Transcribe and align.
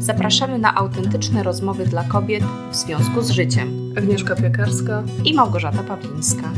Zapraszamy 0.00 0.58
na 0.58 0.74
autentyczne 0.74 1.42
rozmowy 1.42 1.86
dla 1.86 2.04
kobiet 2.04 2.44
w 2.70 2.76
związku 2.76 3.22
z 3.22 3.30
życiem. 3.30 3.94
Agnieszka 3.98 4.36
Piekarska 4.36 5.02
i 5.24 5.34
Małgorzata 5.34 5.82
Pawlińska. 5.82 6.52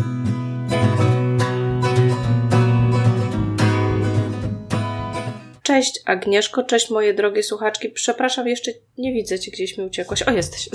Cześć 5.62 6.00
Agnieszko, 6.06 6.62
cześć 6.62 6.90
moje 6.90 7.14
drogie 7.14 7.42
słuchaczki. 7.42 7.88
Przepraszam, 7.88 8.48
jeszcze 8.48 8.70
nie 8.98 9.12
widzę 9.12 9.38
cię, 9.38 9.50
gdzieś 9.50 9.78
mi 9.78 9.84
uciekłaś. 9.84 10.22
O, 10.22 10.30
jesteś. 10.30 10.68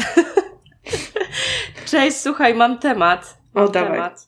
cześć, 1.91 2.18
słuchaj, 2.18 2.54
mam 2.54 2.79
temat. 2.79 3.38
Mam 3.54 3.65
o, 3.65 3.70
dawaj. 3.70 3.91
temat. 3.91 4.27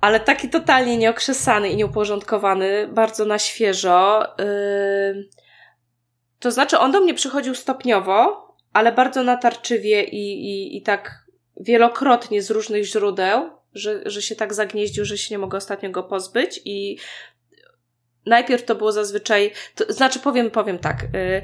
Ale 0.00 0.20
taki 0.20 0.48
totalnie 0.48 0.98
nieokrzesany 0.98 1.70
i 1.70 1.76
nieuporządkowany, 1.76 2.88
bardzo 2.88 3.24
na 3.24 3.38
świeżo. 3.38 4.22
Yy... 4.38 5.41
To 6.42 6.50
znaczy, 6.50 6.78
on 6.78 6.92
do 6.92 7.00
mnie 7.00 7.14
przychodził 7.14 7.54
stopniowo, 7.54 8.48
ale 8.72 8.92
bardzo 8.92 9.22
natarczywie 9.22 10.04
i, 10.04 10.44
i, 10.50 10.76
i 10.76 10.82
tak 10.82 11.24
wielokrotnie 11.60 12.42
z 12.42 12.50
różnych 12.50 12.84
źródeł, 12.84 13.50
że, 13.74 14.00
że 14.06 14.22
się 14.22 14.36
tak 14.36 14.54
zagnieździł, 14.54 15.04
że 15.04 15.18
się 15.18 15.34
nie 15.34 15.38
mogę 15.38 15.58
ostatnio 15.58 15.90
go 15.90 16.02
pozbyć 16.02 16.60
i 16.64 16.98
najpierw 18.26 18.64
to 18.64 18.74
było 18.74 18.92
zazwyczaj, 18.92 19.50
to 19.74 19.92
znaczy 19.92 20.20
powiem, 20.20 20.50
powiem 20.50 20.78
tak, 20.78 21.02
yy, 21.02 21.42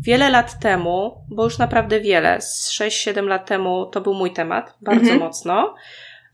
wiele 0.00 0.30
lat 0.30 0.60
temu, 0.60 1.24
bo 1.28 1.44
już 1.44 1.58
naprawdę 1.58 2.00
wiele, 2.00 2.40
z 2.40 2.70
6-7 2.70 3.26
lat 3.26 3.46
temu 3.46 3.86
to 3.86 4.00
był 4.00 4.14
mój 4.14 4.32
temat, 4.32 4.74
bardzo 4.80 5.00
mhm. 5.00 5.20
mocno. 5.20 5.74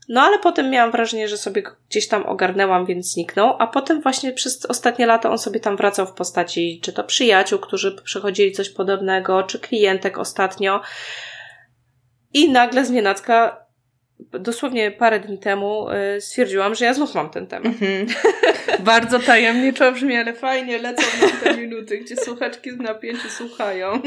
No 0.09 0.21
ale 0.21 0.39
potem 0.39 0.69
miałam 0.69 0.91
wrażenie, 0.91 1.27
że 1.27 1.37
sobie 1.37 1.63
gdzieś 1.89 2.07
tam 2.07 2.25
ogarnęłam, 2.25 2.85
więc 2.85 3.13
zniknął, 3.13 3.55
a 3.59 3.67
potem 3.67 4.01
właśnie 4.01 4.33
przez 4.33 4.65
ostatnie 4.65 5.05
lata 5.05 5.31
on 5.31 5.37
sobie 5.37 5.59
tam 5.59 5.77
wracał 5.77 6.07
w 6.07 6.13
postaci 6.13 6.79
czy 6.83 6.93
to 6.93 7.03
przyjaciół, 7.03 7.59
którzy 7.59 8.01
przychodzili 8.03 8.51
coś 8.51 8.69
podobnego, 8.69 9.43
czy 9.43 9.59
klientek 9.59 10.17
ostatnio. 10.17 10.81
I 12.33 12.51
nagle 12.51 12.85
z 12.85 12.89
nienacka, 12.89 13.65
dosłownie 14.19 14.91
parę 14.91 15.19
dni 15.19 15.39
temu, 15.39 15.87
yy, 16.13 16.21
stwierdziłam, 16.21 16.75
że 16.75 16.85
ja 16.85 16.93
znów 16.93 17.15
mam 17.15 17.29
ten 17.29 17.47
temat. 17.47 17.65
Mhm. 17.65 18.07
Bardzo 18.79 19.19
tajemniczo 19.19 19.91
brzmi, 19.91 20.15
ale 20.15 20.33
fajnie 20.33 20.77
lecą 20.77 21.03
nam 21.21 21.31
te 21.43 21.57
minuty, 21.57 21.97
gdzie 21.97 22.15
słuchaczki 22.15 22.71
z 22.71 22.77
napięciu 22.77 23.29
słuchają. 23.29 24.01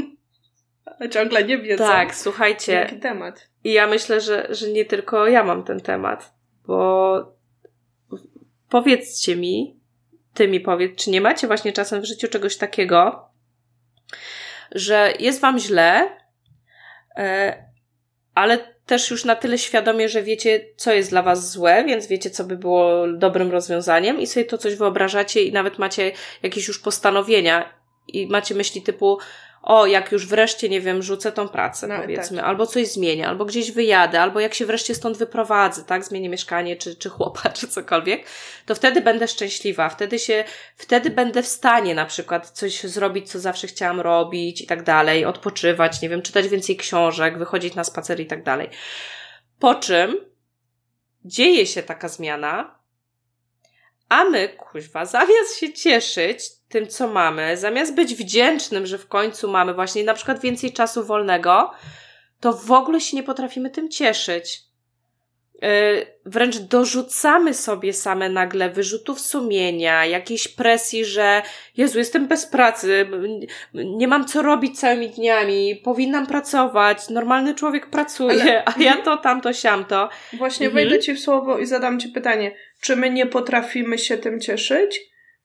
Ciągle 1.11 1.45
nie 1.45 1.59
wiedzą. 1.59 1.85
Tak, 1.85 2.15
słuchajcie. 2.15 2.73
Jaki 2.73 2.97
temat. 2.97 3.49
I 3.65 3.73
ja 3.73 3.87
myślę, 3.87 4.21
że, 4.21 4.47
że 4.51 4.69
nie 4.69 4.85
tylko 4.85 5.27
ja 5.27 5.45
mam 5.45 5.65
ten 5.65 5.81
temat, 5.81 6.35
bo 6.67 7.39
powiedzcie 8.71 9.37
mi, 9.37 9.81
ty 10.35 10.49
mi 10.49 10.61
powiedz, 10.61 11.05
czy 11.05 11.11
nie 11.11 11.21
macie 11.21 11.47
właśnie 11.47 11.73
czasem 11.73 12.01
w 12.01 12.05
życiu 12.05 12.29
czegoś 12.29 12.57
takiego, 12.57 13.29
że 14.73 15.13
jest 15.19 15.41
wam 15.41 15.59
źle, 15.59 16.17
e, 17.17 17.65
ale 18.35 18.59
też 18.87 19.11
już 19.11 19.25
na 19.25 19.37
tyle 19.37 19.59
świadomie, 19.59 20.09
że 20.09 20.23
wiecie, 20.23 20.65
co 20.77 20.93
jest 20.93 21.11
dla 21.11 21.23
was 21.23 21.51
złe, 21.51 21.85
więc 21.85 22.07
wiecie, 22.07 22.31
co 22.31 22.45
by 22.45 22.57
było 22.57 23.07
dobrym 23.13 23.51
rozwiązaniem 23.51 24.21
i 24.21 24.27
sobie 24.27 24.47
to 24.47 24.59
coś 24.59 24.75
wyobrażacie 24.75 25.43
i 25.43 25.53
nawet 25.53 25.79
macie 25.79 26.13
jakieś 26.43 26.69
już 26.69 26.79
postanowienia 26.79 27.75
i 28.09 28.27
macie 28.27 28.55
myśli 28.55 28.83
typu, 28.83 29.19
o, 29.69 29.87
jak 29.87 30.13
już 30.13 30.27
wreszcie, 30.27 30.69
nie 30.69 30.81
wiem, 30.81 31.03
rzucę 31.03 31.33
tą 31.33 31.49
pracę, 31.49 31.87
no, 31.87 31.97
powiedzmy, 32.01 32.37
tak. 32.37 32.47
albo 32.47 32.67
coś 32.67 32.89
zmienię, 32.89 33.29
albo 33.29 33.45
gdzieś 33.45 33.73
wyjadę, 33.73 34.21
albo 34.21 34.41
jak 34.41 34.55
się 34.55 34.67
wreszcie 34.67 34.95
stąd 34.95 35.17
wyprowadzę, 35.17 35.85
tak, 35.85 36.05
zmienię 36.05 36.29
mieszkanie, 36.29 36.77
czy, 36.77 36.97
czy 36.97 37.09
chłopa, 37.09 37.49
czy 37.59 37.69
cokolwiek, 37.69 38.27
to 38.67 38.75
wtedy 38.75 39.01
będę 39.01 39.29
szczęśliwa, 39.29 39.89
wtedy 39.89 40.19
się, 40.19 40.45
wtedy 40.77 41.11
będę 41.11 41.43
w 41.43 41.47
stanie 41.47 41.95
na 41.95 42.07
przykład 42.07 42.51
coś 42.51 42.83
zrobić, 42.83 43.31
co 43.31 43.41
zawsze 43.41 43.67
chciałam 43.67 44.01
robić 44.01 44.61
i 44.61 44.67
tak 44.67 44.83
dalej, 44.83 45.25
odpoczywać, 45.25 46.03
nie 46.03 46.09
wiem, 46.09 46.23
czytać 46.23 46.49
więcej 46.49 46.77
książek, 46.77 47.39
wychodzić 47.39 47.75
na 47.75 47.85
spacer 47.85 48.21
i 48.21 48.27
tak 48.27 48.43
dalej. 48.43 48.69
Po 49.59 49.75
czym 49.75 50.17
dzieje 51.25 51.67
się 51.67 51.83
taka 51.83 52.09
zmiana, 52.09 52.79
a 54.09 54.25
my, 54.25 54.49
kuźwa, 54.49 55.05
zamiast 55.05 55.57
się 55.59 55.73
cieszyć 55.73 56.58
tym, 56.69 56.87
co 56.87 57.09
mamy, 57.09 57.57
zamiast 57.57 57.95
być 57.95 58.15
wdzięcznym, 58.15 58.87
że 58.87 58.99
w 58.99 59.09
końcu 59.09 59.49
mamy 59.51 59.75
właśnie 59.75 60.05
na 60.05 60.15
przykład 60.15 60.41
więcej 60.41 60.73
czasu 60.73 61.05
wolnego, 61.05 61.71
to 62.41 62.53
w 62.53 62.73
ogóle 62.73 63.01
się 63.01 63.17
nie 63.17 63.23
potrafimy 63.23 63.71
tym 63.71 63.89
cieszyć. 63.89 64.69
Yy, 65.63 66.07
wręcz 66.27 66.59
dorzucamy 66.59 67.55
sobie 67.55 67.93
same 67.93 68.29
nagle 68.29 68.71
wyrzutów 68.71 69.21
sumienia, 69.21 70.07
jakiejś 70.07 70.49
presji, 70.49 71.05
że 71.05 71.43
Jezu, 71.77 71.99
jestem 71.99 72.27
bez 72.27 72.47
pracy, 72.47 73.09
nie 73.75 74.09
mam 74.09 74.25
co 74.25 74.43
robić 74.43 74.81
całymi 74.81 75.11
dniami, 75.11 75.81
powinnam 75.85 76.27
pracować, 76.27 77.09
normalny 77.09 77.55
człowiek 77.55 77.87
pracuje, 77.87 78.43
Ale... 78.43 78.63
a 78.65 78.75
ja 78.83 78.97
to, 78.97 79.17
tamto, 79.17 79.53
siamto. 79.53 80.09
Właśnie 80.33 80.67
mhm. 80.67 80.75
wejdę 80.85 81.05
Ci 81.05 81.15
w 81.15 81.21
słowo 81.21 81.59
i 81.59 81.67
zadam 81.67 82.01
Ci 82.01 82.09
pytanie, 82.09 82.55
czy 82.81 82.97
my 82.97 83.11
nie 83.11 83.27
potrafimy 83.27 83.99
się 83.99 84.19
tym 84.19 84.41
cieszyć? 84.41 85.01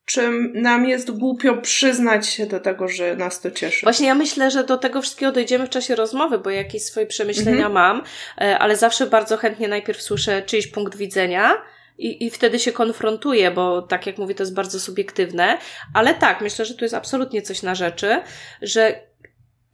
Czy 0.06 0.32
nam 0.54 0.86
jest 0.86 1.12
głupio 1.12 1.58
przyznać 1.58 2.28
się 2.28 2.46
do 2.46 2.60
tego, 2.60 2.88
że 2.88 3.16
nas 3.16 3.42
to 3.42 3.52
cieszy. 3.52 3.86
Właśnie 3.86 4.08
ja 4.08 4.16
myślę, 4.16 4.52
że 4.52 4.64
do 4.64 4.78
tego 4.78 5.02
wszystkiego 5.02 5.32
dojdziemy 5.32 5.68
w 5.68 5.70
czasie 5.70 5.96
rozmowy, 5.96 6.40
bo 6.40 6.50
jakieś 6.50 6.84
swoje 6.84 7.06
przemyślenia 7.06 7.68
mhm. 7.68 7.74
mam, 7.74 8.04
e, 8.42 8.60
ale 8.60 8.76
zawsze 8.76 9.08
bardzo 9.08 9.38
chętnie 9.38 9.68
najpierw 9.68 10.02
słyszę 10.02 10.42
czyjś 10.42 10.68
punkt 10.68 10.98
widzenia. 10.98 11.62
I, 11.98 12.26
I 12.26 12.30
wtedy 12.30 12.60
się 12.60 12.72
konfrontuję, 12.72 13.52
bo 13.52 13.82
tak 13.82 14.08
jak 14.08 14.18
mówię, 14.18 14.36
to 14.36 14.44
jest 14.44 14.54
bardzo 14.54 14.80
subiektywne, 14.80 15.58
ale 15.94 16.14
tak, 16.14 16.42
myślę, 16.42 16.66
że 16.66 16.74
tu 16.74 16.86
jest 16.86 16.94
absolutnie 16.94 17.42
coś 17.42 17.64
na 17.64 17.76
rzeczy, 17.76 18.22
że 18.62 19.00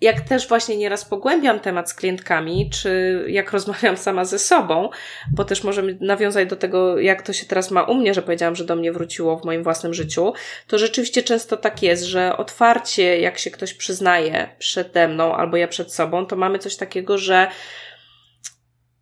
jak 0.01 0.21
też 0.21 0.47
właśnie 0.47 0.77
nieraz 0.77 1.05
pogłębiam 1.05 1.59
temat 1.59 1.89
z 1.89 1.93
klientkami, 1.93 2.69
czy 2.69 3.23
jak 3.27 3.51
rozmawiam 3.53 3.97
sama 3.97 4.25
ze 4.25 4.39
sobą, 4.39 4.89
bo 5.31 5.45
też 5.45 5.63
możemy 5.63 5.97
nawiązać 6.01 6.49
do 6.49 6.55
tego, 6.55 6.99
jak 6.99 7.21
to 7.21 7.33
się 7.33 7.45
teraz 7.45 7.71
ma 7.71 7.83
u 7.83 7.95
mnie, 7.95 8.13
że 8.13 8.21
powiedziałam, 8.21 8.55
że 8.55 8.65
do 8.65 8.75
mnie 8.75 8.91
wróciło 8.91 9.37
w 9.37 9.45
moim 9.45 9.63
własnym 9.63 9.93
życiu, 9.93 10.33
to 10.67 10.77
rzeczywiście 10.77 11.23
często 11.23 11.57
tak 11.57 11.83
jest, 11.83 12.03
że 12.03 12.37
otwarcie, 12.37 13.19
jak 13.19 13.37
się 13.37 13.51
ktoś 13.51 13.73
przyznaje 13.73 14.49
przede 14.59 15.07
mną 15.07 15.35
albo 15.35 15.57
ja 15.57 15.67
przed 15.67 15.93
sobą, 15.93 16.25
to 16.25 16.35
mamy 16.35 16.59
coś 16.59 16.75
takiego, 16.75 17.17
że 17.17 17.47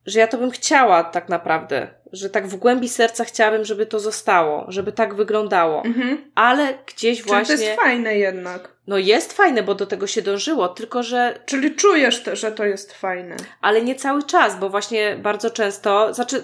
że 0.05 0.19
ja 0.19 0.27
to 0.27 0.37
bym 0.37 0.51
chciała 0.51 1.03
tak 1.03 1.29
naprawdę, 1.29 1.87
że 2.13 2.29
tak 2.29 2.47
w 2.47 2.55
głębi 2.55 2.89
serca 2.89 3.25
chciałabym, 3.25 3.65
żeby 3.65 3.85
to 3.85 3.99
zostało, 3.99 4.65
żeby 4.67 4.91
tak 4.91 5.15
wyglądało. 5.15 5.83
Mhm. 5.85 6.31
Ale 6.35 6.73
gdzieś 6.87 7.17
Czyli 7.17 7.29
właśnie. 7.29 7.55
to 7.55 7.61
jest 7.61 7.81
fajne 7.81 8.17
jednak. 8.17 8.77
No 8.87 8.97
jest 8.97 9.33
fajne, 9.33 9.63
bo 9.63 9.75
do 9.75 9.85
tego 9.85 10.07
się 10.07 10.21
dążyło, 10.21 10.67
tylko 10.67 11.03
że. 11.03 11.39
Czyli 11.45 11.75
czujesz 11.75 12.23
też, 12.23 12.39
że 12.39 12.51
to 12.51 12.65
jest 12.65 12.93
fajne. 12.93 13.35
Ale 13.61 13.81
nie 13.81 13.95
cały 13.95 14.23
czas, 14.23 14.59
bo 14.59 14.69
właśnie 14.69 15.15
bardzo 15.15 15.49
często. 15.49 16.13
Znaczy, 16.13 16.43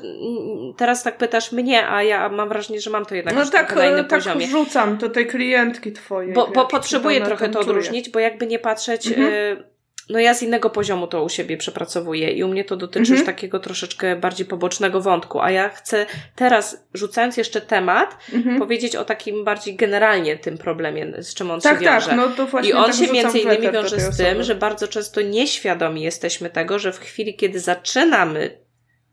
teraz 0.78 1.04
tak 1.04 1.18
pytasz 1.18 1.52
mnie, 1.52 1.88
a 1.88 2.04
ja 2.04 2.30
mam 2.30 2.50
wrażenie, 2.50 2.82
że 2.82 2.90
mam 2.90 3.06
to 3.06 3.16
jednak 3.16 3.36
no 3.36 3.46
tak, 3.46 3.76
na 3.76 3.86
innym 3.86 4.06
tak 4.06 4.20
poziomie. 4.20 4.48
rzucam 4.48 4.98
do 4.98 5.10
tej 5.10 5.28
klientki 5.28 5.92
twojej. 5.92 6.34
Bo, 6.34 6.48
bo 6.48 6.66
potrzebuję 6.66 7.22
trochę 7.22 7.50
to 7.50 7.60
odróżnić, 7.60 8.10
bo 8.10 8.20
jakby 8.20 8.48
nie 8.48 8.60
patrzeć. 8.60 9.08
Mhm. 9.08 9.34
Y 9.34 9.73
no 10.10 10.20
ja 10.20 10.34
z 10.34 10.44
innego 10.44 10.70
poziomu 10.70 11.08
to 11.08 11.24
u 11.24 11.30
siebie 11.30 11.58
przepracowuję 11.58 12.32
i 12.32 12.44
u 12.44 12.48
mnie 12.48 12.66
to 12.66 12.76
dotyczy 12.76 13.00
mhm. 13.00 13.18
już 13.18 13.26
takiego 13.26 13.60
troszeczkę 13.60 14.16
bardziej 14.16 14.46
pobocznego 14.46 15.02
wątku, 15.02 15.42
a 15.42 15.52
ja 15.52 15.70
chcę 15.70 16.06
teraz, 16.36 16.88
rzucając 16.94 17.38
jeszcze 17.38 17.62
temat, 17.62 18.18
mhm. 18.34 18.60
powiedzieć 18.60 18.96
o 18.96 19.06
takim 19.06 19.44
bardziej 19.44 19.76
generalnie 19.76 20.38
tym 20.38 20.58
problemie, 20.58 21.24
z 21.24 21.34
czym 21.34 21.52
on 21.52 21.62
tak, 21.62 21.80
się 21.80 21.86
wiąże. 21.86 22.08
Tak, 22.08 22.18
no 22.18 22.28
to 22.28 22.48
właśnie 22.48 22.70
I 22.70 22.74
on 22.74 22.86
tak 22.86 22.96
się 22.96 23.14
między 23.14 23.40
innymi 23.40 23.72
wiąże 23.72 24.00
z 24.00 24.18
tym, 24.18 24.44
że 24.44 24.56
bardzo 24.56 24.88
często 24.88 25.22
nieświadomi 25.22 26.02
jesteśmy 26.02 26.50
tego, 26.50 26.80
że 26.80 26.92
w 26.92 27.00
chwili, 27.00 27.36
kiedy 27.36 27.60
zaczynamy 27.60 28.64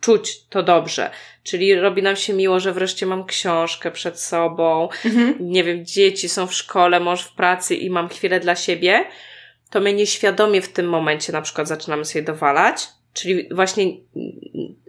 czuć 0.00 0.46
to 0.48 0.62
dobrze. 0.62 1.10
Czyli 1.42 1.74
robi 1.74 2.02
nam 2.02 2.16
się 2.16 2.32
miło, 2.32 2.60
że 2.60 2.72
wreszcie 2.72 3.06
mam 3.06 3.24
książkę 3.24 3.90
przed 3.90 4.20
sobą, 4.20 4.88
mhm. 5.04 5.34
nie 5.40 5.64
wiem, 5.64 5.86
dzieci 5.86 6.28
są 6.28 6.46
w 6.46 6.54
szkole, 6.54 7.00
mąż 7.00 7.22
w 7.22 7.32
pracy 7.32 7.74
i 7.74 7.90
mam 7.90 8.08
chwilę 8.08 8.40
dla 8.40 8.56
siebie, 8.56 9.04
to 9.70 9.80
my 9.80 9.92
nieświadomie 9.92 10.62
w 10.62 10.72
tym 10.72 10.88
momencie 10.88 11.32
na 11.32 11.42
przykład 11.42 11.68
zaczynamy 11.68 12.04
sobie 12.04 12.22
dowalać, 12.22 12.88
czyli 13.12 13.48
właśnie 13.54 13.84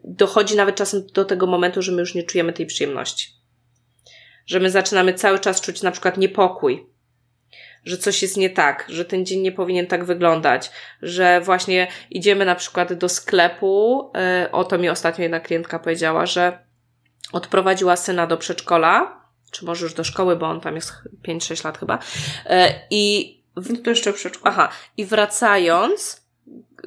dochodzi 0.03 0.55
nawet 0.55 0.75
czasem 0.75 1.07
do 1.13 1.25
tego 1.25 1.47
momentu, 1.47 1.81
że 1.81 1.91
my 1.91 1.99
już 1.99 2.15
nie 2.15 2.23
czujemy 2.23 2.53
tej 2.53 2.65
przyjemności. 2.65 3.29
Że 4.45 4.59
my 4.59 4.71
zaczynamy 4.71 5.13
cały 5.13 5.39
czas 5.39 5.61
czuć 5.61 5.81
na 5.81 5.91
przykład 5.91 6.17
niepokój, 6.17 6.85
że 7.85 7.97
coś 7.97 8.21
jest 8.21 8.37
nie 8.37 8.49
tak, 8.49 8.85
że 8.89 9.05
ten 9.05 9.25
dzień 9.25 9.41
nie 9.41 9.51
powinien 9.51 9.87
tak 9.87 10.05
wyglądać, 10.05 10.71
że 11.01 11.41
właśnie 11.41 11.87
idziemy 12.09 12.45
na 12.45 12.55
przykład 12.55 12.93
do 12.93 13.09
sklepu, 13.09 14.11
yy, 14.43 14.51
o 14.51 14.63
to 14.63 14.77
mi 14.77 14.89
ostatnio 14.89 15.23
jedna 15.23 15.39
klientka 15.39 15.79
powiedziała, 15.79 16.25
że 16.25 16.59
odprowadziła 17.31 17.95
syna 17.95 18.27
do 18.27 18.37
przedszkola, 18.37 19.21
czy 19.51 19.65
może 19.65 19.85
już 19.85 19.93
do 19.93 20.03
szkoły, 20.03 20.35
bo 20.35 20.45
on 20.45 20.61
tam 20.61 20.75
jest 20.75 20.93
5-6 21.27 21.65
lat 21.65 21.77
chyba, 21.77 21.99
yy, 22.49 22.55
i. 22.89 23.40
No 23.69 23.77
to 23.83 23.89
jeszcze 23.89 24.13
przedszkolu. 24.13 24.53
Aha. 24.55 24.69
I 24.97 25.05
wracając, 25.05 26.21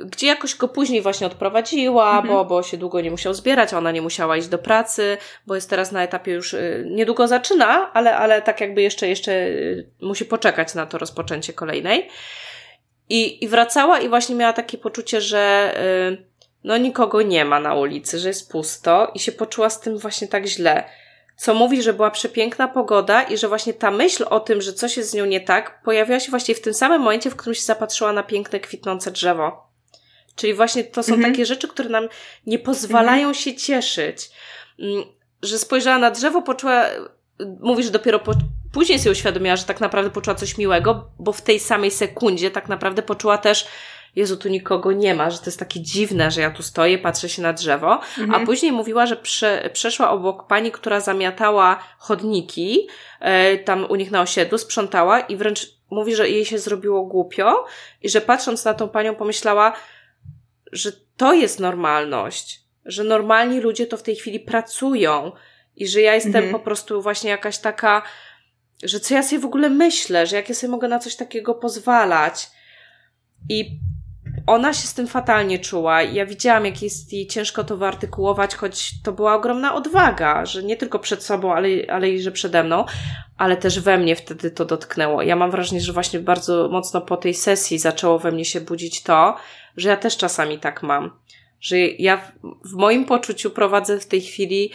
gdzie 0.06 0.26
jakoś 0.26 0.56
go 0.56 0.68
później 0.68 1.02
właśnie 1.02 1.26
odprowadziła, 1.26 2.08
Mhm. 2.16 2.26
bo, 2.28 2.44
bo 2.44 2.62
się 2.62 2.76
długo 2.76 3.00
nie 3.00 3.10
musiał 3.10 3.34
zbierać, 3.34 3.74
ona 3.74 3.92
nie 3.92 4.02
musiała 4.02 4.36
iść 4.36 4.48
do 4.48 4.58
pracy, 4.58 5.16
bo 5.46 5.54
jest 5.54 5.70
teraz 5.70 5.92
na 5.92 6.02
etapie 6.02 6.32
już 6.32 6.54
y, 6.54 6.86
niedługo 6.90 7.28
zaczyna, 7.28 7.90
ale, 7.92 8.16
ale 8.16 8.42
tak 8.42 8.60
jakby 8.60 8.82
jeszcze, 8.82 9.08
jeszcze 9.08 9.32
y, 9.32 9.86
musi 10.00 10.24
poczekać 10.24 10.74
na 10.74 10.86
to 10.86 10.98
rozpoczęcie 10.98 11.52
kolejnej. 11.52 12.08
I, 13.08 13.44
I 13.44 13.48
wracała 13.48 14.00
i 14.00 14.08
właśnie 14.08 14.34
miała 14.34 14.52
takie 14.52 14.78
poczucie, 14.78 15.20
że 15.20 15.74
y, 16.12 16.24
no 16.64 16.76
nikogo 16.76 17.22
nie 17.22 17.44
ma 17.44 17.60
na 17.60 17.74
ulicy, 17.74 18.18
że 18.18 18.28
jest 18.28 18.50
pusto 18.52 19.10
i 19.14 19.18
się 19.18 19.32
poczuła 19.32 19.70
z 19.70 19.80
tym 19.80 19.98
właśnie 19.98 20.28
tak 20.28 20.46
źle. 20.46 20.84
Co 21.36 21.54
mówi, 21.54 21.82
że 21.82 21.92
była 21.92 22.10
przepiękna 22.10 22.68
pogoda 22.68 23.22
i 23.22 23.38
że 23.38 23.48
właśnie 23.48 23.74
ta 23.74 23.90
myśl 23.90 24.24
o 24.30 24.40
tym, 24.40 24.62
że 24.62 24.72
coś 24.72 24.96
jest 24.96 25.10
z 25.10 25.14
nią 25.14 25.24
nie 25.24 25.40
tak, 25.40 25.82
pojawiła 25.82 26.20
się 26.20 26.30
właśnie 26.30 26.54
w 26.54 26.60
tym 26.60 26.74
samym 26.74 27.00
momencie, 27.00 27.30
w 27.30 27.36
którym 27.36 27.54
się 27.54 27.62
zapatrzyła 27.62 28.12
na 28.12 28.22
piękne, 28.22 28.60
kwitnące 28.60 29.10
drzewo. 29.10 29.68
Czyli 30.36 30.54
właśnie 30.54 30.84
to 30.84 31.02
są 31.02 31.14
Mhm. 31.14 31.32
takie 31.32 31.46
rzeczy, 31.46 31.68
które 31.68 31.88
nam 31.88 32.08
nie 32.46 32.58
pozwalają 32.58 33.34
się 33.34 33.54
cieszyć. 33.54 34.30
Mm, 34.78 35.04
Że 35.42 35.58
spojrzała 35.58 35.98
na 35.98 36.10
drzewo, 36.10 36.42
poczuła, 36.42 36.84
mówi, 37.60 37.84
że 37.84 37.90
dopiero 37.90 38.18
po, 38.18 38.32
później 38.72 38.98
sobie 38.98 39.10
uświadomiła, 39.12 39.56
że 39.56 39.64
tak 39.64 39.80
naprawdę 39.80 40.10
poczuła 40.10 40.34
coś 40.36 40.58
miłego, 40.58 41.10
bo 41.18 41.32
w 41.32 41.42
tej 41.42 41.60
samej 41.60 41.90
sekundzie 41.90 42.50
tak 42.50 42.68
naprawdę 42.68 43.02
poczuła 43.02 43.38
też, 43.38 43.66
Jezu, 44.16 44.36
tu 44.36 44.48
nikogo 44.48 44.92
nie 44.92 45.14
ma, 45.14 45.30
że 45.30 45.38
to 45.38 45.44
jest 45.46 45.58
takie 45.58 45.80
dziwne, 45.80 46.30
że 46.30 46.40
ja 46.40 46.50
tu 46.50 46.62
stoję, 46.62 46.98
patrzę 46.98 47.28
się 47.28 47.42
na 47.42 47.52
drzewo. 47.52 48.00
Mhm. 48.18 48.34
A 48.34 48.46
później 48.46 48.72
mówiła, 48.72 49.06
że 49.06 49.16
prze, 49.16 49.70
przeszła 49.72 50.10
obok 50.10 50.46
pani, 50.46 50.72
która 50.72 51.00
zamiatała 51.00 51.78
chodniki, 51.98 52.88
e, 53.20 53.58
tam 53.58 53.86
u 53.90 53.94
nich 53.94 54.10
na 54.10 54.20
osiedlu, 54.20 54.58
sprzątała 54.58 55.20
i 55.20 55.36
wręcz 55.36 55.74
mówi, 55.90 56.14
że 56.14 56.30
jej 56.30 56.44
się 56.44 56.58
zrobiło 56.58 57.06
głupio 57.06 57.64
i 58.02 58.08
że 58.08 58.20
patrząc 58.20 58.64
na 58.64 58.74
tą 58.74 58.88
panią 58.88 59.14
pomyślała, 59.14 59.72
że 60.72 60.92
to 61.16 61.34
jest 61.34 61.60
normalność, 61.60 62.60
że 62.84 63.04
normalni 63.04 63.60
ludzie 63.60 63.86
to 63.86 63.96
w 63.96 64.02
tej 64.02 64.16
chwili 64.16 64.40
pracują 64.40 65.32
i 65.76 65.88
że 65.88 66.00
ja 66.00 66.14
jestem 66.14 66.36
Mhm. 66.36 66.52
po 66.52 66.58
prostu 66.58 67.02
właśnie 67.02 67.30
jakaś 67.30 67.58
taka, 67.58 68.02
że 68.82 69.00
co 69.00 69.14
ja 69.14 69.22
sobie 69.22 69.38
w 69.38 69.44
ogóle 69.44 69.70
myślę, 69.70 70.26
że 70.26 70.36
jak 70.36 70.48
ja 70.48 70.54
sobie 70.54 70.70
mogę 70.70 70.88
na 70.88 70.98
coś 70.98 71.16
takiego 71.16 71.54
pozwalać. 71.54 72.50
I 73.48 73.78
ona 74.46 74.72
się 74.72 74.86
z 74.88 74.94
tym 74.94 75.06
fatalnie 75.06 75.58
czuła. 75.58 76.02
Ja 76.02 76.26
widziałam, 76.26 76.64
jak 76.64 76.82
jest 76.82 77.12
jej 77.12 77.26
ciężko 77.26 77.64
to 77.64 77.76
wyartykułować, 77.76 78.54
choć 78.54 79.02
to 79.02 79.12
była 79.12 79.34
ogromna 79.34 79.74
odwaga, 79.74 80.46
że 80.46 80.62
nie 80.62 80.76
tylko 80.76 80.98
przed 80.98 81.24
sobą, 81.24 81.54
ale, 81.54 81.68
ale 81.88 82.10
i 82.10 82.22
że 82.22 82.32
przede 82.32 82.64
mną, 82.64 82.84
ale 83.38 83.56
też 83.56 83.80
we 83.80 83.98
mnie 83.98 84.16
wtedy 84.16 84.50
to 84.50 84.64
dotknęło. 84.64 85.22
Ja 85.22 85.36
mam 85.36 85.50
wrażenie, 85.50 85.80
że 85.80 85.92
właśnie 85.92 86.20
bardzo 86.20 86.68
mocno 86.68 87.00
po 87.00 87.16
tej 87.16 87.34
sesji 87.34 87.78
zaczęło 87.78 88.18
we 88.18 88.32
mnie 88.32 88.44
się 88.44 88.60
budzić 88.60 89.02
to, 89.02 89.36
że 89.76 89.88
ja 89.88 89.96
też 89.96 90.16
czasami 90.16 90.58
tak 90.58 90.82
mam. 90.82 91.10
Że 91.60 91.78
ja 91.78 92.16
w, 92.16 92.32
w 92.70 92.74
moim 92.74 93.04
poczuciu 93.04 93.50
prowadzę 93.50 94.00
w 94.00 94.06
tej 94.06 94.20
chwili 94.20 94.72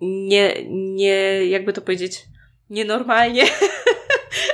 nie, 0.00 0.54
nie, 0.70 1.46
jakby 1.46 1.72
to 1.72 1.80
powiedzieć, 1.80 2.24
nienormalnie, 2.70 3.44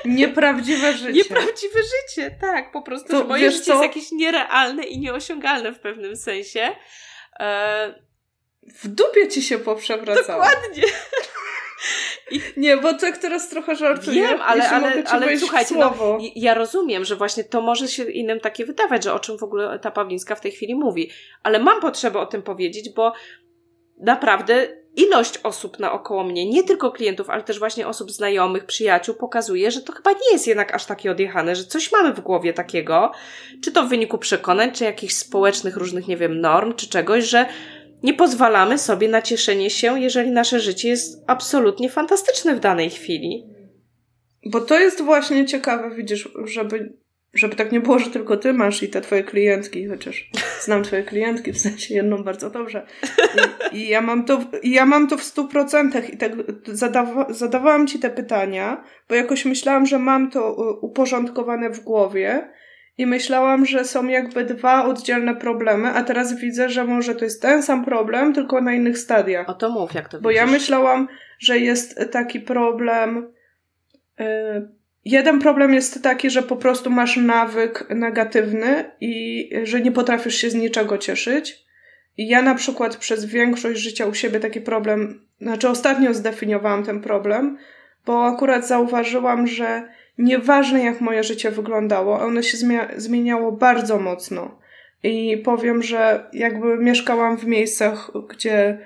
Nieprawdziwe 0.08 0.92
życie. 0.92 1.12
nieprawdziwe 1.12 1.80
życie, 1.82 2.36
tak, 2.40 2.72
po 2.72 2.82
prostu, 2.82 3.08
To 3.08 3.18
że 3.18 3.24
moje 3.24 3.50
życie 3.50 3.64
co? 3.64 3.72
jest 3.72 3.82
jakieś 3.82 4.12
nierealne 4.12 4.82
i 4.84 4.98
nieosiągalne 4.98 5.72
w 5.72 5.78
pewnym 5.80 6.16
sensie. 6.16 6.70
E, 7.40 7.94
W 8.82 8.88
dupie 8.88 9.28
ci 9.28 9.42
się 9.42 9.58
poprzewracało. 9.58 10.44
dokładnie. 10.44 10.82
Nie, 12.56 12.76
bo 12.76 12.94
tak 12.94 13.18
teraz 13.18 13.48
trochę 13.48 13.76
żartuję. 13.76 14.22
Wiem, 14.28 14.40
ale, 14.42 14.68
ale, 14.70 15.04
ale 15.06 15.38
słuchajcie, 15.38 15.74
no, 15.74 15.80
słowo. 15.88 16.18
i- 16.20 16.40
ja 16.40 16.54
rozumiem, 16.54 17.04
że 17.04 17.16
właśnie 17.16 17.44
to 17.44 17.60
może 17.60 17.88
się 17.88 18.10
innym 18.10 18.40
takie 18.40 18.64
wydawać, 18.66 19.04
że 19.04 19.12
o 19.14 19.18
czym 19.18 19.38
w 19.38 19.42
ogóle 19.42 19.78
ta 19.78 19.90
Pawlińska 19.90 20.34
w 20.34 20.40
tej 20.40 20.52
chwili 20.52 20.74
mówi. 20.74 21.10
Ale 21.42 21.58
mam 21.58 21.80
potrzebę 21.80 22.18
o 22.18 22.26
tym 22.26 22.42
powiedzieć, 22.42 22.90
bo 22.94 23.12
naprawdę 24.00 24.68
ilość 24.98 25.38
osób 25.42 25.78
naokoło 25.78 26.24
mnie, 26.24 26.50
nie 26.50 26.64
tylko 26.64 26.90
klientów, 26.90 27.30
ale 27.30 27.42
też 27.42 27.58
właśnie 27.58 27.88
osób 27.88 28.10
znajomych, 28.10 28.64
przyjaciół, 28.64 29.14
pokazuje, 29.14 29.70
że 29.70 29.82
to 29.82 29.92
chyba 29.92 30.12
nie 30.12 30.32
jest 30.32 30.46
jednak 30.46 30.74
aż 30.74 30.86
takie 30.86 31.10
odjechane, 31.10 31.56
że 31.56 31.64
coś 31.64 31.92
mamy 31.92 32.14
w 32.14 32.20
głowie 32.20 32.52
takiego, 32.52 33.12
czy 33.64 33.72
to 33.72 33.82
w 33.82 33.88
wyniku 33.88 34.18
przekonań, 34.18 34.72
czy 34.72 34.84
jakichś 34.84 35.14
społecznych 35.14 35.76
różnych, 35.76 36.08
nie 36.08 36.16
wiem, 36.16 36.40
norm, 36.40 36.74
czy 36.74 36.88
czegoś, 36.88 37.24
że 37.24 37.46
nie 38.02 38.14
pozwalamy 38.14 38.78
sobie 38.78 39.08
na 39.08 39.22
cieszenie 39.22 39.70
się, 39.70 40.00
jeżeli 40.00 40.30
nasze 40.30 40.60
życie 40.60 40.88
jest 40.88 41.24
absolutnie 41.26 41.90
fantastyczne 41.90 42.54
w 42.54 42.60
danej 42.60 42.90
chwili. 42.90 43.46
Bo 44.46 44.60
to 44.60 44.78
jest 44.78 45.02
właśnie 45.02 45.46
ciekawe, 45.46 45.94
widzisz, 45.94 46.28
żeby, 46.44 46.92
żeby 47.34 47.56
tak 47.56 47.72
nie 47.72 47.80
było, 47.80 47.98
że 47.98 48.10
tylko 48.10 48.36
ty 48.36 48.52
masz 48.52 48.82
i 48.82 48.88
te 48.88 49.00
twoje 49.00 49.24
klientki, 49.24 49.86
chociaż 49.86 50.30
znam 50.60 50.82
twoje 50.82 51.02
klientki, 51.02 51.52
w 51.52 51.58
sensie 51.58 51.94
jedną 51.94 52.24
bardzo 52.24 52.50
dobrze. 52.50 52.86
I, 53.72 53.76
i 53.76 53.88
ja, 53.88 54.00
mam 54.00 54.24
to, 54.24 54.40
i 54.62 54.70
ja 54.70 54.86
mam 54.86 55.08
to 55.08 55.16
w 55.16 55.22
stu 55.22 55.48
procentach 55.48 56.10
i 56.10 56.16
tak 56.16 56.32
zadawa, 56.66 57.26
zadawałam 57.30 57.86
ci 57.86 57.98
te 57.98 58.10
pytania, 58.10 58.84
bo 59.08 59.14
jakoś 59.14 59.44
myślałam, 59.44 59.86
że 59.86 59.98
mam 59.98 60.30
to 60.30 60.50
y, 60.50 60.80
uporządkowane 60.80 61.70
w 61.70 61.80
głowie 61.80 62.48
i 62.98 63.06
myślałam, 63.06 63.66
że 63.66 63.84
są 63.84 64.06
jakby 64.06 64.44
dwa 64.44 64.84
oddzielne 64.84 65.36
problemy, 65.36 65.88
a 65.88 66.02
teraz 66.02 66.40
widzę, 66.40 66.68
że 66.68 66.84
może 66.84 67.14
to 67.14 67.24
jest 67.24 67.42
ten 67.42 67.62
sam 67.62 67.84
problem, 67.84 68.32
tylko 68.32 68.60
na 68.60 68.72
innych 68.74 68.98
stadiach. 68.98 69.48
O 69.48 69.54
to 69.54 69.70
mów, 69.70 69.94
jak 69.94 70.08
to 70.08 70.20
Bo 70.20 70.28
widzisz. 70.28 70.40
ja 70.40 70.46
myślałam, 70.46 71.08
że 71.38 71.58
jest 71.58 72.00
taki 72.12 72.40
problem. 72.40 73.32
y, 74.20 74.77
Jeden 75.10 75.38
problem 75.38 75.74
jest 75.74 76.02
taki, 76.02 76.30
że 76.30 76.42
po 76.42 76.56
prostu 76.56 76.90
masz 76.90 77.16
nawyk 77.16 77.86
negatywny 77.90 78.90
i 79.00 79.50
że 79.62 79.80
nie 79.80 79.92
potrafisz 79.92 80.34
się 80.34 80.50
z 80.50 80.54
niczego 80.54 80.98
cieszyć. 80.98 81.64
I 82.16 82.28
ja 82.28 82.42
na 82.42 82.54
przykład 82.54 82.96
przez 82.96 83.24
większość 83.24 83.80
życia 83.80 84.06
u 84.06 84.14
siebie 84.14 84.40
taki 84.40 84.60
problem, 84.60 85.20
znaczy 85.40 85.68
ostatnio 85.68 86.14
zdefiniowałam 86.14 86.84
ten 86.84 87.00
problem, 87.00 87.58
bo 88.06 88.26
akurat 88.26 88.66
zauważyłam, 88.66 89.46
że 89.46 89.88
nieważne 90.18 90.84
jak 90.84 91.00
moje 91.00 91.24
życie 91.24 91.50
wyglądało, 91.50 92.20
ono 92.20 92.42
się 92.42 92.58
zmieniało 92.96 93.52
bardzo 93.52 93.98
mocno. 93.98 94.58
I 95.02 95.36
powiem, 95.44 95.82
że 95.82 96.30
jakby 96.32 96.76
mieszkałam 96.78 97.36
w 97.36 97.46
miejscach, 97.46 98.10
gdzie 98.28 98.78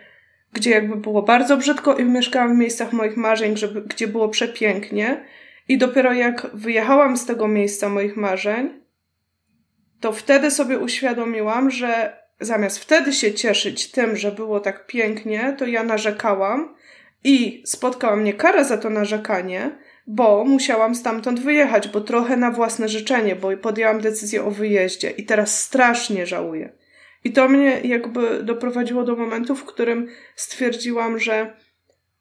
gdzie 0.52 0.70
jakby 0.70 0.96
było 0.96 1.22
bardzo 1.22 1.56
brzydko 1.56 1.96
i 1.96 2.04
mieszkałam 2.04 2.54
w 2.54 2.58
miejscach 2.58 2.92
moich 2.92 3.16
marzeń, 3.16 3.56
żeby, 3.56 3.82
gdzie 3.82 4.08
było 4.08 4.28
przepięknie. 4.28 5.24
I 5.68 5.78
dopiero 5.78 6.12
jak 6.12 6.46
wyjechałam 6.54 7.16
z 7.16 7.26
tego 7.26 7.48
miejsca 7.48 7.88
moich 7.88 8.16
marzeń, 8.16 8.82
to 10.00 10.12
wtedy 10.12 10.50
sobie 10.50 10.78
uświadomiłam, 10.78 11.70
że 11.70 12.22
zamiast 12.40 12.78
wtedy 12.78 13.12
się 13.12 13.34
cieszyć 13.34 13.90
tym, 13.90 14.16
że 14.16 14.32
było 14.32 14.60
tak 14.60 14.86
pięknie, 14.86 15.56
to 15.58 15.66
ja 15.66 15.82
narzekałam 15.82 16.74
i 17.24 17.62
spotkała 17.66 18.16
mnie 18.16 18.34
kara 18.34 18.64
za 18.64 18.78
to 18.78 18.90
narzekanie, 18.90 19.70
bo 20.06 20.44
musiałam 20.44 20.94
stamtąd 20.94 21.40
wyjechać, 21.40 21.88
bo 21.88 22.00
trochę 22.00 22.36
na 22.36 22.50
własne 22.50 22.88
życzenie, 22.88 23.36
bo 23.36 23.56
podjęłam 23.56 24.00
decyzję 24.00 24.44
o 24.44 24.50
wyjeździe 24.50 25.10
i 25.10 25.24
teraz 25.24 25.62
strasznie 25.62 26.26
żałuję. 26.26 26.72
I 27.24 27.32
to 27.32 27.48
mnie 27.48 27.80
jakby 27.84 28.42
doprowadziło 28.42 29.04
do 29.04 29.16
momentu, 29.16 29.54
w 29.54 29.64
którym 29.64 30.08
stwierdziłam, 30.36 31.18
że 31.18 31.56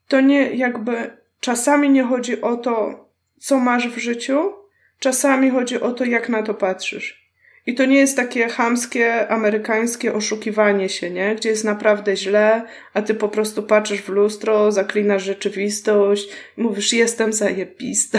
to 0.08 0.20
nie 0.20 0.50
jakby 0.50 1.16
czasami 1.40 1.90
nie 1.90 2.02
chodzi 2.02 2.40
o 2.40 2.56
to, 2.56 3.02
co 3.42 3.58
masz 3.58 3.88
w 3.88 3.98
życiu, 3.98 4.52
czasami 4.98 5.50
chodzi 5.50 5.80
o 5.80 5.92
to, 5.92 6.04
jak 6.04 6.28
na 6.28 6.42
to 6.42 6.54
patrzysz. 6.54 7.22
I 7.66 7.74
to 7.74 7.84
nie 7.84 7.96
jest 7.96 8.16
takie 8.16 8.48
chamskie, 8.48 9.28
amerykańskie 9.28 10.14
oszukiwanie 10.14 10.88
się, 10.88 11.10
nie? 11.10 11.34
Gdzie 11.34 11.48
jest 11.48 11.64
naprawdę 11.64 12.16
źle, 12.16 12.62
a 12.94 13.02
ty 13.02 13.14
po 13.14 13.28
prostu 13.28 13.62
patrzysz 13.62 14.02
w 14.02 14.08
lustro, 14.08 14.72
zaklinasz 14.72 15.24
rzeczywistość, 15.24 16.28
mówisz, 16.56 16.92
jestem 16.92 17.32
zajebista. 17.32 18.18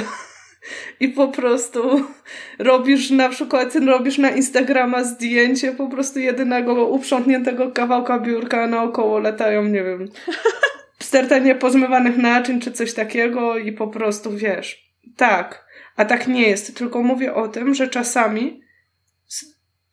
I 1.00 1.10
po 1.10 1.27
prostu 1.27 2.06
robisz 2.60 3.10
na 3.10 3.30
przykład, 3.30 3.75
robisz 3.75 4.18
na 4.18 4.30
Instagrama 4.30 5.03
zdjęcie 5.03 5.72
po 5.72 5.88
prostu 5.88 6.20
jedynego 6.20 6.88
uprzątniętego 6.88 7.72
kawałka 7.72 8.20
biurka, 8.20 8.68
naokoło 8.68 9.20
latają, 9.20 9.63
nie 9.63 9.84
wiem, 9.84 10.10
sterta 11.00 11.38
niepozmywanych 11.38 12.18
naczyń 12.18 12.60
czy 12.60 12.72
coś 12.72 12.94
takiego 12.94 13.58
i 13.58 13.72
po 13.72 13.88
prostu 13.88 14.38
wiesz, 14.38 14.83
tak, 15.18 15.66
a 15.96 16.06
tak 16.06 16.28
nie 16.28 16.50
jest, 16.50 16.78
tylko 16.78 17.04
mówię 17.04 17.34
o 17.34 17.48
tym, 17.48 17.74
że 17.74 17.88
czasami 17.88 18.64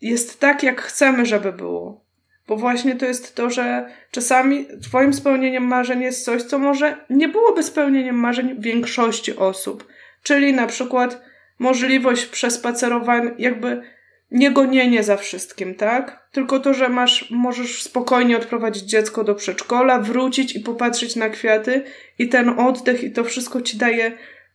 jest 0.01 0.41
tak, 0.41 0.63
jak 0.63 0.81
chcemy, 0.81 1.27
żeby 1.27 1.53
było. 1.53 2.05
Bo 2.49 2.57
właśnie 2.57 2.97
to 2.97 3.07
jest 3.07 3.35
to, 3.35 3.51
że 3.51 3.91
czasami 4.11 4.67
Twoim 4.83 5.15
spełnieniem 5.15 5.65
marzeń 5.65 6.03
jest 6.03 6.25
coś, 6.25 6.43
co 6.43 6.59
może 6.59 6.97
nie 7.11 7.29
byłoby 7.29 7.63
spełnieniem 7.63 8.17
marzeń 8.17 8.57
większości 8.59 9.37
osób. 9.37 9.87
Czyli 10.23 10.53
na 10.53 10.67
przykład 10.67 11.23
możliwość 11.59 12.27
przespacerowania, 12.27 13.31
jakby 13.39 13.83
nie 14.31 14.51
gonienie 14.51 15.03
za 15.03 15.17
wszystkim, 15.17 15.75
tak? 15.75 16.29
Tylko 16.33 16.61
to, 16.61 16.75
że 16.75 16.89
masz, 16.89 17.31
możesz 17.31 17.83
spokojnie 17.83 18.37
odprowadzić 18.37 18.83
dziecko 18.83 19.25
do 19.25 19.35
przedszkola, 19.35 19.99
wrócić 19.99 20.57
i 20.57 20.61
popatrzeć 20.61 21.17
na 21.17 21.29
kwiaty 21.29 21.83
i 22.19 22.29
ten 22.29 22.49
oddech 22.49 23.05
i 23.05 23.13
to 23.13 23.25
wszystko 23.25 23.61
ci 23.61 23.79
daje 23.79 24.13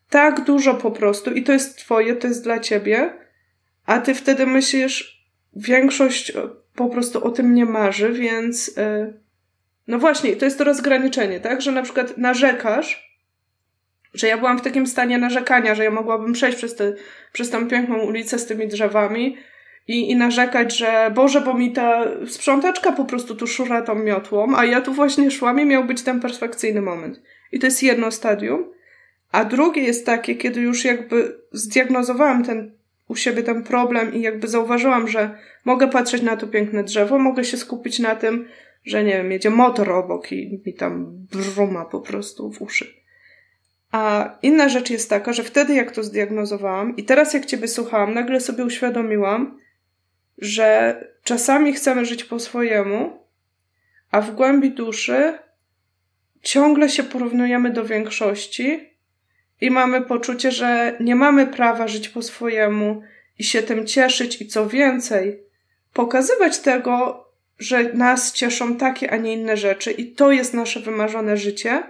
tak 0.10 0.44
dużo 0.44 0.74
po 0.74 0.92
prostu 0.92 1.34
i 1.34 1.44
to 1.44 1.54
jest 1.54 1.78
twoje, 1.78 2.16
to 2.16 2.28
jest 2.28 2.44
dla 2.44 2.60
ciebie, 2.60 3.14
a 3.86 4.00
ty 4.00 4.16
wtedy 4.16 4.46
myślisz, 4.46 5.26
większość 5.56 6.34
po 6.76 6.90
prostu 6.90 7.24
o 7.24 7.32
tym 7.32 7.54
nie 7.54 7.66
marzy, 7.66 8.14
więc 8.14 8.68
yy, 8.68 9.20
no 9.88 10.00
właśnie, 10.00 10.36
to 10.36 10.46
jest 10.46 10.58
to 10.58 10.64
rozgraniczenie, 10.64 11.40
tak? 11.40 11.62
Że 11.62 11.72
na 11.72 11.82
przykład 11.82 12.18
narzekasz, 12.18 13.20
że 14.14 14.28
ja 14.28 14.38
byłam 14.38 14.60
w 14.60 14.62
takim 14.62 14.88
stanie 14.88 15.18
narzekania, 15.18 15.76
że 15.76 15.84
ja 15.84 15.92
mogłabym 15.92 16.34
przejść 16.34 16.58
przez, 16.58 16.76
te, 16.76 16.94
przez 17.34 17.50
tą 17.50 17.68
piękną 17.68 18.00
ulicę 18.00 18.40
z 18.40 18.46
tymi 18.46 18.68
drzewami 18.68 19.38
i, 19.88 20.12
i 20.12 20.16
narzekać, 20.16 20.78
że 20.78 21.12
Boże, 21.16 21.42
bo 21.42 21.54
mi 21.54 21.72
ta 21.72 22.06
sprzątaczka 22.28 22.92
po 22.92 23.06
prostu 23.06 23.36
tu 23.36 23.48
szura 23.48 23.82
tą 23.82 23.96
miotłą, 23.96 24.56
a 24.56 24.66
ja 24.66 24.82
tu 24.82 24.94
właśnie 24.94 25.32
szłam 25.32 25.60
i 25.60 25.66
miał 25.66 25.84
być 25.84 26.02
ten 26.02 26.20
perfekcyjny 26.20 26.82
moment. 26.82 27.22
I 27.52 27.60
to 27.60 27.68
jest 27.68 27.84
jedno 27.84 28.12
stadium. 28.12 28.75
A 29.36 29.46
drugie 29.46 29.82
jest 29.82 30.06
takie, 30.06 30.36
kiedy 30.36 30.62
już 30.62 30.86
jakby 30.86 31.39
zdiagnozowałam 31.51 32.44
ten, 32.44 32.72
u 33.08 33.15
siebie 33.15 33.44
ten 33.44 33.63
problem 33.63 34.13
i 34.13 34.22
jakby 34.22 34.48
zauważyłam, 34.48 35.08
że 35.08 35.38
mogę 35.65 35.88
patrzeć 35.88 36.22
na 36.22 36.38
to 36.38 36.48
piękne 36.48 36.84
drzewo, 36.84 37.20
mogę 37.20 37.44
się 37.44 37.58
skupić 37.58 38.00
na 38.00 38.15
tym, 38.15 38.48
że 38.86 39.04
nie 39.04 39.12
wiem, 39.12 39.32
jedzie 39.32 39.50
motor 39.50 39.92
obok 39.92 40.32
i 40.32 40.62
mi 40.65 40.74
tam 40.74 41.06
bruma 41.32 41.86
po 41.86 42.01
prostu 42.01 42.51
w 42.51 42.62
uszy. 42.62 42.94
A 43.92 44.36
inna 44.42 44.70
rzecz 44.70 44.89
jest 44.89 45.10
taka, 45.10 45.34
że 45.34 45.44
wtedy 45.44 45.74
jak 45.74 45.92
to 45.92 46.04
zdiagnozowałam 46.04 46.96
i 46.96 47.04
teraz 47.04 47.34
jak 47.34 47.46
Ciebie 47.46 47.68
słuchałam, 47.68 48.13
nagle 48.13 48.42
sobie 48.42 48.65
uświadomiłam, 48.65 49.60
że 50.38 51.00
czasami 51.24 51.74
chcemy 51.74 52.06
żyć 52.06 52.24
po 52.24 52.39
swojemu, 52.39 53.20
a 54.12 54.22
w 54.22 54.36
głębi 54.36 54.72
duszy 54.72 55.34
ciągle 56.42 56.89
się 56.89 57.04
porównujemy 57.04 57.70
do 57.70 57.86
większości 57.86 58.95
i 59.62 59.72
mamy 59.72 60.02
poczucie, 60.02 60.52
że 60.52 60.98
nie 61.00 61.16
mamy 61.16 61.48
prawa 61.48 61.88
żyć 61.88 62.10
po 62.10 62.22
swojemu 62.22 63.02
i 63.40 63.44
się 63.44 63.64
tym 63.64 63.88
cieszyć 63.88 64.42
i 64.42 64.48
co 64.48 64.68
więcej, 64.68 65.40
pokazywać 65.94 66.60
tego, 66.60 67.26
że 67.60 67.94
nas 67.94 68.34
cieszą 68.34 68.76
takie, 68.76 69.12
a 69.12 69.18
nie 69.18 69.34
inne 69.34 69.58
rzeczy 69.58 69.92
i 69.92 70.12
to 70.12 70.32
jest 70.32 70.54
nasze 70.54 70.80
wymarzone 70.80 71.38
życie, 71.38 71.84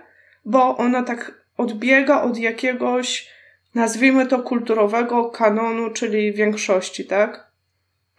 bo 0.45 0.77
ono 0.77 1.03
tak 1.03 1.45
odbiega 1.57 2.21
od 2.21 2.37
jakiegoś, 2.37 3.29
nazwijmy 3.75 4.25
to 4.25 4.39
kulturowego 4.39 5.25
kanonu, 5.25 5.89
czyli 5.89 6.33
większości, 6.33 7.05
tak? 7.05 7.47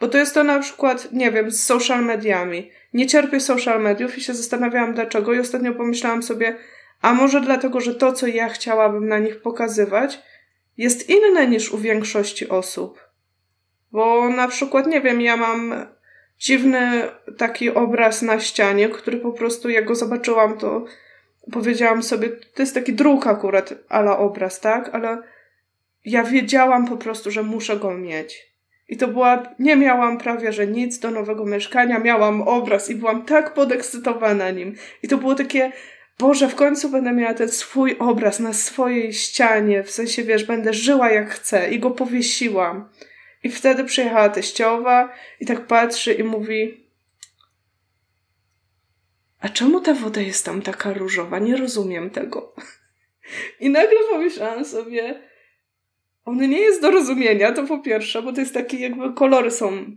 Bo 0.00 0.08
to 0.08 0.18
jest 0.18 0.34
to 0.34 0.44
na 0.44 0.58
przykład, 0.58 1.12
nie 1.12 1.30
wiem, 1.30 1.50
z 1.50 1.62
social 1.62 2.04
mediami. 2.04 2.70
Nie 2.94 3.06
cierpię 3.06 3.40
social 3.40 3.82
mediów 3.82 4.18
i 4.18 4.20
się 4.20 4.34
zastanawiałam 4.34 4.94
dlaczego 4.94 5.34
i 5.34 5.38
ostatnio 5.38 5.74
pomyślałam 5.74 6.22
sobie, 6.22 6.56
a 7.06 7.14
może 7.14 7.40
dlatego, 7.40 7.80
że 7.80 7.94
to, 7.94 8.12
co 8.12 8.26
ja 8.26 8.48
chciałabym 8.48 9.08
na 9.08 9.18
nich 9.18 9.42
pokazywać, 9.42 10.22
jest 10.76 11.10
inne 11.10 11.46
niż 11.46 11.72
u 11.72 11.78
większości 11.78 12.48
osób. 12.48 13.00
Bo 13.92 14.28
na 14.28 14.48
przykład, 14.48 14.86
nie 14.86 15.00
wiem, 15.00 15.20
ja 15.20 15.36
mam 15.36 15.74
dziwny 16.38 17.08
taki 17.38 17.70
obraz 17.70 18.22
na 18.22 18.40
ścianie, 18.40 18.88
który 18.88 19.16
po 19.18 19.32
prostu 19.32 19.68
jak 19.68 19.84
go 19.84 19.94
zobaczyłam, 19.94 20.58
to 20.58 20.84
powiedziałam 21.52 22.02
sobie, 22.02 22.28
to 22.28 22.62
jest 22.62 22.74
taki 22.74 22.92
druk 22.92 23.26
akurat, 23.26 23.74
ala 23.88 24.18
obraz, 24.18 24.60
tak? 24.60 24.94
Ale 24.94 25.18
ja 26.04 26.22
wiedziałam 26.22 26.86
po 26.86 26.96
prostu, 26.96 27.30
że 27.30 27.42
muszę 27.42 27.76
go 27.76 27.94
mieć. 27.94 28.46
I 28.88 28.96
to 28.96 29.08
była, 29.08 29.42
nie 29.58 29.76
miałam 29.76 30.18
prawie, 30.18 30.52
że 30.52 30.66
nic 30.66 30.98
do 30.98 31.10
nowego 31.10 31.44
mieszkania, 31.44 31.98
miałam 31.98 32.42
obraz 32.42 32.90
i 32.90 32.94
byłam 32.94 33.24
tak 33.24 33.54
podekscytowana 33.54 34.50
nim. 34.50 34.74
I 35.02 35.08
to 35.08 35.18
było 35.18 35.34
takie, 35.34 35.72
Boże, 36.18 36.48
w 36.48 36.54
końcu 36.54 36.88
będę 36.88 37.12
miała 37.12 37.34
ten 37.34 37.48
swój 37.48 37.96
obraz 37.98 38.40
na 38.40 38.52
swojej 38.52 39.12
ścianie, 39.12 39.82
w 39.82 39.90
sensie, 39.90 40.22
wiesz, 40.22 40.44
będę 40.44 40.72
żyła 40.72 41.10
jak 41.10 41.30
chcę 41.30 41.70
i 41.70 41.78
go 41.78 41.90
powiesiłam. 41.90 42.88
I 43.42 43.50
wtedy 43.50 43.84
przyjechała 43.84 44.28
teściowa 44.28 45.12
i 45.40 45.46
tak 45.46 45.66
patrzy 45.66 46.12
i 46.12 46.24
mówi 46.24 46.86
a 49.40 49.48
czemu 49.48 49.80
ta 49.80 49.94
woda 49.94 50.20
jest 50.20 50.44
tam 50.44 50.62
taka 50.62 50.92
różowa? 50.92 51.38
Nie 51.38 51.56
rozumiem 51.56 52.10
tego. 52.10 52.54
I 53.60 53.70
nagle 53.70 53.98
pomyślałam 54.10 54.64
sobie, 54.64 55.22
on 56.24 56.36
nie 56.36 56.60
jest 56.60 56.82
do 56.82 56.90
rozumienia, 56.90 57.52
to 57.52 57.64
po 57.64 57.78
pierwsze, 57.78 58.22
bo 58.22 58.32
to 58.32 58.40
jest 58.40 58.54
takie 58.54 58.76
jakby 58.76 59.14
kolory 59.14 59.50
są 59.50 59.96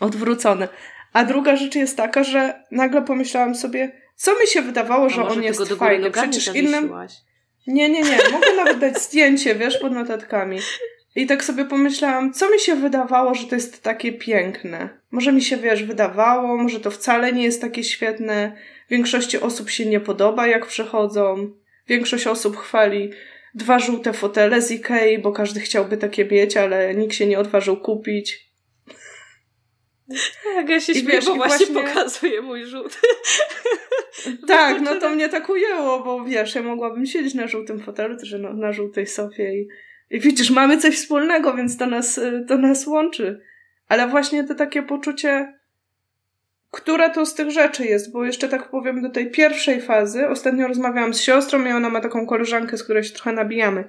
odwrócone. 0.00 0.68
A 1.12 1.24
druga 1.24 1.56
rzecz 1.56 1.74
jest 1.74 1.96
taka, 1.96 2.24
że 2.24 2.64
nagle 2.70 3.02
pomyślałam 3.02 3.54
sobie, 3.54 4.00
co 4.18 4.40
mi 4.40 4.46
się 4.46 4.62
wydawało, 4.62 5.10
że 5.10 5.28
on 5.28 5.42
jest 5.42 5.60
fajny. 5.74 6.10
Przecież 6.10 6.54
innym. 6.54 6.92
Nie, 7.66 7.88
nie, 7.88 8.02
nie. 8.02 8.16
Mogę 8.32 8.54
nawet 8.56 8.78
dać 8.78 9.02
zdjęcie, 9.02 9.54
wiesz, 9.54 9.78
pod 9.78 9.92
notatkami. 9.92 10.58
I 11.16 11.26
tak 11.26 11.44
sobie 11.44 11.64
pomyślałam, 11.64 12.32
co 12.32 12.50
mi 12.50 12.60
się 12.60 12.74
wydawało, 12.76 13.34
że 13.34 13.46
to 13.46 13.54
jest 13.54 13.82
takie 13.82 14.12
piękne. 14.12 14.88
Może 15.10 15.32
mi 15.32 15.42
się, 15.42 15.56
wiesz, 15.56 15.84
wydawało, 15.84 16.56
może 16.56 16.80
to 16.80 16.90
wcale 16.90 17.32
nie 17.32 17.44
jest 17.44 17.60
takie 17.60 17.84
świetne. 17.84 18.56
Większości 18.90 19.40
osób 19.40 19.70
się 19.70 19.86
nie 19.86 20.00
podoba, 20.00 20.46
jak 20.46 20.66
przychodzą. 20.66 21.50
Większość 21.88 22.26
osób 22.26 22.56
chwali 22.56 23.10
dwa 23.54 23.78
żółte 23.78 24.12
fotele 24.12 24.62
z 24.62 24.70
Ikei, 24.70 25.18
bo 25.18 25.32
każdy 25.32 25.60
chciałby 25.60 25.96
takie 25.96 26.24
mieć, 26.24 26.56
ale 26.56 26.94
nikt 26.94 27.14
się 27.14 27.26
nie 27.26 27.38
odważył 27.38 27.76
kupić. 27.76 28.47
Tak, 30.54 30.68
ja 30.68 30.80
się 30.80 30.94
śmieję, 30.94 31.20
bo 31.26 31.34
właśnie, 31.34 31.66
właśnie 31.66 31.94
pokazuje 31.94 32.42
mój 32.42 32.66
żółty. 32.66 32.96
tak, 34.48 34.80
no 34.80 34.96
to 34.96 35.10
mnie 35.10 35.28
tak 35.28 35.48
ujęło, 35.48 36.00
bo 36.00 36.24
wiesz, 36.24 36.54
ja 36.54 36.62
mogłabym 36.62 37.06
siedzieć 37.06 37.34
na 37.34 37.46
żółtym 37.46 37.80
fotelu, 37.80 38.16
też 38.16 38.32
na, 38.32 38.52
na 38.52 38.72
żółtej 38.72 39.06
sofie 39.06 39.54
i, 39.54 39.68
i 40.10 40.20
widzisz, 40.20 40.50
mamy 40.50 40.78
coś 40.78 40.96
wspólnego, 40.96 41.54
więc 41.54 41.76
to 41.76 41.86
nas, 41.86 42.20
to 42.48 42.58
nas 42.58 42.86
łączy. 42.86 43.40
Ale 43.88 44.08
właśnie 44.08 44.44
to 44.44 44.54
takie 44.54 44.82
poczucie, 44.82 45.58
która 46.70 47.10
to 47.10 47.26
z 47.26 47.34
tych 47.34 47.50
rzeczy 47.50 47.84
jest, 47.84 48.12
bo 48.12 48.24
jeszcze 48.24 48.48
tak 48.48 48.70
powiem 48.70 49.02
do 49.02 49.10
tej 49.10 49.30
pierwszej 49.30 49.80
fazy, 49.80 50.28
ostatnio 50.28 50.68
rozmawiałam 50.68 51.14
z 51.14 51.20
siostrą 51.20 51.66
i 51.66 51.72
ona 51.72 51.90
ma 51.90 52.00
taką 52.00 52.26
koleżankę, 52.26 52.76
z 52.76 52.84
której 52.84 53.04
się 53.04 53.14
trochę 53.14 53.32
nabijamy, 53.32 53.84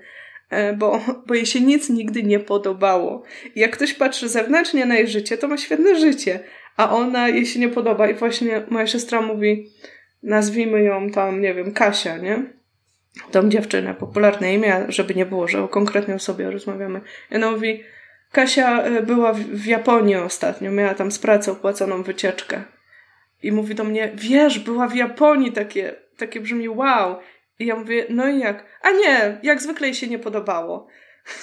bo, 0.78 1.02
bo 1.28 1.34
jej 1.34 1.46
się 1.46 1.62
nic 1.62 1.90
nigdy 1.90 2.24
nie 2.24 2.40
podobało. 2.40 3.24
I 3.56 3.60
jak 3.60 3.72
ktoś 3.72 3.94
patrzy 3.94 4.30
zewnętrznie 4.30 4.86
na 4.86 4.96
jej 4.96 5.08
życie, 5.08 5.38
to 5.38 5.48
ma 5.48 5.58
świetne 5.58 5.96
życie, 5.96 6.40
a 6.78 6.96
ona 6.96 7.28
jej 7.28 7.46
się 7.46 7.60
nie 7.60 7.70
podoba 7.70 8.10
i 8.10 8.14
właśnie 8.14 8.62
moja 8.70 8.88
siostra 8.88 9.22
mówi, 9.22 9.70
nazwijmy 10.24 10.84
ją 10.84 11.10
tam, 11.10 11.42
nie 11.42 11.54
wiem, 11.54 11.72
Kasia, 11.74 12.18
nie? 12.18 12.44
Tą 13.32 13.50
dziewczynę, 13.50 13.94
popularne 13.94 14.54
imię, 14.54 14.86
żeby 14.88 15.16
nie 15.16 15.26
było, 15.26 15.48
że 15.48 15.64
o 15.64 15.68
konkretnej 15.68 16.16
osobie 16.16 16.52
rozmawiamy. 16.52 17.02
I 17.32 17.36
ona 17.36 17.52
mówi, 17.52 17.84
Kasia 18.32 18.84
e, 18.84 19.02
była 19.02 19.34
w 19.34 19.66
Japonii 19.66 20.16
ostatnio, 20.16 20.72
miała 20.72 20.94
tam 20.94 21.12
z 21.12 21.20
pracy 21.20 21.52
opłaconą 21.52 22.04
wycieczkę. 22.04 22.64
I 23.44 23.52
mówi 23.52 23.76
do 23.76 23.84
mnie, 23.84 24.12
wiesz, 24.16 24.60
była 24.60 24.88
w 24.88 24.96
Japonii, 24.96 25.52
takie, 25.52 25.96
takie 26.18 26.40
brzmi 26.40 26.70
wow. 26.70 27.16
I 27.60 27.66
ja 27.66 27.76
mówię, 27.76 28.06
no 28.10 28.28
i 28.28 28.40
jak? 28.40 28.66
A 28.82 28.92
nie, 28.92 29.40
jak 29.44 29.62
zwykle 29.62 29.88
jej 29.88 29.96
się 29.96 30.08
nie 30.08 30.20
podobało. 30.20 30.88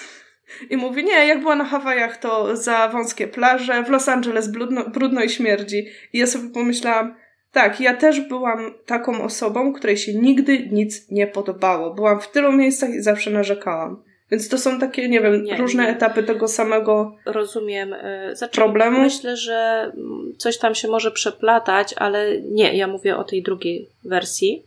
I 0.70 0.76
mówi, 0.76 1.04
nie, 1.04 1.26
jak 1.26 1.40
była 1.40 1.56
na 1.56 1.64
Hawajach, 1.64 2.16
to 2.16 2.56
za 2.56 2.88
wąskie 2.88 3.28
plaże, 3.28 3.82
w 3.82 3.90
Los 3.90 4.08
Angeles 4.08 4.49
brudno, 4.49 4.90
brudno 4.90 5.23
i 5.23 5.28
śmierdzi. 5.28 5.87
I 6.12 6.18
ja 6.18 6.26
sobie 6.26 6.50
pomyślałam, 6.50 7.14
tak, 7.52 7.80
ja 7.80 7.94
też 7.94 8.20
byłam 8.20 8.75
taką 8.87 9.23
osobą, 9.23 9.73
której 9.73 9.96
się 9.96 10.14
nigdy 10.14 10.68
nic 10.73 11.11
nie 11.11 11.26
podobało. 11.26 11.94
Byłam 11.94 12.20
w 12.20 12.30
tylu 12.30 12.52
miejscach 12.52 12.90
i 12.90 13.02
zawsze 13.02 13.30
narzekałam. 13.30 14.02
Więc 14.30 14.49
to 14.49 14.58
są 14.58 14.78
takie, 14.78 15.08
nie 15.08 15.20
wiem, 15.20 15.42
nie, 15.42 15.56
różne 15.56 15.82
nie. 15.82 15.88
etapy 15.88 16.23
tego 16.23 16.49
samego 16.49 17.16
Rozumiem. 17.26 17.92
Y, 17.92 18.37
znaczy, 18.37 18.54
problemu. 18.54 19.00
Myślę, 19.00 19.37
że 19.37 19.92
coś 20.38 20.58
tam 20.58 20.75
się 20.75 20.88
może 20.88 21.11
przeplatać, 21.11 21.94
ale 21.96 22.40
nie, 22.40 22.76
ja 22.76 22.87
mówię 22.87 23.16
o 23.16 23.25
tej 23.25 23.42
drugiej 23.42 23.88
wersji, 24.04 24.66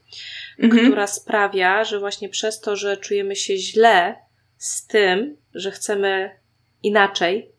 mhm. 0.60 0.86
która 0.86 1.08
sprawia, 1.08 1.84
że 1.84 2.00
właśnie 2.00 2.30
przez 2.30 2.60
to, 2.60 2.76
że 2.76 2.98
czujemy 2.98 3.36
się 3.36 3.58
źle 3.58 4.16
z 4.58 4.88
tym, 4.88 5.38
że 5.54 5.72
chcemy 5.72 6.40
inaczej, 6.84 7.52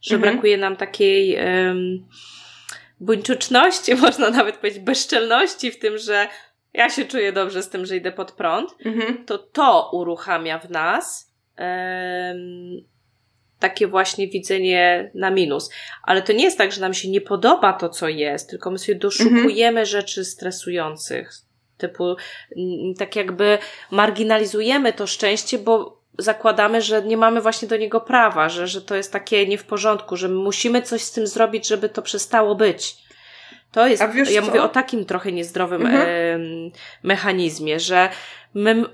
że 0.00 0.14
mhm. 0.14 0.32
brakuje 0.32 0.58
nam 0.58 0.76
takiej 0.76 1.36
um, 1.36 2.08
buńczuczności, 3.00 3.94
można 4.06 4.30
nawet 4.30 4.56
powiedzieć 4.56 4.82
bezczelności 4.82 5.70
w 5.70 5.78
tym, 5.78 5.98
że 5.98 6.28
ja 6.74 6.90
się 6.90 7.04
czuję 7.04 7.32
dobrze 7.32 7.62
z 7.62 7.68
tym, 7.68 7.86
że 7.86 7.96
idę 7.96 8.12
pod 8.12 8.32
prąd, 8.32 8.70
mhm. 8.84 9.24
to 9.24 9.38
to 9.38 9.90
uruchamia 9.92 10.58
w 10.58 10.70
nas 10.70 11.32
um, 11.58 12.92
takie 13.58 13.86
właśnie 13.86 14.28
widzenie 14.28 15.10
na 15.14 15.30
minus. 15.30 15.70
Ale 16.02 16.22
to 16.22 16.32
nie 16.32 16.44
jest 16.44 16.58
tak, 16.58 16.72
że 16.72 16.80
nam 16.80 16.94
się 16.94 17.10
nie 17.10 17.20
podoba 17.20 17.72
to, 17.72 17.88
co 17.88 18.08
jest, 18.08 18.50
tylko 18.50 18.70
my 18.70 18.78
sobie 18.78 18.98
doszukujemy 18.98 19.80
mhm. 19.80 19.86
rzeczy 19.86 20.24
stresujących. 20.24 21.32
Typu, 21.82 22.16
tak 22.98 23.16
jakby 23.16 23.58
marginalizujemy 23.90 24.92
to 24.92 25.06
szczęście, 25.06 25.58
bo 25.58 26.02
zakładamy, 26.18 26.82
że 26.82 27.02
nie 27.02 27.16
mamy 27.16 27.40
właśnie 27.40 27.68
do 27.68 27.76
niego 27.76 28.00
prawa, 28.00 28.48
że, 28.48 28.66
że 28.66 28.82
to 28.82 28.94
jest 28.94 29.12
takie 29.12 29.46
nie 29.46 29.58
w 29.58 29.64
porządku, 29.64 30.16
że 30.16 30.28
musimy 30.28 30.82
coś 30.82 31.02
z 31.02 31.12
tym 31.12 31.26
zrobić, 31.26 31.68
żeby 31.68 31.88
to 31.88 32.02
przestało 32.02 32.54
być. 32.54 32.96
To 33.72 33.86
jest, 33.86 34.02
ja 34.30 34.40
co? 34.40 34.46
mówię 34.46 34.62
o 34.62 34.68
takim 34.68 35.04
trochę 35.04 35.32
niezdrowym 35.32 35.86
mhm. 35.86 36.02
e, 36.02 36.38
mechanizmie, 37.02 37.80
że 37.80 38.08
my, 38.54 38.84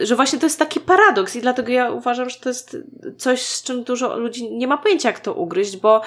że 0.00 0.16
właśnie 0.16 0.38
to 0.38 0.46
jest 0.46 0.58
taki 0.58 0.80
paradoks 0.80 1.36
i 1.36 1.40
dlatego 1.40 1.72
ja 1.72 1.90
uważam, 1.90 2.30
że 2.30 2.38
to 2.40 2.48
jest 2.48 2.76
coś, 3.18 3.42
z 3.42 3.62
czym 3.62 3.84
dużo 3.84 4.18
ludzi 4.18 4.50
nie 4.50 4.66
ma 4.66 4.78
pojęcia, 4.78 5.08
jak 5.08 5.20
to 5.20 5.34
ugryźć, 5.34 5.76
bo 5.76 6.02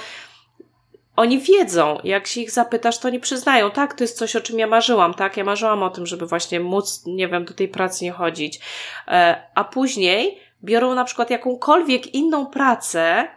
oni 1.15 1.39
wiedzą, 1.39 1.99
jak 2.03 2.27
się 2.27 2.41
ich 2.41 2.51
zapytasz, 2.51 2.97
to 2.97 3.09
nie 3.09 3.19
przyznają, 3.19 3.71
tak, 3.71 3.93
to 3.93 4.03
jest 4.03 4.17
coś, 4.17 4.35
o 4.35 4.41
czym 4.41 4.59
ja 4.59 4.67
marzyłam, 4.67 5.13
tak, 5.13 5.37
ja 5.37 5.43
marzyłam 5.43 5.83
o 5.83 5.89
tym, 5.89 6.05
żeby 6.05 6.25
właśnie 6.25 6.59
móc, 6.59 7.03
nie 7.05 7.27
wiem, 7.27 7.45
do 7.45 7.53
tej 7.53 7.67
pracy 7.67 8.05
nie 8.05 8.11
chodzić, 8.11 8.59
e, 9.07 9.43
a 9.55 9.63
później 9.63 10.39
biorą 10.63 10.95
na 10.95 11.03
przykład 11.03 11.29
jakąkolwiek 11.29 12.13
inną 12.13 12.45
pracę, 12.45 13.27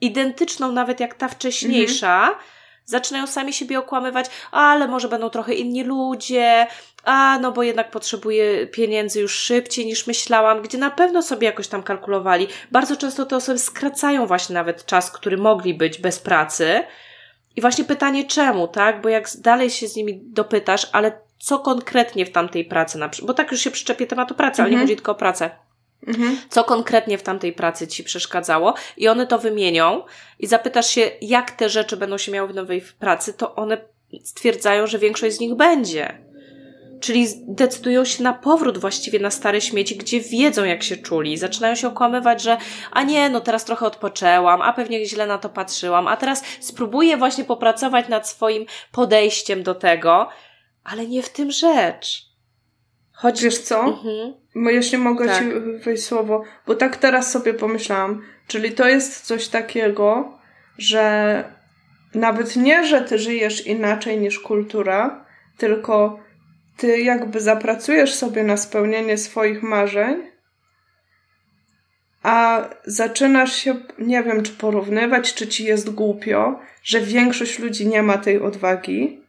identyczną 0.00 0.72
nawet 0.72 1.00
jak 1.00 1.14
ta 1.14 1.28
wcześniejsza, 1.28 2.18
mhm. 2.18 2.36
zaczynają 2.84 3.26
sami 3.26 3.52
siebie 3.52 3.78
okłamywać, 3.78 4.26
ale 4.50 4.88
może 4.88 5.08
będą 5.08 5.30
trochę 5.30 5.54
inni 5.54 5.84
ludzie, 5.84 6.66
a 7.04 7.38
no 7.38 7.52
bo 7.52 7.62
jednak 7.62 7.90
potrzebuję 7.90 8.66
pieniędzy 8.66 9.20
już 9.20 9.34
szybciej 9.34 9.86
niż 9.86 10.06
myślałam, 10.06 10.62
gdzie 10.62 10.78
na 10.78 10.90
pewno 10.90 11.22
sobie 11.22 11.46
jakoś 11.46 11.68
tam 11.68 11.82
kalkulowali. 11.82 12.48
Bardzo 12.70 12.96
często 12.96 13.26
te 13.26 13.36
osoby 13.36 13.58
skracają 13.58 14.26
właśnie 14.26 14.54
nawet 14.54 14.86
czas, 14.86 15.10
który 15.10 15.36
mogli 15.36 15.74
być 15.74 15.98
bez 15.98 16.18
pracy. 16.18 16.84
I 17.56 17.60
właśnie 17.60 17.84
pytanie 17.84 18.24
czemu, 18.24 18.68
tak? 18.68 19.02
Bo 19.02 19.08
jak 19.08 19.28
dalej 19.38 19.70
się 19.70 19.88
z 19.88 19.96
nimi 19.96 20.20
dopytasz, 20.24 20.88
ale 20.92 21.12
co 21.38 21.58
konkretnie 21.58 22.26
w 22.26 22.32
tamtej 22.32 22.64
pracy, 22.64 22.98
na 22.98 23.08
przykład, 23.08 23.26
bo 23.26 23.34
tak 23.34 23.52
już 23.52 23.60
się 23.60 23.70
przyczepię 23.70 24.06
tematu 24.06 24.34
pracy, 24.34 24.62
mhm. 24.62 24.64
ale 24.64 24.70
nie 24.70 24.76
mhm. 24.76 24.86
chodzi 24.86 24.96
tylko 24.96 25.12
o 25.12 25.14
pracę. 25.14 25.50
Mhm. 26.06 26.38
Co 26.48 26.64
konkretnie 26.64 27.18
w 27.18 27.22
tamtej 27.22 27.52
pracy 27.52 27.88
ci 27.88 28.04
przeszkadzało, 28.04 28.74
i 28.96 29.08
one 29.08 29.26
to 29.26 29.38
wymienią, 29.38 30.02
i 30.38 30.46
zapytasz 30.46 30.90
się, 30.90 31.10
jak 31.20 31.50
te 31.50 31.68
rzeczy 31.68 31.96
będą 31.96 32.18
się 32.18 32.32
miały 32.32 32.48
w 32.48 32.54
nowej 32.54 32.82
pracy, 32.98 33.34
to 33.34 33.54
one 33.54 33.78
stwierdzają, 34.24 34.86
że 34.86 34.98
większość 34.98 35.36
z 35.36 35.40
nich 35.40 35.54
będzie. 35.54 36.23
Czyli 37.04 37.26
decydują 37.48 38.04
się 38.04 38.22
na 38.22 38.32
powrót 38.32 38.78
właściwie 38.78 39.18
na 39.18 39.30
stare 39.30 39.60
śmieci, 39.60 39.96
gdzie 39.96 40.20
wiedzą, 40.20 40.64
jak 40.64 40.82
się 40.82 40.96
czuli. 40.96 41.36
Zaczynają 41.38 41.74
się 41.74 41.88
okłamywać, 41.88 42.42
że 42.42 42.56
a 42.90 43.02
nie, 43.02 43.30
no 43.30 43.40
teraz 43.40 43.64
trochę 43.64 43.86
odpoczęłam, 43.86 44.62
a 44.62 44.72
pewnie 44.72 45.06
źle 45.06 45.26
na 45.26 45.38
to 45.38 45.48
patrzyłam, 45.48 46.08
a 46.08 46.16
teraz 46.16 46.42
spróbuję 46.60 47.16
właśnie 47.16 47.44
popracować 47.44 48.08
nad 48.08 48.28
swoim 48.28 48.66
podejściem 48.92 49.62
do 49.62 49.74
tego, 49.74 50.28
ale 50.84 51.06
nie 51.06 51.22
w 51.22 51.28
tym 51.28 51.50
rzecz. 51.50 52.22
Choć... 53.12 53.42
Wiesz 53.42 53.58
co? 53.58 53.80
Mhm. 53.80 54.34
Bo 54.56 54.70
jeśli 54.70 54.98
mogę 54.98 55.26
tak. 55.26 55.38
ci 55.38 55.44
wejść 55.84 56.04
słowo, 56.04 56.42
bo 56.66 56.74
tak 56.74 56.96
teraz 56.96 57.32
sobie 57.32 57.54
pomyślałam, 57.54 58.22
czyli 58.46 58.72
to 58.72 58.88
jest 58.88 59.26
coś 59.26 59.48
takiego, 59.48 60.38
że 60.78 61.44
nawet 62.14 62.56
nie, 62.56 62.86
że 62.86 63.00
ty 63.00 63.18
żyjesz 63.18 63.66
inaczej 63.66 64.18
niż 64.18 64.38
kultura, 64.38 65.24
tylko 65.58 66.24
ty 66.76 67.00
jakby 67.00 67.40
zapracujesz 67.40 68.14
sobie 68.14 68.44
na 68.44 68.56
spełnienie 68.56 69.18
swoich 69.18 69.62
marzeń, 69.62 70.34
a 72.22 72.68
zaczynasz 72.84 73.56
się, 73.56 73.74
nie 73.98 74.22
wiem, 74.22 74.42
czy 74.42 74.52
porównywać, 74.52 75.34
czy 75.34 75.48
ci 75.48 75.64
jest 75.64 75.90
głupio, 75.90 76.60
że 76.82 77.00
większość 77.00 77.58
ludzi 77.58 77.86
nie 77.86 78.02
ma 78.02 78.18
tej 78.18 78.40
odwagi. 78.40 79.24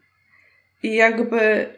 I 0.83 0.95
jakby 0.95 1.69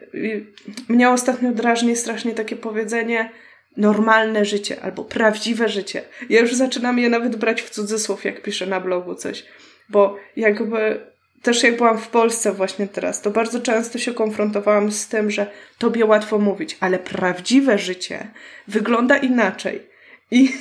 mnie 0.88 1.10
ostatnio 1.10 1.52
drażni 1.52 1.96
strasznie 1.96 2.34
takie 2.34 2.56
powiedzenie 2.56 3.30
normalne 3.76 4.44
życie 4.44 4.82
albo 4.82 5.04
prawdziwe 5.04 5.68
życie. 5.68 6.02
Ja 6.28 6.40
już 6.40 6.54
zaczynam 6.54 6.98
je 6.98 7.10
nawet 7.10 7.36
brać 7.36 7.62
w 7.62 7.70
cudzysłów, 7.70 8.24
jak 8.24 8.42
piszę 8.42 8.66
na 8.66 8.80
blogu 8.80 9.14
coś, 9.14 9.44
bo 9.88 10.16
jakby 10.36 11.06
też 11.42 11.62
jak 11.62 11.76
byłam 11.76 11.98
w 11.98 12.08
Polsce 12.08 12.52
właśnie 12.52 12.86
teraz, 12.86 13.22
to 13.22 13.30
bardzo 13.30 13.60
często 13.60 13.98
się 13.98 14.14
konfrontowałam 14.14 14.92
z 14.92 15.08
tym, 15.08 15.30
że 15.30 15.46
tobie 15.78 16.04
łatwo 16.04 16.38
mówić, 16.38 16.76
ale 16.80 16.98
prawdziwe 16.98 17.78
życie 17.78 18.28
wygląda 18.68 19.16
inaczej. 19.16 19.82
I, 20.30 20.52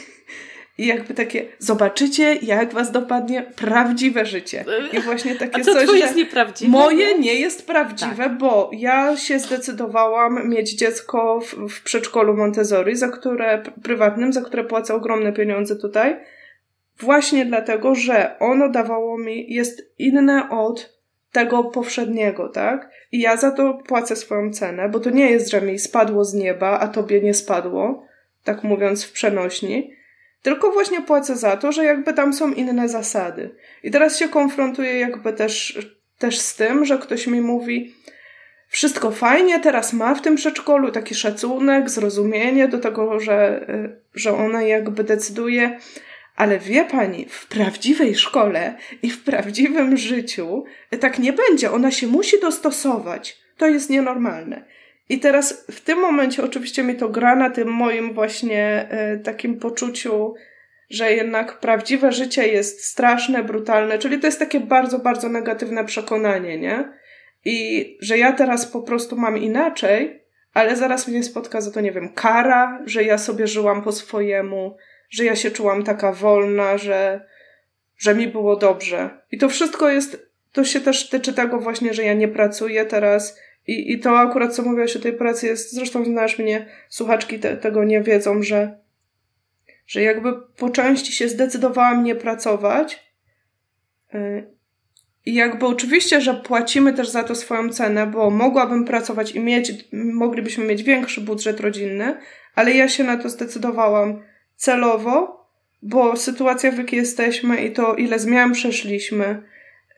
i 0.77 0.87
jakby 0.87 1.13
takie, 1.13 1.45
zobaczycie, 1.59 2.35
jak 2.35 2.73
was 2.73 2.91
dopadnie 2.91 3.43
prawdziwe 3.55 4.25
życie. 4.25 4.65
I 4.93 4.99
właśnie 4.99 5.35
takie 5.35 5.61
A 5.61 5.63
co 5.63 5.73
coś, 5.73 5.99
jest 5.99 6.15
nieprawdziwe? 6.15 6.71
moje 6.71 7.19
nie 7.19 7.35
jest 7.35 7.67
prawdziwe, 7.67 8.23
tak. 8.23 8.37
bo 8.37 8.69
ja 8.73 9.17
się 9.17 9.39
zdecydowałam 9.39 10.49
mieć 10.49 10.73
dziecko 10.73 11.41
w, 11.41 11.69
w 11.69 11.83
przedszkolu 11.83 12.33
Montessori, 12.37 12.95
za 12.95 13.09
które, 13.09 13.63
prywatnym, 13.83 14.33
za 14.33 14.41
które 14.41 14.63
płacę 14.63 14.93
ogromne 14.93 15.33
pieniądze 15.33 15.75
tutaj 15.75 16.15
Właśnie 16.99 17.45
dlatego, 17.45 17.95
że 17.95 18.39
ono 18.39 18.69
dawało 18.69 19.17
mi, 19.17 19.53
jest 19.53 19.81
inne 19.97 20.49
od 20.49 20.97
tego 21.31 21.63
powszedniego, 21.63 22.49
tak? 22.49 22.89
I 23.11 23.19
ja 23.19 23.37
za 23.37 23.51
to 23.51 23.73
płacę 23.73 24.15
swoją 24.15 24.53
cenę, 24.53 24.89
bo 24.89 24.99
to 24.99 25.09
nie 25.09 25.31
jest, 25.31 25.51
że 25.51 25.61
mi 25.61 25.79
spadło 25.79 26.25
z 26.25 26.33
nieba, 26.33 26.79
a 26.79 26.87
tobie 26.87 27.21
nie 27.21 27.33
spadło, 27.33 28.05
tak 28.43 28.63
mówiąc 28.63 29.05
w 29.05 29.11
przenośni, 29.11 29.93
tylko 30.41 30.71
właśnie 30.71 31.01
płacę 31.01 31.35
za 31.35 31.57
to, 31.57 31.71
że 31.71 31.85
jakby 31.85 32.13
tam 32.13 32.33
są 32.33 32.53
inne 32.53 32.89
zasady. 32.89 33.55
I 33.83 33.91
teraz 33.91 34.19
się 34.19 34.29
konfrontuję 34.29 34.99
jakby 34.99 35.33
też, 35.33 35.79
też 36.19 36.39
z 36.39 36.55
tym, 36.55 36.85
że 36.85 36.97
ktoś 36.97 37.27
mi 37.27 37.41
mówi, 37.41 37.93
wszystko 38.67 39.11
fajnie, 39.11 39.59
teraz 39.59 39.93
ma 39.93 40.15
w 40.15 40.21
tym 40.21 40.35
przedszkolu 40.35 40.91
taki 40.91 41.15
szacunek, 41.15 41.89
zrozumienie 41.89 42.67
do 42.67 42.79
tego, 42.79 43.19
że, 43.19 43.67
że 44.13 44.33
ona 44.33 44.61
jakby 44.61 45.03
decyduje, 45.03 45.79
ale 46.37 46.59
wie 46.59 46.85
pani, 46.85 47.25
w 47.29 47.47
prawdziwej 47.47 48.15
szkole 48.15 48.75
i 49.01 49.09
w 49.09 49.23
prawdziwym 49.23 49.97
życiu 49.97 50.63
tak 50.99 51.19
nie 51.19 51.33
będzie. 51.33 51.71
Ona 51.71 51.91
się 51.91 52.07
musi 52.07 52.39
dostosować. 52.39 53.37
To 53.57 53.67
jest 53.67 53.89
nienormalne. 53.89 54.65
I 55.09 55.19
teraz 55.19 55.65
w 55.71 55.81
tym 55.81 55.99
momencie 55.99 56.43
oczywiście 56.43 56.83
mi 56.83 56.95
to 56.95 57.09
gra 57.09 57.35
na 57.35 57.49
tym 57.49 57.67
moim 57.67 58.13
właśnie 58.13 58.87
e, 58.89 59.17
takim 59.17 59.59
poczuciu, 59.59 60.33
że 60.89 61.13
jednak 61.13 61.59
prawdziwe 61.59 62.11
życie 62.11 62.47
jest 62.47 62.85
straszne, 62.85 63.43
brutalne, 63.43 63.99
czyli 63.99 64.19
to 64.19 64.27
jest 64.27 64.39
takie 64.39 64.59
bardzo, 64.59 64.99
bardzo 64.99 65.29
negatywne 65.29 65.85
przekonanie, 65.85 66.57
nie? 66.57 66.93
I 67.45 67.97
że 68.01 68.17
ja 68.17 68.31
teraz 68.31 68.65
po 68.65 68.81
prostu 68.81 69.15
mam 69.15 69.37
inaczej, 69.37 70.23
ale 70.53 70.75
zaraz 70.75 71.07
mnie 71.07 71.23
spotka 71.23 71.61
za 71.61 71.71
to, 71.71 71.81
nie 71.81 71.91
wiem, 71.91 72.13
kara, 72.13 72.81
że 72.85 73.03
ja 73.03 73.17
sobie 73.17 73.47
żyłam 73.47 73.81
po 73.81 73.91
swojemu, 73.91 74.77
że 75.09 75.25
ja 75.25 75.35
się 75.35 75.51
czułam 75.51 75.83
taka 75.83 76.11
wolna, 76.11 76.77
że, 76.77 77.25
że 77.97 78.15
mi 78.15 78.27
było 78.27 78.55
dobrze. 78.55 79.09
I 79.31 79.37
to 79.37 79.49
wszystko 79.49 79.89
jest, 79.89 80.29
to 80.51 80.63
się 80.63 80.81
też 80.81 81.09
tyczy 81.09 81.33
tego 81.33 81.59
właśnie, 81.59 81.93
że 81.93 82.03
ja 82.03 82.13
nie 82.13 82.27
pracuję 82.27 82.85
teraz 82.85 83.39
i, 83.67 83.91
i 83.91 83.99
to 83.99 84.19
akurat, 84.19 84.55
co 84.55 84.63
mówiłaś 84.63 84.95
o 84.95 84.99
tej 84.99 85.13
pracy 85.13 85.47
jest, 85.47 85.73
zresztą 85.73 86.05
znasz 86.05 86.39
mnie, 86.39 86.65
słuchaczki 86.89 87.39
te, 87.39 87.57
tego 87.57 87.83
nie 87.83 88.01
wiedzą, 88.01 88.43
że, 88.43 88.77
że 89.87 90.01
jakby 90.01 90.33
po 90.57 90.69
części 90.69 91.11
się 91.11 91.29
zdecydowałam 91.29 92.03
nie 92.03 92.15
pracować 92.15 93.13
y, 94.13 94.57
i 95.25 95.33
jakby 95.33 95.65
oczywiście, 95.65 96.21
że 96.21 96.33
płacimy 96.33 96.93
też 96.93 97.09
za 97.09 97.23
to 97.23 97.35
swoją 97.35 97.69
cenę, 97.69 98.07
bo 98.07 98.29
mogłabym 98.29 98.85
pracować 98.85 99.31
i 99.31 99.39
mieć, 99.39 99.73
moglibyśmy 99.93 100.65
mieć 100.65 100.83
większy 100.83 101.21
budżet 101.21 101.59
rodzinny, 101.59 102.17
ale 102.55 102.71
ja 102.71 102.89
się 102.89 103.03
na 103.03 103.17
to 103.17 103.29
zdecydowałam 103.29 104.23
celowo, 104.57 105.47
bo 105.81 106.15
sytuacja, 106.15 106.71
w 106.71 106.77
jakiej 106.77 106.99
jesteśmy 106.99 107.57
i 107.57 107.71
to, 107.71 107.95
ile 107.95 108.19
zmian 108.19 108.51
przeszliśmy, 108.51 109.43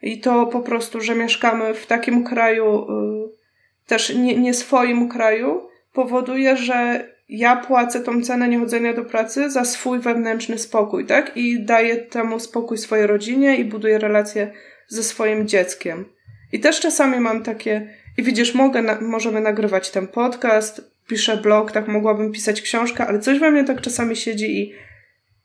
i 0.01 0.19
to 0.19 0.45
po 0.45 0.59
prostu, 0.59 1.01
że 1.01 1.15
mieszkamy 1.15 1.73
w 1.73 1.85
takim 1.85 2.23
kraju, 2.23 2.81
y, 2.81 3.87
też 3.87 4.15
nie, 4.15 4.37
nie 4.37 4.53
swoim 4.53 5.09
kraju, 5.09 5.61
powoduje, 5.93 6.57
że 6.57 7.09
ja 7.29 7.55
płacę 7.55 7.99
tą 7.99 8.21
cenę 8.21 8.47
niechodzenia 8.47 8.93
do 8.93 9.05
pracy 9.05 9.49
za 9.49 9.65
swój 9.65 9.99
wewnętrzny 9.99 10.57
spokój, 10.57 11.05
tak? 11.05 11.37
I 11.37 11.63
daję 11.63 11.97
temu 11.97 12.39
spokój 12.39 12.77
swojej 12.77 13.07
rodzinie 13.07 13.55
i 13.55 13.65
buduję 13.65 13.99
relacje 13.99 14.51
ze 14.87 15.03
swoim 15.03 15.47
dzieckiem. 15.47 16.05
I 16.51 16.59
też 16.59 16.79
czasami 16.79 17.19
mam 17.19 17.43
takie, 17.43 17.93
i 18.17 18.23
widzisz, 18.23 18.55
mogę, 18.55 18.97
możemy 19.01 19.41
nagrywać 19.41 19.91
ten 19.91 20.07
podcast, 20.07 20.88
piszę 21.09 21.37
blog, 21.37 21.71
tak 21.71 21.87
mogłabym 21.87 22.31
pisać 22.31 22.61
książkę, 22.61 23.07
ale 23.07 23.19
coś 23.19 23.39
we 23.39 23.51
mnie 23.51 23.63
tak 23.63 23.81
czasami 23.81 24.15
siedzi 24.15 24.59
i 24.59 24.73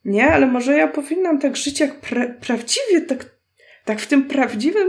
nie, 0.05 0.31
ale 0.31 0.47
może 0.47 0.77
ja 0.77 0.89
powinnam 0.89 1.39
tak 1.39 1.57
żyć 1.57 1.81
jak 1.81 2.01
pra 2.01 2.27
prawdziwie, 2.41 3.01
tak, 3.01 3.27
tak 3.85 4.01
w 4.01 4.07
tym 4.07 4.25
prawdziwym 4.25 4.89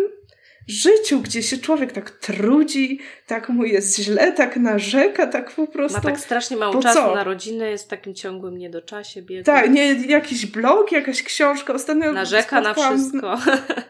życiu, 0.68 1.22
gdzie 1.22 1.44
się 1.44 1.58
człowiek 1.58 1.92
tak 1.92 2.12
trudzi, 2.12 3.00
tak 3.28 3.50
mu 3.50 3.64
jest 3.66 4.00
źle, 4.00 4.32
tak 4.32 4.58
narzeka, 4.58 5.28
tak 5.28 5.52
po 5.52 5.68
prostu. 5.68 5.98
Ma 5.98 6.04
tak 6.04 6.20
strasznie 6.20 6.58
mało 6.58 6.82
czasu 6.82 7.00
co? 7.00 7.16
na 7.16 7.24
rodzinę, 7.24 7.70
jest 7.70 7.86
w 7.86 7.88
takim 7.88 8.16
ciągłym 8.16 8.58
niedoczasie, 8.58 9.22
biegu. 9.22 9.46
Tak, 9.46 9.70
nie, 9.70 9.94
jakiś 9.94 10.46
blog, 10.46 10.92
jakaś 10.92 11.24
książka. 11.24 11.74
Ostatnio 11.74 12.12
Narzeka 12.12 12.62
na 12.62 12.74
wszystko. 12.74 13.38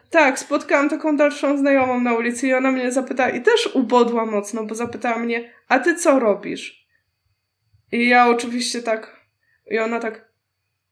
Tak, 0.10 0.40
spotkałam 0.40 0.90
taką 0.90 1.18
dalszą 1.18 1.58
znajomą 1.58 2.00
na 2.00 2.14
ulicy 2.14 2.48
i 2.48 2.54
ona 2.54 2.72
mnie 2.72 2.92
zapytała, 2.92 3.30
i 3.30 3.42
też 3.42 3.70
ubodła 3.74 4.26
mocno, 4.26 4.64
bo 4.64 4.76
zapytała 4.76 5.20
mnie, 5.20 5.54
a 5.68 5.80
ty 5.80 5.96
co 5.96 6.20
robisz? 6.20 6.88
I 7.92 8.10
ja 8.10 8.28
oczywiście 8.28 8.82
tak, 8.82 9.20
i 9.72 9.80
ona 9.80 10.00
tak, 10.00 10.32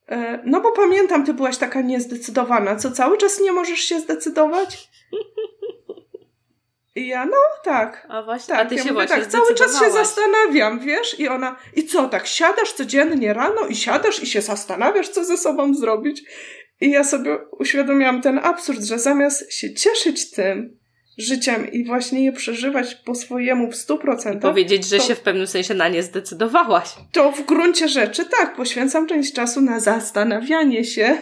e, 0.08 0.42
no 0.44 0.60
bo 0.60 0.72
pamiętam, 0.72 1.26
ty 1.26 1.34
byłaś 1.34 1.56
taka 1.56 1.80
niezdecydowana, 1.80 2.76
co 2.76 2.90
cały 2.90 3.18
czas 3.18 3.40
nie 3.40 3.52
możesz 3.52 3.80
się 3.80 4.00
zdecydować? 4.00 4.88
I 6.96 7.06
ja, 7.06 7.26
no 7.26 7.36
tak. 7.64 8.06
A 8.08 8.22
właśnie, 8.22 8.54
tak. 8.54 8.66
a 8.66 8.68
ty 8.68 8.74
ja 8.74 8.82
się 8.82 8.92
mówię, 8.92 9.06
właśnie 9.06 9.22
tak, 9.22 9.32
cały 9.32 9.54
czas 9.54 9.80
się 9.80 9.90
zastanawiam, 9.90 10.80
wiesz? 10.80 11.20
I 11.20 11.28
ona, 11.28 11.56
i 11.76 11.86
co, 11.86 12.08
tak 12.08 12.26
siadasz 12.26 12.72
codziennie 12.72 13.32
rano 13.32 13.66
i 13.66 13.76
siadasz 13.76 14.22
i 14.22 14.26
się 14.26 14.42
zastanawiasz, 14.42 15.08
co 15.08 15.24
ze 15.24 15.36
sobą 15.36 15.74
zrobić? 15.74 16.22
I 16.80 16.90
ja 16.90 17.04
sobie 17.04 17.38
uświadomiłam 17.58 18.22
ten 18.22 18.38
absurd, 18.38 18.82
że 18.82 18.98
zamiast 18.98 19.52
się 19.52 19.74
cieszyć 19.74 20.30
tym 20.30 20.78
życiem 21.18 21.72
i 21.72 21.84
właśnie 21.84 22.24
je 22.24 22.32
przeżywać 22.32 22.94
po 22.94 23.14
swojemu 23.14 23.70
w 23.70 23.76
stu 23.76 23.98
procentach. 23.98 24.50
Powiedzieć, 24.50 24.88
że 24.88 24.98
to, 24.98 25.04
się 25.04 25.14
w 25.14 25.20
pewnym 25.20 25.46
sensie 25.46 25.74
na 25.74 25.88
nie 25.88 26.02
zdecydowałaś. 26.02 26.94
To 27.12 27.32
w 27.32 27.44
gruncie 27.44 27.88
rzeczy 27.88 28.24
tak, 28.38 28.56
poświęcam 28.56 29.06
część 29.06 29.32
czasu 29.32 29.60
na 29.60 29.80
zastanawianie 29.80 30.84
się, 30.84 31.18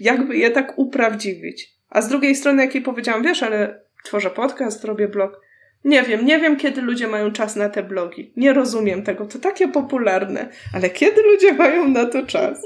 jakby 0.00 0.36
je 0.36 0.50
tak 0.50 0.78
uprawdziwić. 0.78 1.70
A 1.90 2.02
z 2.02 2.08
drugiej 2.08 2.36
strony, 2.36 2.64
jak 2.64 2.74
jej 2.74 2.84
powiedziałam, 2.84 3.22
wiesz, 3.22 3.42
ale 3.42 3.80
tworzę 4.04 4.30
podcast, 4.30 4.84
robię 4.84 5.08
blog. 5.08 5.40
Nie 5.84 6.02
wiem, 6.02 6.26
nie 6.26 6.38
wiem, 6.38 6.56
kiedy 6.56 6.82
ludzie 6.82 7.06
mają 7.06 7.32
czas 7.32 7.56
na 7.56 7.68
te 7.68 7.82
blogi. 7.82 8.32
Nie 8.36 8.52
rozumiem 8.52 9.02
tego, 9.02 9.26
to 9.26 9.38
takie 9.38 9.68
popularne. 9.68 10.48
Ale 10.74 10.90
kiedy 10.90 11.22
ludzie 11.22 11.52
mają 11.52 11.88
na 11.88 12.06
to 12.06 12.26
czas? 12.26 12.62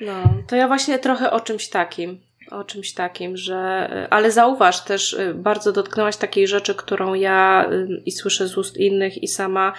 No, 0.00 0.34
to 0.48 0.56
ja 0.56 0.68
właśnie 0.68 0.98
trochę 0.98 1.30
o 1.30 1.40
czymś 1.40 1.68
takim. 1.68 2.20
O 2.50 2.64
czymś 2.64 2.92
takim, 2.92 3.36
że. 3.36 3.88
Ale 4.10 4.30
zauważ 4.30 4.84
też, 4.84 5.12
y, 5.12 5.34
bardzo 5.34 5.72
dotknęłaś 5.72 6.16
takiej 6.16 6.46
rzeczy, 6.46 6.74
którą 6.74 7.14
ja 7.14 7.68
y, 7.72 8.02
i 8.06 8.12
słyszę 8.12 8.48
z 8.48 8.58
ust 8.58 8.76
innych, 8.76 9.22
i 9.22 9.28
sama 9.28 9.72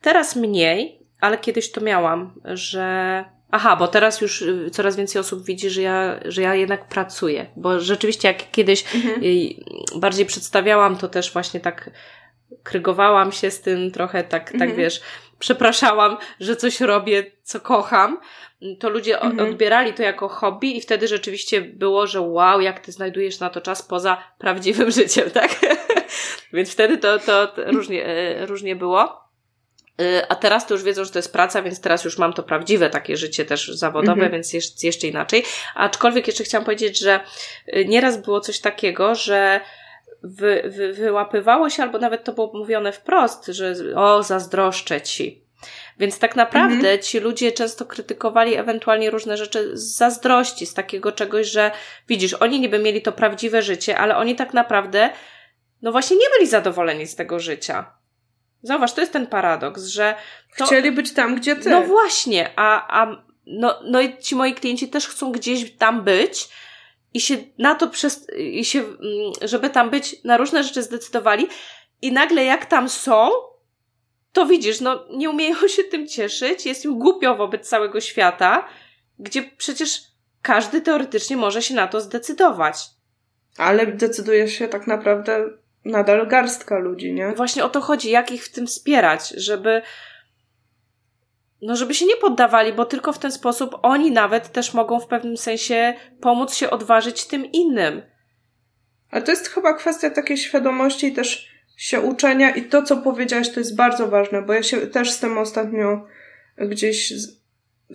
teraz 0.00 0.36
mniej, 0.36 0.98
ale 1.20 1.38
kiedyś 1.38 1.72
to 1.72 1.80
miałam, 1.80 2.40
że 2.44 3.24
Aha, 3.50 3.76
bo 3.76 3.88
teraz 3.88 4.20
już 4.20 4.42
y, 4.42 4.70
coraz 4.70 4.96
więcej 4.96 5.20
osób 5.20 5.44
widzi, 5.44 5.70
że 5.70 5.82
ja, 5.82 6.20
że 6.24 6.42
ja 6.42 6.54
jednak 6.54 6.88
pracuję. 6.88 7.46
Bo 7.56 7.80
rzeczywiście, 7.80 8.28
jak 8.28 8.50
kiedyś 8.50 8.84
mhm. 8.94 9.24
Y, 9.24 9.54
bardziej 9.96 10.26
przedstawiałam, 10.26 10.96
to 10.96 11.08
też 11.08 11.32
właśnie 11.32 11.60
tak 11.60 11.90
krygowałam 12.62 13.32
się 13.32 13.50
z 13.50 13.60
tym 13.60 13.90
trochę, 13.90 14.22
tak, 14.22 14.30
tak 14.30 14.52
mhm. 14.52 14.70
tak 14.70 14.78
wiesz, 14.78 15.00
przepraszałam, 15.38 16.16
że 16.40 16.56
coś 16.56 16.80
robię, 16.80 17.24
co 17.42 17.60
kocham. 17.60 18.20
To 18.78 18.88
ludzie 18.88 19.20
mhm. 19.20 19.50
odbierali 19.50 19.92
to 19.92 20.02
jako 20.02 20.28
hobby 20.28 20.76
i 20.76 20.80
wtedy 20.80 21.08
rzeczywiście 21.08 21.60
było, 21.60 22.06
że 22.06 22.20
wow, 22.20 22.60
jak 22.60 22.80
ty 22.80 22.92
znajdujesz 22.92 23.40
na 23.40 23.50
to 23.50 23.60
czas 23.60 23.82
poza 23.82 24.22
prawdziwym 24.38 24.90
życiem, 25.00 25.30
tak? 25.30 25.50
Więc 26.52 26.72
wtedy 26.72 26.98
to, 26.98 27.18
to, 27.18 27.46
to 27.46 27.72
różnie, 27.72 28.08
y, 28.42 28.46
różnie 28.46 28.76
było. 28.76 29.29
Y, 30.00 30.28
a 30.28 30.34
teraz 30.34 30.66
to 30.66 30.74
już 30.74 30.82
wiedzą, 30.82 31.04
że 31.04 31.10
to 31.10 31.18
jest 31.18 31.32
praca, 31.32 31.62
więc 31.62 31.80
teraz 31.80 32.04
już 32.04 32.18
mam 32.18 32.32
to 32.32 32.42
prawdziwe 32.42 32.90
takie 32.90 33.16
życie 33.16 33.44
też 33.44 33.68
zawodowe, 33.68 34.12
mhm. 34.12 34.32
więc 34.32 34.52
jest 34.52 34.84
jeszcze 34.84 35.06
inaczej. 35.06 35.44
Aczkolwiek 35.74 36.26
jeszcze 36.26 36.44
chciałam 36.44 36.64
powiedzieć, 36.64 36.98
że 36.98 37.20
y, 37.76 37.84
nieraz 37.84 38.22
było 38.22 38.40
coś 38.40 38.60
takiego, 38.60 39.14
że 39.14 39.60
wy, 40.22 40.62
wy, 40.66 40.92
wyłapywało 40.92 41.70
się, 41.70 41.82
albo 41.82 41.98
nawet 41.98 42.24
to 42.24 42.32
było 42.32 42.50
mówione 42.54 42.92
wprost, 42.92 43.46
że 43.46 43.74
o, 43.96 44.22
zazdroszczę 44.22 45.00
ci. 45.00 45.44
Więc 45.98 46.18
tak 46.18 46.36
naprawdę 46.36 46.76
mhm. 46.76 46.98
ci 47.02 47.20
ludzie 47.20 47.52
często 47.52 47.86
krytykowali 47.86 48.56
ewentualnie 48.56 49.10
różne 49.10 49.36
rzeczy 49.36 49.76
z 49.76 49.96
zazdrości, 49.96 50.66
z 50.66 50.74
takiego 50.74 51.12
czegoś, 51.12 51.46
że 51.46 51.70
widzisz, 52.08 52.34
oni 52.34 52.60
niby 52.60 52.78
mieli 52.78 53.02
to 53.02 53.12
prawdziwe 53.12 53.62
życie, 53.62 53.98
ale 53.98 54.16
oni 54.16 54.36
tak 54.36 54.54
naprawdę, 54.54 55.10
no 55.82 55.92
właśnie 55.92 56.16
nie 56.16 56.26
byli 56.36 56.46
zadowoleni 56.46 57.06
z 57.06 57.16
tego 57.16 57.40
życia. 57.40 57.99
Zauważ, 58.62 58.92
to 58.92 59.00
jest 59.00 59.12
ten 59.12 59.26
paradoks, 59.26 59.84
że. 59.84 60.14
To, 60.56 60.66
Chcieli 60.66 60.92
być 60.92 61.12
tam, 61.12 61.34
gdzie 61.34 61.56
ty. 61.56 61.70
No 61.70 61.82
właśnie, 61.82 62.50
a, 62.56 63.00
a 63.02 63.22
no, 63.46 63.80
no 63.84 64.00
i 64.00 64.18
ci 64.18 64.36
moi 64.36 64.54
klienci 64.54 64.88
też 64.88 65.08
chcą 65.08 65.32
gdzieś 65.32 65.70
tam 65.70 66.04
być 66.04 66.48
i 67.14 67.20
się 67.20 67.36
na 67.58 67.74
to 67.74 67.88
przez, 67.88 68.26
i 68.38 68.64
się, 68.64 68.78
mm, 68.80 68.98
żeby 69.42 69.70
tam 69.70 69.90
być, 69.90 70.24
na 70.24 70.36
różne 70.36 70.64
rzeczy 70.64 70.82
zdecydowali 70.82 71.48
i 72.02 72.12
nagle 72.12 72.44
jak 72.44 72.66
tam 72.66 72.88
są, 72.88 73.30
to 74.32 74.46
widzisz, 74.46 74.80
no 74.80 75.06
nie 75.10 75.30
umieją 75.30 75.68
się 75.76 75.84
tym 75.84 76.08
cieszyć, 76.08 76.66
jest 76.66 76.84
im 76.84 76.98
głupio 76.98 77.36
wobec 77.36 77.68
całego 77.68 78.00
świata, 78.00 78.68
gdzie 79.18 79.42
przecież 79.42 80.02
każdy 80.42 80.80
teoretycznie 80.80 81.36
może 81.36 81.62
się 81.62 81.74
na 81.74 81.86
to 81.86 82.00
zdecydować. 82.00 82.76
Ale 83.58 83.86
decyduje 83.86 84.48
się 84.48 84.68
tak 84.68 84.86
naprawdę 84.86 85.50
nadal 85.84 86.28
garstka 86.28 86.78
ludzi, 86.78 87.12
nie? 87.12 87.32
Właśnie 87.32 87.64
o 87.64 87.68
to 87.68 87.80
chodzi, 87.80 88.10
jak 88.10 88.32
ich 88.32 88.44
w 88.44 88.52
tym 88.52 88.66
wspierać, 88.66 89.28
żeby 89.28 89.82
no 91.62 91.76
żeby 91.76 91.94
się 91.94 92.06
nie 92.06 92.16
poddawali, 92.16 92.72
bo 92.72 92.84
tylko 92.84 93.12
w 93.12 93.18
ten 93.18 93.32
sposób 93.32 93.78
oni 93.82 94.10
nawet 94.10 94.52
też 94.52 94.74
mogą 94.74 95.00
w 95.00 95.06
pewnym 95.06 95.36
sensie 95.36 95.94
pomóc 96.20 96.54
się 96.54 96.70
odważyć 96.70 97.26
tym 97.26 97.52
innym. 97.52 98.02
Ale 99.10 99.22
to 99.22 99.30
jest 99.30 99.48
chyba 99.48 99.74
kwestia 99.74 100.10
takiej 100.10 100.36
świadomości 100.36 101.06
i 101.06 101.12
też 101.12 101.48
się 101.76 102.00
uczenia 102.00 102.50
i 102.50 102.62
to, 102.62 102.82
co 102.82 102.96
powiedziałaś, 102.96 103.50
to 103.50 103.60
jest 103.60 103.76
bardzo 103.76 104.08
ważne, 104.08 104.42
bo 104.42 104.52
ja 104.52 104.62
się 104.62 104.86
też 104.86 105.10
z 105.10 105.20
tym 105.20 105.38
ostatnio 105.38 106.06
gdzieś 106.58 107.12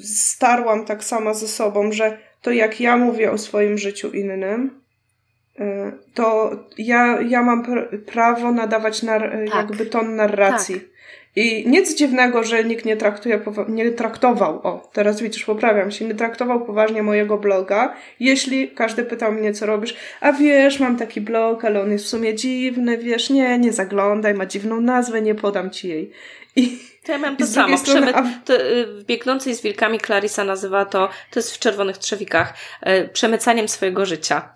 starłam 0.03 0.85
tak 0.85 1.03
sama 1.03 1.33
ze 1.33 1.47
sobą, 1.47 1.91
że 1.91 2.17
to 2.41 2.51
jak 2.51 2.81
ja 2.81 2.97
mówię 2.97 3.31
o 3.31 3.37
swoim 3.37 3.77
życiu 3.77 4.11
innym, 4.11 4.81
to 6.13 6.51
ja, 6.77 7.21
ja 7.21 7.43
mam 7.43 7.63
prawo 8.05 8.51
nadawać 8.51 9.03
nar 9.03 9.31
tak. 9.45 9.55
jakby 9.55 9.85
ton 9.85 10.15
narracji. 10.15 10.75
Tak. 10.75 10.95
I 11.35 11.69
nic 11.69 11.95
dziwnego, 11.95 12.43
że 12.43 12.63
nikt 12.63 12.85
nie 12.85 12.97
traktuje, 12.97 13.39
nie 13.67 13.91
traktował, 13.91 14.59
o, 14.63 14.89
teraz 14.93 15.21
widzisz, 15.21 15.45
poprawiam 15.45 15.91
się, 15.91 16.05
nie 16.05 16.15
traktował 16.15 16.65
poważnie 16.65 17.03
mojego 17.03 17.37
bloga, 17.37 17.95
jeśli 18.19 18.71
każdy 18.71 19.03
pytał 19.03 19.31
mnie, 19.31 19.53
co 19.53 19.65
robisz, 19.65 19.95
a 20.21 20.31
wiesz, 20.31 20.79
mam 20.79 20.97
taki 20.97 21.21
blog, 21.21 21.65
ale 21.65 21.81
on 21.81 21.91
jest 21.91 22.05
w 22.05 22.07
sumie 22.07 22.35
dziwny, 22.35 22.97
wiesz, 22.97 23.29
nie, 23.29 23.59
nie 23.59 23.73
zaglądaj, 23.73 24.33
ma 24.33 24.45
dziwną 24.45 24.81
nazwę, 24.81 25.21
nie 25.21 25.35
podam 25.35 25.69
ci 25.69 25.87
jej. 25.87 26.11
I, 26.55 26.79
to 27.05 27.11
ja 27.11 27.17
mam 27.17 27.37
to 27.37 27.47
samo. 27.47 27.77
Strony, 27.77 28.13
Przemy- 28.13 28.31
to, 28.45 28.53
y, 28.53 28.85
w 28.85 29.03
Biegnącej 29.03 29.55
z 29.55 29.61
wilkami 29.61 29.99
Clarissa 29.99 30.43
nazywa 30.43 30.85
to, 30.85 31.09
to 31.31 31.39
jest 31.39 31.55
w 31.55 31.59
Czerwonych 31.59 31.97
Trzewikach, 31.97 32.53
y, 32.87 33.09
przemycaniem 33.13 33.67
swojego 33.67 34.05
życia. 34.05 34.49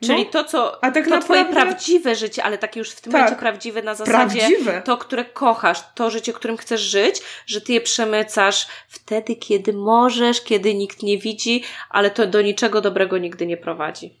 Czyli 0.00 0.24
no, 0.24 0.30
to, 0.30 0.44
co. 0.44 0.84
A 0.84 0.90
tak 0.90 1.04
to 1.04 1.10
naprawdę... 1.10 1.24
twoje 1.24 1.44
prawdziwe 1.44 2.14
życie, 2.14 2.44
ale 2.44 2.58
takie 2.58 2.80
już 2.80 2.90
w 2.90 3.00
tym 3.00 3.12
tak, 3.12 3.20
momencie 3.20 3.40
prawdziwe 3.40 3.82
na 3.82 3.94
zasadzie 3.94 4.40
prawdziwe. 4.40 4.82
to, 4.84 4.96
które 4.96 5.24
kochasz, 5.24 5.82
to 5.94 6.10
życie, 6.10 6.32
którym 6.32 6.56
chcesz 6.56 6.80
żyć, 6.80 7.22
że 7.46 7.60
ty 7.60 7.72
je 7.72 7.80
przemycasz 7.80 8.68
wtedy, 8.88 9.36
kiedy 9.36 9.72
możesz, 9.72 10.44
kiedy 10.44 10.74
nikt 10.74 11.02
nie 11.02 11.18
widzi, 11.18 11.64
ale 11.90 12.10
to 12.10 12.26
do 12.26 12.42
niczego 12.42 12.80
dobrego 12.80 13.18
nigdy 13.18 13.46
nie 13.46 13.56
prowadzi. 13.56 14.14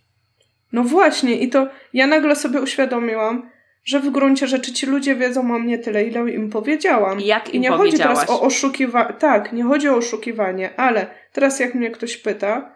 No 0.72 0.82
właśnie, 0.82 1.34
i 1.34 1.48
to 1.48 1.66
ja 1.92 2.06
nagle 2.06 2.36
sobie 2.36 2.60
uświadomiłam, 2.60 3.50
że 3.84 4.00
w 4.00 4.10
gruncie 4.10 4.46
rzeczy 4.46 4.72
ci 4.72 4.86
ludzie 4.86 5.14
wiedzą 5.14 5.40
o 5.40 5.58
mnie 5.58 5.78
tyle, 5.78 6.04
ile 6.04 6.30
im 6.30 6.50
powiedziałam. 6.50 7.20
Jak 7.20 7.48
im 7.48 7.54
I 7.54 7.60
nie 7.60 7.70
chodzi 7.70 7.98
teraz 7.98 8.30
o 8.30 8.40
oszukiwanie. 8.40 9.14
Tak, 9.14 9.52
nie 9.52 9.64
chodzi 9.64 9.88
o 9.88 9.96
oszukiwanie, 9.96 10.80
ale 10.80 11.06
teraz 11.32 11.60
jak 11.60 11.74
mnie 11.74 11.90
ktoś 11.90 12.16
pyta, 12.16 12.74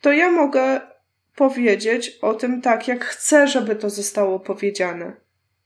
to 0.00 0.12
ja 0.12 0.30
mogę 0.30 0.91
powiedzieć 1.36 2.18
o 2.22 2.34
tym 2.34 2.62
tak, 2.62 2.88
jak 2.88 3.04
chcę, 3.04 3.48
żeby 3.48 3.76
to 3.76 3.90
zostało 3.90 4.40
powiedziane. 4.40 5.12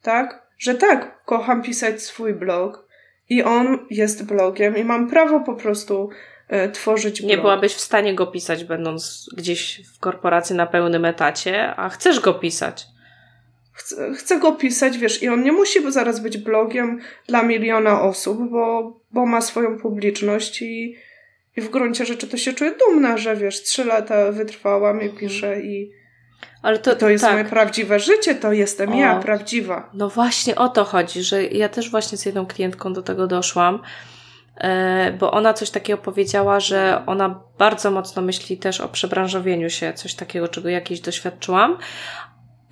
Tak? 0.02 0.46
Że 0.58 0.74
tak, 0.74 1.24
kocham 1.24 1.62
pisać 1.62 2.02
swój 2.02 2.34
blog 2.34 2.86
i 3.28 3.42
on 3.42 3.78
jest 3.90 4.26
blogiem 4.26 4.76
i 4.76 4.84
mam 4.84 5.10
prawo 5.10 5.40
po 5.40 5.54
prostu 5.54 6.10
e, 6.48 6.68
tworzyć 6.68 7.20
blog. 7.20 7.30
Nie 7.30 7.38
byłabyś 7.38 7.74
w 7.74 7.80
stanie 7.80 8.14
go 8.14 8.26
pisać, 8.26 8.64
będąc 8.64 9.30
gdzieś 9.36 9.82
w 9.94 9.98
korporacji 9.98 10.56
na 10.56 10.66
pełnym 10.66 11.04
etacie, 11.04 11.74
a 11.76 11.88
chcesz 11.88 12.20
go 12.20 12.34
pisać. 12.34 12.86
Chcę, 13.72 14.14
chcę 14.14 14.40
go 14.40 14.52
pisać, 14.52 14.98
wiesz, 14.98 15.22
i 15.22 15.28
on 15.28 15.42
nie 15.42 15.52
musi 15.52 15.92
zaraz 15.92 16.20
być 16.20 16.38
blogiem 16.38 17.00
dla 17.26 17.42
miliona 17.42 18.02
osób, 18.02 18.50
bo, 18.50 19.00
bo 19.12 19.26
ma 19.26 19.40
swoją 19.40 19.78
publiczność 19.78 20.62
i, 20.62 20.96
i 21.56 21.60
w 21.60 21.70
gruncie 21.70 22.06
rzeczy 22.06 22.26
to 22.26 22.36
się 22.36 22.52
czuję 22.52 22.74
dumna, 22.78 23.16
że 23.16 23.36
wiesz, 23.36 23.62
trzy 23.62 23.84
lata 23.84 24.32
wytrwałam 24.32 25.00
i 25.00 25.04
mhm. 25.04 25.20
piszę 25.20 25.60
i, 25.60 25.90
ale 26.62 26.78
to, 26.78 26.92
I 26.92 26.96
to 26.96 27.08
jest 27.08 27.24
tak. 27.24 27.32
moje 27.32 27.44
prawdziwe 27.44 28.00
życie, 28.00 28.34
to 28.34 28.52
jestem 28.52 28.92
o, 28.92 28.96
ja, 28.96 29.20
prawdziwa. 29.20 29.90
No 29.94 30.08
właśnie 30.08 30.56
o 30.56 30.68
to 30.68 30.84
chodzi, 30.84 31.22
że 31.22 31.44
ja 31.44 31.68
też 31.68 31.90
właśnie 31.90 32.18
z 32.18 32.26
jedną 32.26 32.46
klientką 32.46 32.92
do 32.92 33.02
tego 33.02 33.26
doszłam, 33.26 33.82
e, 34.56 35.12
bo 35.12 35.30
ona 35.30 35.54
coś 35.54 35.70
takiego 35.70 35.98
powiedziała, 35.98 36.60
że 36.60 37.02
ona 37.06 37.40
bardzo 37.58 37.90
mocno 37.90 38.22
myśli 38.22 38.58
też 38.58 38.80
o 38.80 38.88
przebranżowieniu 38.88 39.70
się, 39.70 39.92
coś 39.92 40.14
takiego, 40.14 40.48
czego 40.48 40.68
jakieś 40.68 41.00
doświadczyłam, 41.00 41.78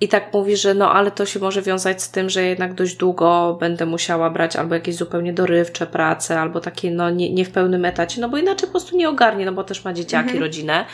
i 0.01 0.07
tak 0.07 0.33
mówi, 0.33 0.57
że 0.57 0.73
no 0.73 0.91
ale 0.93 1.11
to 1.11 1.25
się 1.25 1.39
może 1.39 1.61
wiązać 1.61 2.03
z 2.03 2.11
tym, 2.11 2.29
że 2.29 2.43
jednak 2.43 2.73
dość 2.73 2.95
długo 2.95 3.57
będę 3.59 3.85
musiała 3.85 4.29
brać 4.29 4.55
albo 4.55 4.75
jakieś 4.75 4.95
zupełnie 4.95 5.33
dorywcze 5.33 5.87
prace, 5.87 6.39
albo 6.39 6.59
takie 6.59 6.91
no 6.91 7.09
nie, 7.09 7.33
nie 7.33 7.45
w 7.45 7.51
pełnym 7.51 7.85
etacie, 7.85 8.21
no 8.21 8.29
bo 8.29 8.37
inaczej 8.37 8.67
po 8.67 8.71
prostu 8.71 8.97
nie 8.97 9.09
ogarnie, 9.09 9.45
no 9.45 9.51
bo 9.51 9.63
też 9.63 9.85
ma 9.85 9.93
dzieciaki, 9.93 10.29
mhm. 10.29 10.43
rodzinę. 10.43 10.85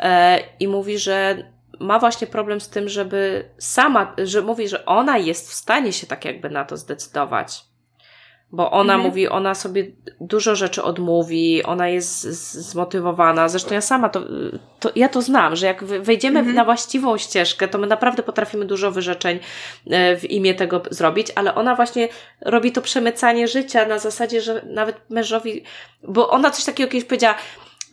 E, 0.00 0.38
I 0.60 0.68
mówi, 0.68 0.98
że 0.98 1.36
ma 1.80 1.98
właśnie 1.98 2.26
problem 2.26 2.60
z 2.60 2.68
tym, 2.68 2.88
żeby 2.88 3.44
sama, 3.58 4.14
że 4.24 4.42
mówi, 4.42 4.68
że 4.68 4.84
ona 4.84 5.18
jest 5.18 5.50
w 5.50 5.54
stanie 5.54 5.92
się 5.92 6.06
tak 6.06 6.24
jakby 6.24 6.50
na 6.50 6.64
to 6.64 6.76
zdecydować. 6.76 7.71
Bo 8.52 8.70
ona 8.70 8.94
mhm. 8.94 9.10
mówi, 9.10 9.28
ona 9.28 9.54
sobie 9.54 9.86
dużo 10.20 10.56
rzeczy 10.56 10.82
odmówi, 10.82 11.62
ona 11.62 11.88
jest 11.88 12.22
zmotywowana. 12.70 13.48
Zresztą 13.48 13.74
ja 13.74 13.80
sama 13.80 14.08
to, 14.08 14.20
to 14.80 14.90
ja 14.96 15.08
to 15.08 15.22
znam, 15.22 15.56
że 15.56 15.66
jak 15.66 15.84
wejdziemy 15.84 16.38
mhm. 16.38 16.56
na 16.56 16.64
właściwą 16.64 17.18
ścieżkę, 17.18 17.68
to 17.68 17.78
my 17.78 17.86
naprawdę 17.86 18.22
potrafimy 18.22 18.64
dużo 18.64 18.90
wyrzeczeń 18.90 19.38
e, 19.90 20.16
w 20.16 20.30
imię 20.30 20.54
tego 20.54 20.82
zrobić, 20.90 21.32
ale 21.34 21.54
ona 21.54 21.74
właśnie 21.74 22.08
robi 22.40 22.72
to 22.72 22.82
przemycanie 22.82 23.48
życia 23.48 23.86
na 23.86 23.98
zasadzie, 23.98 24.40
że 24.40 24.62
nawet 24.66 25.10
mężowi, 25.10 25.64
bo 26.02 26.30
ona 26.30 26.50
coś 26.50 26.64
takiego 26.64 26.90
kiedyś 26.90 27.08
powiedziała, 27.08 27.34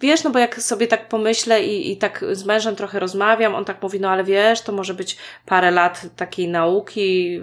wiesz, 0.02 0.24
no 0.24 0.30
bo 0.30 0.40
jak 0.40 0.62
sobie 0.62 0.88
tak 0.88 1.10
pomyślę 1.10 1.64
i, 1.64 1.92
i 1.92 1.98
tak 1.98 2.26
z 2.32 2.46
mężem 2.46 2.76
trochę 2.76 3.00
rozmawiam, 3.00 3.56
on 3.56 3.66
tak 3.66 3.82
mówi, 3.84 4.00
no 4.00 4.10
ale 4.10 4.24
wiesz, 4.24 4.62
to 4.62 4.72
może 4.72 4.94
być 4.94 5.18
parę 5.46 5.72
lat 5.72 6.06
takiej 6.16 6.48
nauki, 6.48 7.42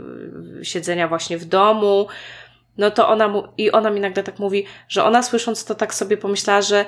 siedzenia 0.62 1.08
właśnie 1.08 1.38
w 1.38 1.44
domu, 1.44 2.06
no 2.78 2.90
to 2.90 3.08
ona 3.08 3.28
mu, 3.28 3.42
i 3.58 3.72
ona 3.72 3.90
mi 3.90 4.00
nagle 4.00 4.22
tak 4.22 4.38
mówi, 4.38 4.66
że 4.88 5.04
ona 5.04 5.22
słysząc 5.22 5.64
to 5.64 5.74
tak 5.74 5.94
sobie 5.94 6.16
pomyślała, 6.16 6.62
że, 6.62 6.84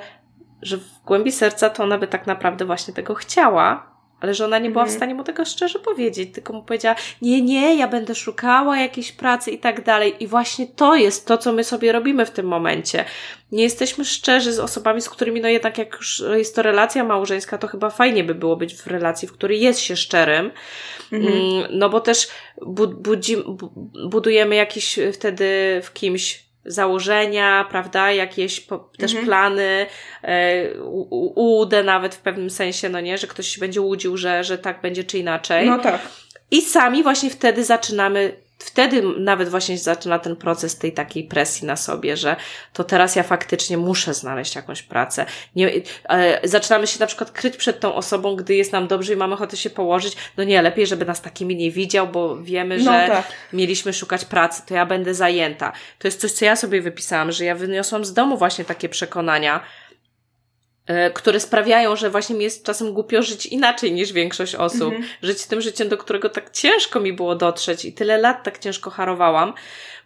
że 0.61 0.77
w 0.77 1.01
głębi 1.05 1.31
serca 1.31 1.69
to 1.69 1.83
ona 1.83 1.97
by 1.97 2.07
tak 2.07 2.27
naprawdę 2.27 2.65
właśnie 2.65 2.93
tego 2.93 3.15
chciała, 3.15 3.88
ale 4.21 4.33
że 4.33 4.45
ona 4.45 4.59
nie 4.59 4.71
była 4.71 4.83
w 4.83 4.87
mhm. 4.87 4.99
stanie 4.99 5.15
mu 5.15 5.23
tego 5.23 5.45
szczerze 5.45 5.79
powiedzieć, 5.79 6.33
tylko 6.33 6.53
mu 6.53 6.63
powiedziała, 6.63 6.95
nie, 7.21 7.41
nie, 7.41 7.75
ja 7.75 7.87
będę 7.87 8.15
szukała 8.15 8.79
jakiejś 8.79 9.11
pracy 9.11 9.51
i 9.51 9.57
tak 9.57 9.83
dalej. 9.83 10.15
I 10.19 10.27
właśnie 10.27 10.67
to 10.67 10.95
jest 10.95 11.27
to, 11.27 11.37
co 11.37 11.53
my 11.53 11.63
sobie 11.63 11.91
robimy 11.91 12.25
w 12.25 12.31
tym 12.31 12.45
momencie. 12.45 13.05
Nie 13.51 13.63
jesteśmy 13.63 14.05
szczerzy 14.05 14.53
z 14.53 14.59
osobami, 14.59 15.01
z 15.01 15.09
którymi, 15.09 15.41
no 15.41 15.47
jednak 15.47 15.77
jak 15.77 15.95
już 15.95 16.23
jest 16.37 16.55
to 16.55 16.61
relacja 16.61 17.03
małżeńska, 17.03 17.57
to 17.57 17.67
chyba 17.67 17.89
fajnie 17.89 18.23
by 18.23 18.35
było 18.35 18.55
być 18.55 18.75
w 18.75 18.87
relacji, 18.87 19.27
w 19.27 19.33
której 19.33 19.61
jest 19.61 19.79
się 19.79 19.95
szczerym. 19.95 20.51
Mhm. 21.11 21.33
Mm, 21.33 21.67
no 21.71 21.89
bo 21.89 22.01
też 22.01 22.27
budzi, 22.91 23.37
budujemy 24.09 24.55
jakiś 24.55 24.99
wtedy 25.13 25.79
w 25.83 25.93
kimś 25.93 26.48
założenia, 26.65 27.65
prawda, 27.69 28.11
jakieś 28.11 28.59
po, 28.59 28.77
też 28.77 29.11
mhm. 29.11 29.25
plany, 29.25 29.85
ułudę 31.09 31.83
nawet 31.83 32.15
w 32.15 32.19
pewnym 32.19 32.49
sensie, 32.49 32.89
no 32.89 32.99
nie, 33.01 33.17
że 33.17 33.27
ktoś 33.27 33.47
się 33.47 33.59
będzie 33.59 33.81
łudził, 33.81 34.17
że, 34.17 34.43
że 34.43 34.57
tak 34.57 34.81
będzie 34.81 35.03
czy 35.03 35.17
inaczej. 35.17 35.67
No 35.67 35.79
tak. 35.79 36.01
I 36.51 36.61
sami 36.61 37.03
właśnie 37.03 37.29
wtedy 37.29 37.63
zaczynamy 37.63 38.35
wtedy 38.59 39.01
nawet 39.19 39.49
właśnie 39.49 39.77
zaczyna 39.77 40.19
ten 40.19 40.35
proces 40.35 40.77
tej 40.77 40.91
takiej 40.91 41.23
presji 41.23 41.67
na 41.67 41.75
sobie, 41.75 42.17
że 42.17 42.35
to 42.73 42.83
teraz 42.83 43.15
ja 43.15 43.23
faktycznie 43.23 43.77
muszę 43.77 44.13
znaleźć 44.13 44.55
jakąś 44.55 44.83
pracę. 44.83 45.25
Nie, 45.55 45.71
e, 46.09 46.47
zaczynamy 46.47 46.87
się 46.87 46.99
na 46.99 47.07
przykład 47.07 47.31
kryć 47.31 47.57
przed 47.57 47.79
tą 47.79 47.95
osobą, 47.95 48.35
gdy 48.35 48.55
jest 48.55 48.71
nam 48.71 48.87
dobrze 48.87 49.13
i 49.13 49.15
mamy 49.15 49.33
ochotę 49.33 49.57
się 49.57 49.69
położyć. 49.69 50.17
No 50.37 50.43
nie, 50.43 50.61
lepiej, 50.61 50.87
żeby 50.87 51.05
nas 51.05 51.21
takimi 51.21 51.55
nie 51.55 51.71
widział, 51.71 52.07
bo 52.07 52.37
wiemy, 52.37 52.77
no 52.77 52.83
że 52.83 53.07
tak. 53.07 53.27
mieliśmy 53.53 53.93
szukać 53.93 54.25
pracy, 54.25 54.61
to 54.65 54.73
ja 54.73 54.85
będę 54.85 55.13
zajęta. 55.13 55.71
To 55.99 56.07
jest 56.07 56.21
coś, 56.21 56.31
co 56.31 56.45
ja 56.45 56.55
sobie 56.55 56.81
wypisałam, 56.81 57.31
że 57.31 57.45
ja 57.45 57.55
wyniosłam 57.55 58.05
z 58.05 58.13
domu 58.13 58.37
właśnie 58.37 58.65
takie 58.65 58.89
przekonania, 58.89 59.63
które 61.13 61.39
sprawiają, 61.39 61.95
że 61.95 62.09
właśnie 62.09 62.35
mi 62.35 62.43
jest 62.43 62.65
czasem 62.65 62.93
głupio 62.93 63.21
żyć 63.21 63.45
inaczej 63.45 63.91
niż 63.91 64.13
większość 64.13 64.55
osób. 64.55 64.93
Mhm. 64.93 65.03
Żyć 65.21 65.45
tym 65.45 65.61
życiem, 65.61 65.89
do 65.89 65.97
którego 65.97 66.29
tak 66.29 66.49
ciężko 66.49 66.99
mi 66.99 67.13
było 67.13 67.35
dotrzeć 67.35 67.85
i 67.85 67.93
tyle 67.93 68.17
lat 68.17 68.43
tak 68.43 68.59
ciężko 68.59 68.89
harowałam, 68.89 69.53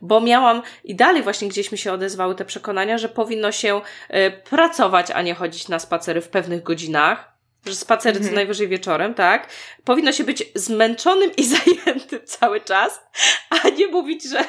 bo 0.01 0.21
miałam 0.21 0.61
i 0.83 0.95
dalej 0.95 1.23
właśnie 1.23 1.47
gdzieś 1.47 1.71
mi 1.71 1.77
się 1.77 1.93
odezwały 1.93 2.35
te 2.35 2.45
przekonania, 2.45 2.97
że 2.97 3.09
powinno 3.09 3.51
się 3.51 3.81
y, 4.09 4.31
pracować, 4.49 5.11
a 5.11 5.21
nie 5.21 5.33
chodzić 5.33 5.67
na 5.67 5.79
spacery 5.79 6.21
w 6.21 6.29
pewnych 6.29 6.63
godzinach. 6.63 7.33
Że 7.65 7.75
spacery 7.75 8.17
mhm. 8.17 8.29
co 8.29 8.35
najwyżej 8.35 8.67
wieczorem, 8.67 9.13
tak? 9.13 9.49
Powinno 9.83 10.11
się 10.11 10.23
być 10.23 10.43
zmęczonym 10.55 11.31
i 11.37 11.43
zajętym 11.55 12.19
cały 12.25 12.61
czas, 12.61 13.01
a 13.49 13.69
nie 13.69 13.87
mówić, 13.87 14.23
że 14.23 14.39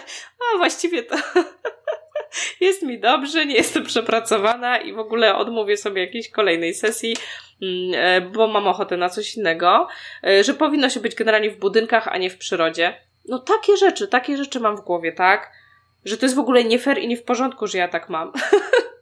a 0.54 0.56
właściwie 0.56 1.02
to 1.02 1.16
jest 2.60 2.82
mi 2.82 3.00
dobrze, 3.00 3.46
nie 3.46 3.54
jestem 3.54 3.84
przepracowana 3.84 4.78
i 4.78 4.92
w 4.92 4.98
ogóle 4.98 5.36
odmówię 5.36 5.76
sobie 5.76 6.04
jakiejś 6.04 6.30
kolejnej 6.30 6.74
sesji, 6.74 7.16
mm, 7.62 7.92
e, 7.94 8.20
bo 8.20 8.46
mam 8.46 8.66
ochotę 8.66 8.96
na 8.96 9.08
coś 9.08 9.36
innego, 9.36 9.88
e, 10.26 10.44
że 10.44 10.54
powinno 10.54 10.90
się 10.90 11.00
być 11.00 11.14
generalnie 11.14 11.50
w 11.50 11.58
budynkach, 11.58 12.08
a 12.08 12.18
nie 12.18 12.30
w 12.30 12.38
przyrodzie. 12.38 13.00
No 13.28 13.38
takie 13.38 13.76
rzeczy, 13.76 14.08
takie 14.08 14.36
rzeczy 14.36 14.60
mam 14.60 14.76
w 14.76 14.80
głowie, 14.80 15.12
tak? 15.12 15.52
Że 16.04 16.16
to 16.16 16.26
jest 16.26 16.34
w 16.36 16.38
ogóle 16.38 16.64
nie 16.64 16.78
fair 16.78 16.98
i 16.98 17.08
nie 17.08 17.16
w 17.16 17.22
porządku, 17.22 17.66
że 17.66 17.78
ja 17.78 17.88
tak 17.88 18.08
mam. 18.08 18.32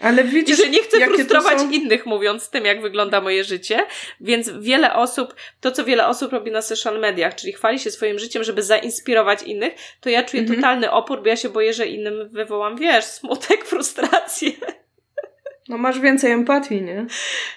Ale 0.00 0.24
widzisz, 0.24 0.58
I 0.58 0.62
że 0.62 0.70
nie 0.70 0.82
chcę 0.82 1.06
frustrować 1.06 1.60
są... 1.60 1.70
innych, 1.70 2.06
mówiąc 2.06 2.50
tym, 2.50 2.64
jak 2.64 2.82
wygląda 2.82 3.20
moje 3.20 3.44
życie, 3.44 3.86
więc 4.20 4.50
wiele 4.50 4.94
osób, 4.94 5.34
to 5.60 5.72
co 5.72 5.84
wiele 5.84 6.06
osób 6.06 6.32
robi 6.32 6.50
na 6.50 6.62
social 6.62 7.00
mediach, 7.00 7.34
czyli 7.34 7.52
chwali 7.52 7.78
się 7.78 7.90
swoim 7.90 8.18
życiem, 8.18 8.44
żeby 8.44 8.62
zainspirować 8.62 9.42
innych, 9.42 9.74
to 10.00 10.10
ja 10.10 10.22
czuję 10.22 10.42
mhm. 10.42 10.60
totalny 10.60 10.90
opór, 10.90 11.22
bo 11.22 11.28
ja 11.28 11.36
się 11.36 11.48
boję, 11.48 11.72
że 11.72 11.86
innym 11.86 12.28
wywołam, 12.28 12.76
wiesz, 12.76 13.04
smutek, 13.04 13.64
frustrację. 13.70 14.50
No 15.68 15.78
masz 15.78 16.00
więcej 16.00 16.32
empatii, 16.32 16.82
nie? 16.82 17.06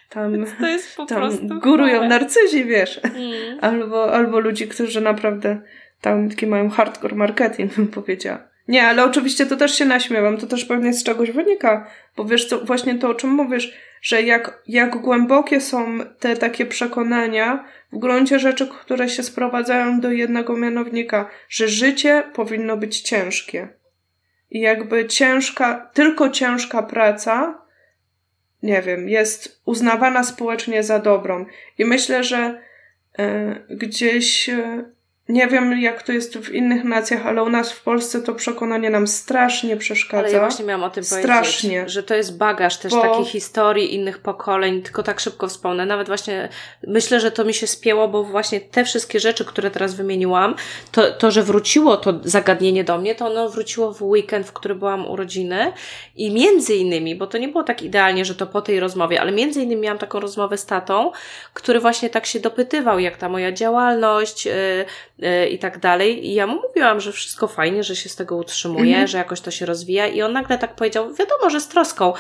Tam, 0.10 0.46
to 0.60 0.68
jest 0.68 0.98
po 0.98 1.06
tam 1.06 1.18
prostu 1.18 1.60
górują 1.60 1.96
chore. 1.96 2.08
narcyzi, 2.08 2.66
wiesz. 2.66 3.00
Mm. 3.04 3.60
Albo, 3.62 4.14
albo 4.14 4.40
ludzi, 4.40 4.68
którzy 4.68 5.02
naprawdę 5.02 5.62
tam 6.02 6.30
taki 6.30 6.48
mają 6.48 6.70
hardcore 6.70 7.16
marketing, 7.16 7.74
bym 7.74 7.88
powiedziała. 7.88 8.48
Nie, 8.68 8.88
ale 8.88 9.04
oczywiście 9.04 9.46
to 9.46 9.58
też 9.58 9.78
się 9.78 9.86
naśmiewam, 9.86 10.38
to 10.38 10.48
też 10.48 10.66
pewnie 10.66 10.94
z 10.94 11.04
czegoś 11.04 11.32
wynika, 11.32 11.88
bo 12.18 12.26
wiesz 12.26 12.46
co, 12.46 12.66
właśnie 12.66 12.96
to 12.96 13.10
o 13.10 13.16
czym 13.16 13.30
mówisz, 13.30 13.74
że 14.02 14.22
jak, 14.22 14.62
jak 14.68 14.98
głębokie 14.98 15.62
są 15.62 16.00
te 16.20 16.36
takie 16.36 16.66
przekonania 16.66 17.66
w 17.92 17.98
gruncie 17.98 18.40
rzeczy, 18.40 18.68
które 18.68 19.10
się 19.10 19.24
sprowadzają 19.24 20.00
do 20.00 20.12
jednego 20.12 20.58
mianownika, 20.58 21.30
że 21.50 21.68
życie 21.68 22.24
powinno 22.34 22.78
być 22.78 23.02
ciężkie. 23.02 23.68
I 24.52 24.60
jakby 24.60 25.06
ciężka, 25.06 25.90
tylko 25.94 26.30
ciężka 26.30 26.84
praca, 26.84 27.62
nie 28.64 28.82
wiem, 28.82 29.10
jest 29.10 29.62
uznawana 29.66 30.24
społecznie 30.24 30.84
za 30.84 31.00
dobrą. 31.00 31.46
I 31.78 31.86
myślę, 31.86 32.24
że 32.24 32.62
y, 33.20 33.76
gdzieś 33.76 34.50
y, 34.50 34.97
nie 35.30 35.48
wiem, 35.48 35.82
jak 35.82 36.04
to 36.04 36.12
jest 36.12 36.38
w 36.38 36.54
innych 36.54 36.84
nacjach, 36.84 37.26
ale 37.26 37.44
u 37.44 37.50
nas 37.50 37.72
w 37.72 37.84
Polsce 37.84 38.22
to 38.22 38.34
przekonanie 38.34 38.90
nam 38.90 39.08
strasznie 39.08 39.78
przeszkadza. 39.78 40.24
Ale 40.24 40.32
ja 40.32 40.40
właśnie 40.40 40.66
miałam 40.66 40.84
o 40.84 40.90
tym 40.90 41.04
strasznie. 41.04 41.70
powiedzieć, 41.70 41.94
że 41.94 42.04
to 42.04 42.16
jest 42.16 42.38
bagaż 42.38 42.78
też 42.78 42.92
Bo... 42.92 43.02
takiej 43.02 43.26
historii 43.26 43.96
innych 43.96 44.20
pokoleń, 44.20 44.82
tylko 44.82 45.04
tak 45.04 45.20
szybko 45.20 45.48
wspomnę. 45.48 45.86
Nawet 45.86 46.08
właśnie 46.08 46.50
myślę, 46.88 47.20
że 47.20 47.32
to 47.32 47.46
mi 47.46 47.54
się 47.54 47.68
spięło, 47.68 48.08
bo 48.08 48.24
właśnie 48.24 48.62
te 48.62 48.86
wszystkie 48.86 49.20
rzeczy, 49.20 49.46
które 49.46 49.72
teraz 49.72 49.96
wymieniłam, 49.96 50.56
to, 50.92 51.12
to 51.12 51.32
że 51.32 51.44
wróciło 51.44 51.98
to 51.98 52.14
zagadnienie 52.24 52.84
do 52.84 52.98
mnie, 52.98 53.16
to 53.16 53.26
ono 53.26 53.50
wróciło 53.50 53.94
w 53.94 54.02
weekend, 54.02 54.48
w 54.48 54.54
który 54.54 54.76
byłam 54.76 55.08
urodziny 55.08 55.74
i 56.16 56.32
między 56.32 56.76
innymi, 56.76 57.16
bo 57.16 57.28
to 57.28 57.38
nie 57.38 57.48
było 57.48 57.64
tak 57.64 57.82
idealnie, 57.82 58.26
że 58.26 58.36
to 58.36 58.48
po 58.48 58.62
tej 58.62 58.80
rozmowie, 58.80 59.22
ale 59.22 59.32
między 59.32 59.62
innymi 59.62 59.82
miałam 59.82 59.98
taką 59.98 60.20
rozmowę 60.20 60.58
z 60.58 60.66
tatą, 60.66 61.12
który 61.54 61.80
właśnie 61.80 62.10
tak 62.10 62.26
się 62.26 62.40
dopytywał, 62.40 63.00
jak 63.00 63.18
ta 63.18 63.30
moja 63.30 63.52
działalność, 63.52 64.46
yy, 64.46 64.86
i 65.52 65.60
tak 65.60 65.80
dalej. 65.80 66.28
I 66.28 66.34
ja 66.34 66.48
mu 66.48 66.62
mówiłam, 66.62 67.00
że 67.00 67.12
wszystko 67.12 67.48
fajnie, 67.48 67.84
że 67.84 67.96
się 67.96 68.10
z 68.10 68.16
tego 68.16 68.36
utrzymuje, 68.36 68.92
mhm. 68.92 69.08
że 69.08 69.18
jakoś 69.18 69.42
to 69.42 69.52
się 69.52 69.66
rozwija. 69.66 70.08
I 70.08 70.22
on 70.22 70.34
nagle 70.34 70.58
tak 70.58 70.76
powiedział, 70.76 71.14
wiadomo, 71.14 71.50
że 71.50 71.62
z 71.62 71.68
troską. 71.68 72.14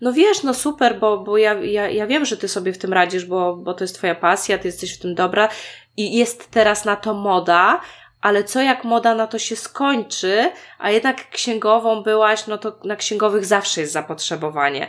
No 0.00 0.12
wiesz, 0.12 0.42
no 0.42 0.54
super, 0.54 0.98
bo, 0.98 1.18
bo 1.18 1.38
ja, 1.38 1.54
ja, 1.54 1.88
ja 1.88 2.06
wiem, 2.06 2.24
że 2.24 2.36
ty 2.36 2.48
sobie 2.48 2.72
w 2.72 2.78
tym 2.78 2.92
radzisz, 2.92 3.24
bo, 3.24 3.56
bo 3.56 3.74
to 3.74 3.84
jest 3.84 3.94
twoja 3.94 4.14
pasja, 4.14 4.58
ty 4.58 4.68
jesteś 4.68 4.94
w 4.98 4.98
tym 4.98 5.14
dobra. 5.14 5.48
I 5.96 6.16
jest 6.18 6.50
teraz 6.50 6.84
na 6.84 6.96
to 6.96 7.14
moda, 7.14 7.80
ale 8.20 8.44
co 8.44 8.62
jak 8.62 8.84
moda 8.84 9.14
na 9.14 9.26
to 9.26 9.38
się 9.38 9.56
skończy, 9.56 10.50
a 10.78 10.90
jednak 10.90 11.30
księgową 11.30 12.02
byłaś, 12.02 12.46
no 12.46 12.58
to 12.58 12.78
na 12.84 12.96
księgowych 12.96 13.44
zawsze 13.44 13.80
jest 13.80 13.92
zapotrzebowanie. 13.92 14.86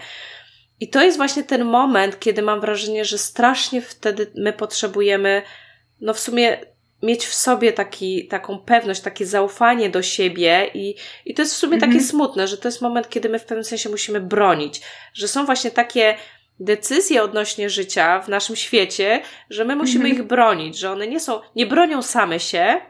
I 0.80 0.90
to 0.90 1.04
jest 1.04 1.18
właśnie 1.18 1.44
ten 1.44 1.66
moment, 1.66 2.20
kiedy 2.20 2.42
mam 2.42 2.62
wrażenie, 2.62 3.06
że 3.06 3.18
strasznie 3.18 3.82
wtedy 3.82 4.32
my 4.36 4.54
potrzebujemy, 4.54 5.42
no 6.02 6.14
w 6.14 6.20
sumie 6.20 6.73
mieć 7.04 7.26
w 7.26 7.34
sobie 7.34 7.74
taki, 7.74 8.28
taką 8.28 8.60
pewność, 8.60 9.02
takie 9.02 9.26
zaufanie 9.26 9.90
do 9.90 10.02
siebie 10.02 10.72
i, 10.74 10.96
i 11.26 11.34
to 11.34 11.42
jest 11.42 11.54
w 11.54 11.58
sumie 11.58 11.74
mhm. 11.74 11.92
takie 11.92 12.04
smutne, 12.04 12.48
że 12.48 12.58
to 12.58 12.68
jest 12.68 12.82
moment, 12.82 13.10
kiedy 13.10 13.30
my 13.30 13.40
w 13.40 13.46
pewnym 13.46 13.64
sensie 13.64 13.90
musimy 13.90 14.22
bronić, 14.22 14.82
że 15.14 15.28
są 15.28 15.46
właśnie 15.46 15.72
takie 15.72 16.16
decyzje 16.60 17.24
odnośnie 17.24 17.70
życia 17.70 18.22
w 18.22 18.28
naszym 18.28 18.56
świecie, 18.56 19.22
że 19.50 19.66
my 19.66 19.76
musimy 19.76 20.06
mhm. 20.06 20.16
ich 20.16 20.28
bronić, 20.28 20.78
że 20.78 20.92
one 20.92 21.08
nie 21.08 21.20
są, 21.20 21.42
nie 21.56 21.66
bronią 21.66 22.02
same 22.02 22.40
się, 22.40 22.82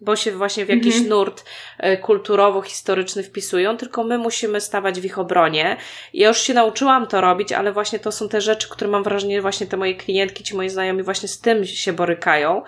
bo 0.00 0.16
się 0.16 0.32
właśnie 0.32 0.64
w 0.64 0.68
jakiś 0.68 0.94
mhm. 0.94 1.08
nurt 1.08 1.44
e, 1.78 1.96
kulturowo-historyczny 1.96 3.22
wpisują, 3.22 3.76
tylko 3.76 4.04
my 4.04 4.18
musimy 4.18 4.60
stawać 4.60 5.00
w 5.00 5.04
ich 5.04 5.18
obronie. 5.18 5.76
Ja 6.14 6.28
już 6.28 6.38
się 6.38 6.54
nauczyłam 6.54 7.06
to 7.06 7.20
robić, 7.20 7.52
ale 7.52 7.72
właśnie 7.72 7.98
to 7.98 8.12
są 8.12 8.28
te 8.28 8.40
rzeczy, 8.40 8.68
które 8.68 8.90
mam 8.90 9.02
wrażenie, 9.02 9.42
właśnie 9.42 9.66
te 9.66 9.76
moje 9.76 9.94
klientki, 9.94 10.44
ci 10.44 10.56
moi 10.56 10.68
znajomi 10.68 11.02
właśnie 11.02 11.28
z 11.28 11.40
tym 11.40 11.64
się 11.64 11.92
borykają, 11.92 12.62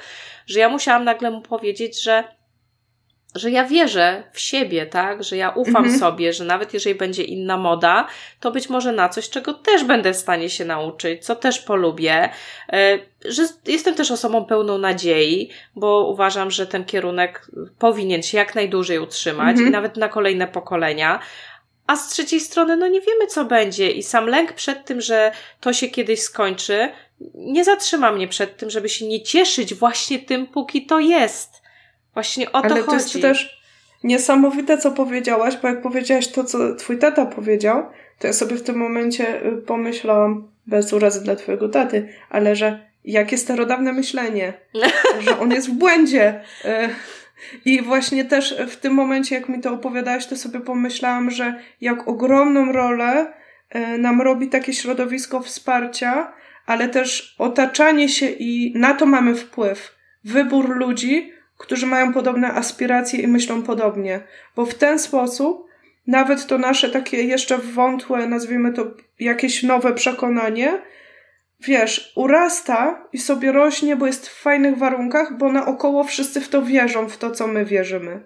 że 0.47 0.61
ja 0.61 0.69
musiałam 0.69 1.05
nagle 1.05 1.31
mu 1.31 1.41
powiedzieć, 1.41 2.03
że 2.03 2.25
że 3.35 3.51
ja 3.51 3.65
wierzę 3.65 4.23
w 4.33 4.41
siebie, 4.41 4.87
tak? 4.87 5.25
Że 5.25 5.37
ja 5.37 5.51
ufam 5.51 5.77
mhm. 5.77 5.99
sobie, 5.99 6.33
że 6.33 6.45
nawet 6.45 6.75
jeżeli 6.75 6.95
będzie 6.95 7.23
inna 7.23 7.57
moda, 7.57 8.07
to 8.41 8.51
być 8.51 8.69
może 8.69 8.93
na 8.93 9.09
coś, 9.09 9.31
czego 9.31 9.55
też 9.55 9.85
będę 9.85 10.13
w 10.13 10.17
stanie 10.17 10.51
się 10.51 10.65
nauczyć, 10.65 11.25
co 11.25 11.37
też 11.37 11.59
polubię, 11.59 12.29
e, 12.73 12.99
że 13.25 13.43
jestem 13.67 13.95
też 13.95 14.11
osobą 14.11 14.45
pełną 14.45 14.79
nadziei, 14.79 15.51
bo 15.77 16.07
uważam, 16.09 16.51
że 16.51 16.67
ten 16.67 16.85
kierunek 16.85 17.51
powinien 17.79 18.23
się 18.23 18.39
jak 18.39 18.55
najdłużej 18.55 18.99
utrzymać 18.99 19.51
mhm. 19.51 19.69
i 19.69 19.71
nawet 19.71 19.97
na 19.97 20.09
kolejne 20.09 20.47
pokolenia. 20.49 21.21
A 21.87 21.97
z 21.97 22.09
trzeciej 22.09 22.41
strony, 22.41 22.77
no 22.77 22.89
nie 22.89 23.01
wiemy, 23.01 23.27
co 23.27 23.45
będzie, 23.45 23.91
i 23.91 24.03
sam 24.03 24.27
lęk 24.27 24.53
przed 24.53 24.85
tym, 24.85 25.01
że 25.01 25.33
to 25.61 25.73
się 25.73 25.89
kiedyś 25.89 26.21
skończy, 26.21 26.89
nie 27.35 27.65
zatrzyma 27.65 28.13
mnie 28.13 28.29
przed 28.29 28.57
tym, 28.57 28.71
żeby 28.71 28.89
się 28.89 29.09
nie 29.09 29.23
cieszyć 29.23 29.75
właśnie 29.75 30.19
tym, 30.19 30.47
póki 30.47 30.87
to 30.87 31.01
jest. 31.01 31.63
Właśnie 32.15 32.53
o 32.53 32.63
to 32.63 32.65
Ale 32.65 32.75
chodzi. 32.75 32.87
to 32.87 32.95
jest 32.95 33.13
też, 33.23 33.65
niesamowite, 34.05 34.79
co 34.79 34.91
powiedziałaś, 34.91 35.57
bo 35.63 35.69
jak 35.69 35.83
powiedziałaś 35.83 36.29
to, 36.29 36.45
co 36.45 36.75
twój 36.75 36.99
tata 36.99 37.27
powiedział, 37.27 37.87
to 38.19 38.27
ja 38.27 38.33
sobie 38.33 38.57
w 38.57 38.63
tym 38.63 38.77
momencie 38.77 39.47
y, 39.47 39.57
pomyślałam, 39.57 40.49
bez 40.67 40.93
urazy 40.93 41.21
dla 41.21 41.37
twojego 41.37 41.69
taty, 41.69 42.09
ale 42.31 42.57
że 42.57 42.87
jakie 43.05 43.39
starodawne 43.39 43.93
myślenie, 43.93 44.53
że 45.25 45.39
on 45.39 45.51
jest 45.51 45.69
w 45.69 45.73
błędzie. 45.73 46.45
I 47.65 47.83
właśnie 47.83 48.25
też 48.25 48.55
w 48.69 48.77
tym 48.77 48.95
momencie, 48.95 49.35
jak 49.35 49.49
mi 49.49 49.61
to 49.61 49.73
opowiadałaś, 49.73 50.27
to 50.27 50.37
sobie 50.37 50.61
pomyślałam, 50.61 51.31
że 51.31 51.55
jak 51.81 52.09
ogromną 52.09 52.73
rolę 52.73 53.33
y, 53.77 53.99
nam 53.99 54.21
robi 54.21 54.49
takie 54.49 54.73
środowisko 54.73 55.41
wsparcia, 55.41 56.33
ale 56.67 56.89
też 56.89 57.35
otaczanie 57.39 58.09
się 58.09 58.27
i 58.27 58.73
na 58.77 58.95
to 58.95 59.07
mamy 59.07 59.35
wpływ. 59.35 59.95
Wybór 60.25 60.77
ludzi, 60.77 61.33
którzy 61.59 61.87
mają 61.87 62.13
podobne 62.13 62.53
aspiracje 62.53 63.21
i 63.21 63.29
myślą 63.29 63.63
podobnie, 63.63 64.21
bo 64.57 64.67
w 64.67 64.75
ten 64.75 64.99
sposób 64.99 65.67
nawet 66.07 66.47
to 66.47 66.59
nasze 66.59 66.91
takie 66.91 67.23
jeszcze 67.23 67.59
wątłe, 67.59 68.27
nazwijmy 68.27 68.73
to 68.73 68.87
jakieś 69.21 69.63
nowe 69.63 69.95
przekonanie, 69.95 70.83
wiesz, 71.67 72.13
urasta 72.17 73.09
i 73.13 73.19
sobie 73.19 73.53
rośnie, 73.53 73.97
bo 73.97 74.07
jest 74.07 74.29
w 74.29 74.43
fajnych 74.43 74.79
warunkach, 74.79 75.39
bo 75.39 75.53
naokoło 75.53 76.05
wszyscy 76.05 76.41
w 76.41 76.49
to 76.49 76.63
wierzą, 76.63 77.09
w 77.09 77.19
to, 77.19 77.31
co 77.31 77.47
my 77.47 77.65
wierzymy. 77.65 78.21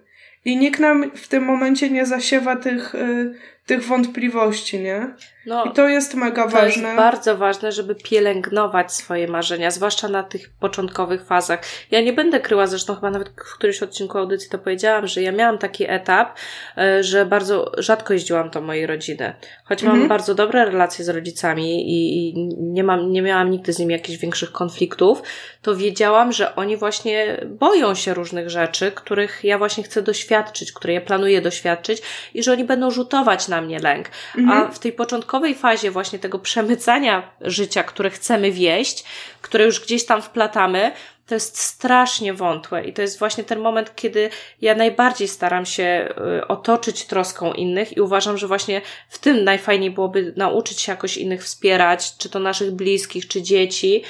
I 0.45 0.57
nikt 0.57 0.79
nam 0.79 1.11
w 1.15 1.27
tym 1.27 1.43
momencie 1.43 1.89
nie 1.89 2.05
zasiewa 2.05 2.55
tych, 2.55 2.95
y, 2.95 3.35
tych 3.69 3.85
wątpliwości, 3.87 4.79
nie? 4.79 5.13
No, 5.45 5.65
I 5.65 5.71
to 5.73 5.87
jest 5.87 6.15
mega 6.15 6.43
to 6.43 6.49
ważne. 6.49 6.81
To 6.81 6.87
jest 6.87 6.97
bardzo 6.97 7.37
ważne, 7.37 7.71
żeby 7.71 7.95
pielęgnować 7.95 8.93
swoje 8.93 9.27
marzenia, 9.27 9.71
zwłaszcza 9.71 10.07
na 10.07 10.23
tych 10.23 10.49
początkowych 10.49 11.25
fazach. 11.25 11.61
Ja 11.91 12.01
nie 12.01 12.13
będę 12.13 12.39
kryła, 12.39 12.67
zresztą 12.67 12.95
chyba 12.95 13.11
nawet 13.11 13.29
w 13.29 13.55
którymś 13.55 13.83
odcinku 13.83 14.17
audycji 14.17 14.49
to 14.49 14.59
powiedziałam, 14.59 15.07
że 15.07 15.21
ja 15.21 15.31
miałam 15.31 15.57
taki 15.57 15.85
etap, 15.89 16.37
e, 16.77 17.03
że 17.03 17.25
bardzo 17.25 17.71
rzadko 17.77 18.13
jeździłam 18.13 18.49
do 18.49 18.61
mojej 18.61 18.87
rodziny. 18.87 19.33
Choć 19.65 19.83
mam 19.83 19.91
mhm. 19.91 20.09
bardzo 20.09 20.35
dobre 20.35 20.65
relacje 20.65 21.05
z 21.05 21.09
rodzicami 21.09 21.91
i, 21.91 22.29
i 22.29 22.47
nie, 22.57 22.83
mam, 22.83 23.11
nie 23.11 23.21
miałam 23.21 23.51
nigdy 23.51 23.73
z 23.73 23.79
nimi 23.79 23.93
jakichś 23.93 24.19
większych 24.19 24.51
konfliktów, 24.51 25.21
to 25.61 25.75
wiedziałam, 25.75 26.31
że 26.31 26.55
oni 26.55 26.77
właśnie 26.77 27.45
boją 27.47 27.95
się 27.95 28.13
różnych 28.13 28.49
rzeczy, 28.49 28.91
których 28.91 29.43
ja 29.43 29.57
właśnie 29.57 29.83
chcę 29.83 30.01
doświadczyć, 30.01 30.71
które 30.71 30.93
ja 30.93 31.01
planuję 31.01 31.41
doświadczyć 31.41 32.01
i 32.33 32.43
że 32.43 32.51
oni 32.51 32.63
będą 32.63 32.91
rzutować 32.91 33.47
na 33.47 33.58
mnie 33.61 33.79
lęk. 33.79 34.09
Mhm. 34.37 34.57
A 34.57 34.71
w 34.71 34.79
tej 34.79 34.93
początkowej 34.93 35.55
fazie 35.55 35.91
właśnie 35.91 36.19
tego 36.19 36.39
przemycania 36.39 37.31
życia, 37.41 37.83
które 37.83 38.09
chcemy 38.09 38.51
wieść, 38.51 39.03
które 39.41 39.65
już 39.65 39.79
gdzieś 39.79 40.05
tam 40.05 40.21
wplatamy, 40.21 40.91
to 41.29 41.35
jest 41.35 41.59
strasznie 41.59 42.33
wątłe 42.33 42.85
i 42.85 42.93
to 42.93 43.01
jest 43.01 43.19
właśnie 43.19 43.43
ten 43.43 43.59
moment, 43.59 43.95
kiedy 43.95 44.29
ja 44.61 44.75
najbardziej 44.75 45.27
staram 45.27 45.65
się 45.65 46.09
y, 46.39 46.47
otoczyć 46.47 47.05
troską 47.05 47.53
innych 47.53 47.97
i 47.97 48.01
uważam, 48.01 48.37
że 48.37 48.47
właśnie 48.47 48.81
w 49.09 49.19
tym 49.19 49.43
najfajniej 49.43 49.91
byłoby 49.91 50.33
nauczyć 50.37 50.81
się 50.81 50.91
jakoś 50.91 51.17
innych 51.17 51.43
wspierać, 51.43 52.17
czy 52.17 52.29
to 52.29 52.39
naszych 52.39 52.71
bliskich, 52.71 53.27
czy 53.27 53.41
dzieci, 53.41 54.03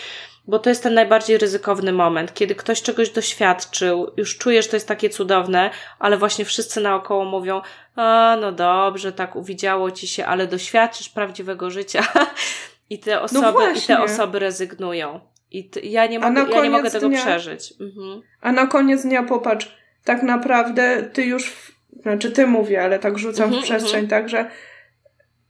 bo 0.50 0.60
to 0.60 0.70
jest 0.70 0.84
ten 0.84 0.94
najbardziej 0.94 1.38
ryzykowny 1.38 1.92
moment, 1.92 2.34
kiedy 2.34 2.56
ktoś 2.56 2.82
czegoś 2.82 3.10
doświadczył, 3.10 4.12
już 4.18 4.38
czujesz, 4.38 4.66
że 4.66 4.72
to 4.72 4.76
jest 4.76 4.88
takie 4.88 5.10
cudowne, 5.10 5.70
ale 6.00 6.18
właśnie 6.18 6.46
wszyscy 6.46 6.82
naokoło 6.82 7.26
mówią, 7.26 7.62
a 7.96 8.38
no 8.42 8.52
dobrze, 8.52 9.12
tak 9.12 9.36
uwidziało 9.36 9.92
ci 9.92 10.08
się, 10.08 10.26
ale 10.26 10.48
doświadczysz 10.48 11.10
prawdziwego 11.10 11.72
życia. 11.72 12.04
I 12.90 13.00
te 13.00 13.16
no 13.16 13.22
osoby, 13.22 13.60
no 13.60 13.72
i 13.72 13.82
te 13.82 14.02
osoby 14.02 14.40
rezygnują. 14.40 15.20
I 15.52 15.70
t- 15.70 15.80
ja, 15.80 16.06
nie 16.06 16.20
mogę, 16.20 16.46
ja 16.52 16.64
nie 16.64 16.70
mogę 16.70 16.92
tego 16.92 17.10
dnia, 17.10 17.22
przeżyć. 17.22 17.74
Mhm. 17.80 18.22
A 18.42 18.52
na 18.52 18.68
koniec 18.68 19.04
dnia 19.04 19.24
popatrz, 19.24 19.76
tak 20.04 20.24
naprawdę 20.24 21.04
ty 21.04 21.24
już, 21.24 21.50
w, 21.50 21.72
znaczy 22.02 22.32
ty 22.32 22.48
mówię, 22.48 22.84
ale 22.84 23.00
tak 23.00 23.20
rzucam 23.20 23.46
mhm, 23.46 23.62
w 23.62 23.66
przestrzeń, 23.66 24.04
mhm. 24.04 24.08
tak, 24.08 24.30
że 24.30 24.50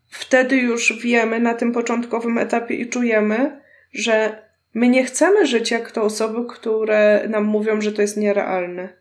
wtedy 0.09 0.57
już 0.57 0.93
wiemy 1.01 1.39
na 1.39 1.53
tym 1.53 1.71
początkowym 1.71 2.37
etapie 2.37 2.75
i 2.75 2.89
czujemy, 2.89 3.61
że 3.93 4.48
My 4.73 4.89
nie 4.89 5.03
chcemy 5.03 5.45
żyć 5.45 5.71
jak 5.71 5.91
to 5.91 6.01
osoby, 6.01 6.45
które 6.49 7.25
nam 7.29 7.43
mówią, 7.43 7.81
że 7.81 7.91
to 7.91 8.01
jest 8.01 8.17
nierealne. 8.17 8.99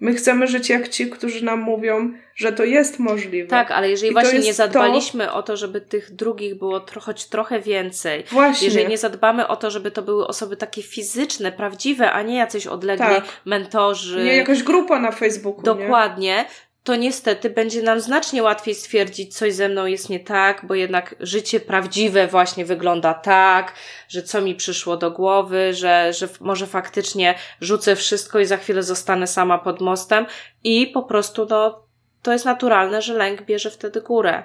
My 0.00 0.14
chcemy 0.14 0.46
żyć 0.46 0.68
jak 0.68 0.88
ci, 0.88 1.10
którzy 1.10 1.44
nam 1.44 1.60
mówią, 1.60 2.12
że 2.34 2.52
to 2.52 2.64
jest 2.64 2.98
możliwe. 2.98 3.48
Tak, 3.48 3.70
ale 3.70 3.90
jeżeli 3.90 4.10
I 4.10 4.12
właśnie 4.12 4.38
nie 4.38 4.54
zadbaliśmy 4.54 5.26
to... 5.26 5.34
o 5.34 5.42
to, 5.42 5.56
żeby 5.56 5.80
tych 5.80 6.10
drugich 6.14 6.58
było 6.58 6.80
tro 6.80 7.00
choć 7.00 7.26
trochę 7.26 7.60
więcej, 7.60 8.24
właśnie. 8.30 8.66
jeżeli 8.66 8.86
nie 8.86 8.98
zadbamy 8.98 9.48
o 9.48 9.56
to, 9.56 9.70
żeby 9.70 9.90
to 9.90 10.02
były 10.02 10.26
osoby 10.26 10.56
takie 10.56 10.82
fizyczne, 10.82 11.52
prawdziwe, 11.52 12.12
a 12.12 12.22
nie 12.22 12.36
jacyś 12.36 12.66
odlegli 12.66 13.06
tak. 13.06 13.24
mentorzy. 13.44 14.24
Nie 14.24 14.36
jakaś 14.36 14.62
grupa 14.62 14.98
na 14.98 15.12
Facebooku. 15.12 15.62
Dokładnie. 15.62 16.26
Nie? 16.26 16.44
To 16.84 16.96
niestety 16.96 17.50
będzie 17.50 17.82
nam 17.82 18.00
znacznie 18.00 18.42
łatwiej 18.42 18.74
stwierdzić, 18.74 19.36
coś 19.36 19.54
ze 19.54 19.68
mną 19.68 19.86
jest 19.86 20.10
nie 20.10 20.20
tak, 20.20 20.64
bo 20.66 20.74
jednak 20.74 21.14
życie 21.20 21.60
prawdziwe 21.60 22.26
właśnie 22.26 22.64
wygląda 22.64 23.14
tak, 23.14 23.74
że 24.08 24.22
co 24.22 24.40
mi 24.40 24.54
przyszło 24.54 24.96
do 24.96 25.10
głowy, 25.10 25.74
że, 25.74 26.12
że 26.12 26.28
może 26.40 26.66
faktycznie 26.66 27.34
rzucę 27.60 27.96
wszystko 27.96 28.40
i 28.40 28.46
za 28.46 28.56
chwilę 28.56 28.82
zostanę 28.82 29.26
sama 29.26 29.58
pod 29.58 29.80
mostem 29.80 30.26
i 30.64 30.86
po 30.86 31.02
prostu 31.02 31.46
no, 31.50 31.86
to 32.22 32.32
jest 32.32 32.44
naturalne, 32.44 33.02
że 33.02 33.14
lęk 33.14 33.42
bierze 33.42 33.70
wtedy 33.70 34.00
górę. 34.00 34.42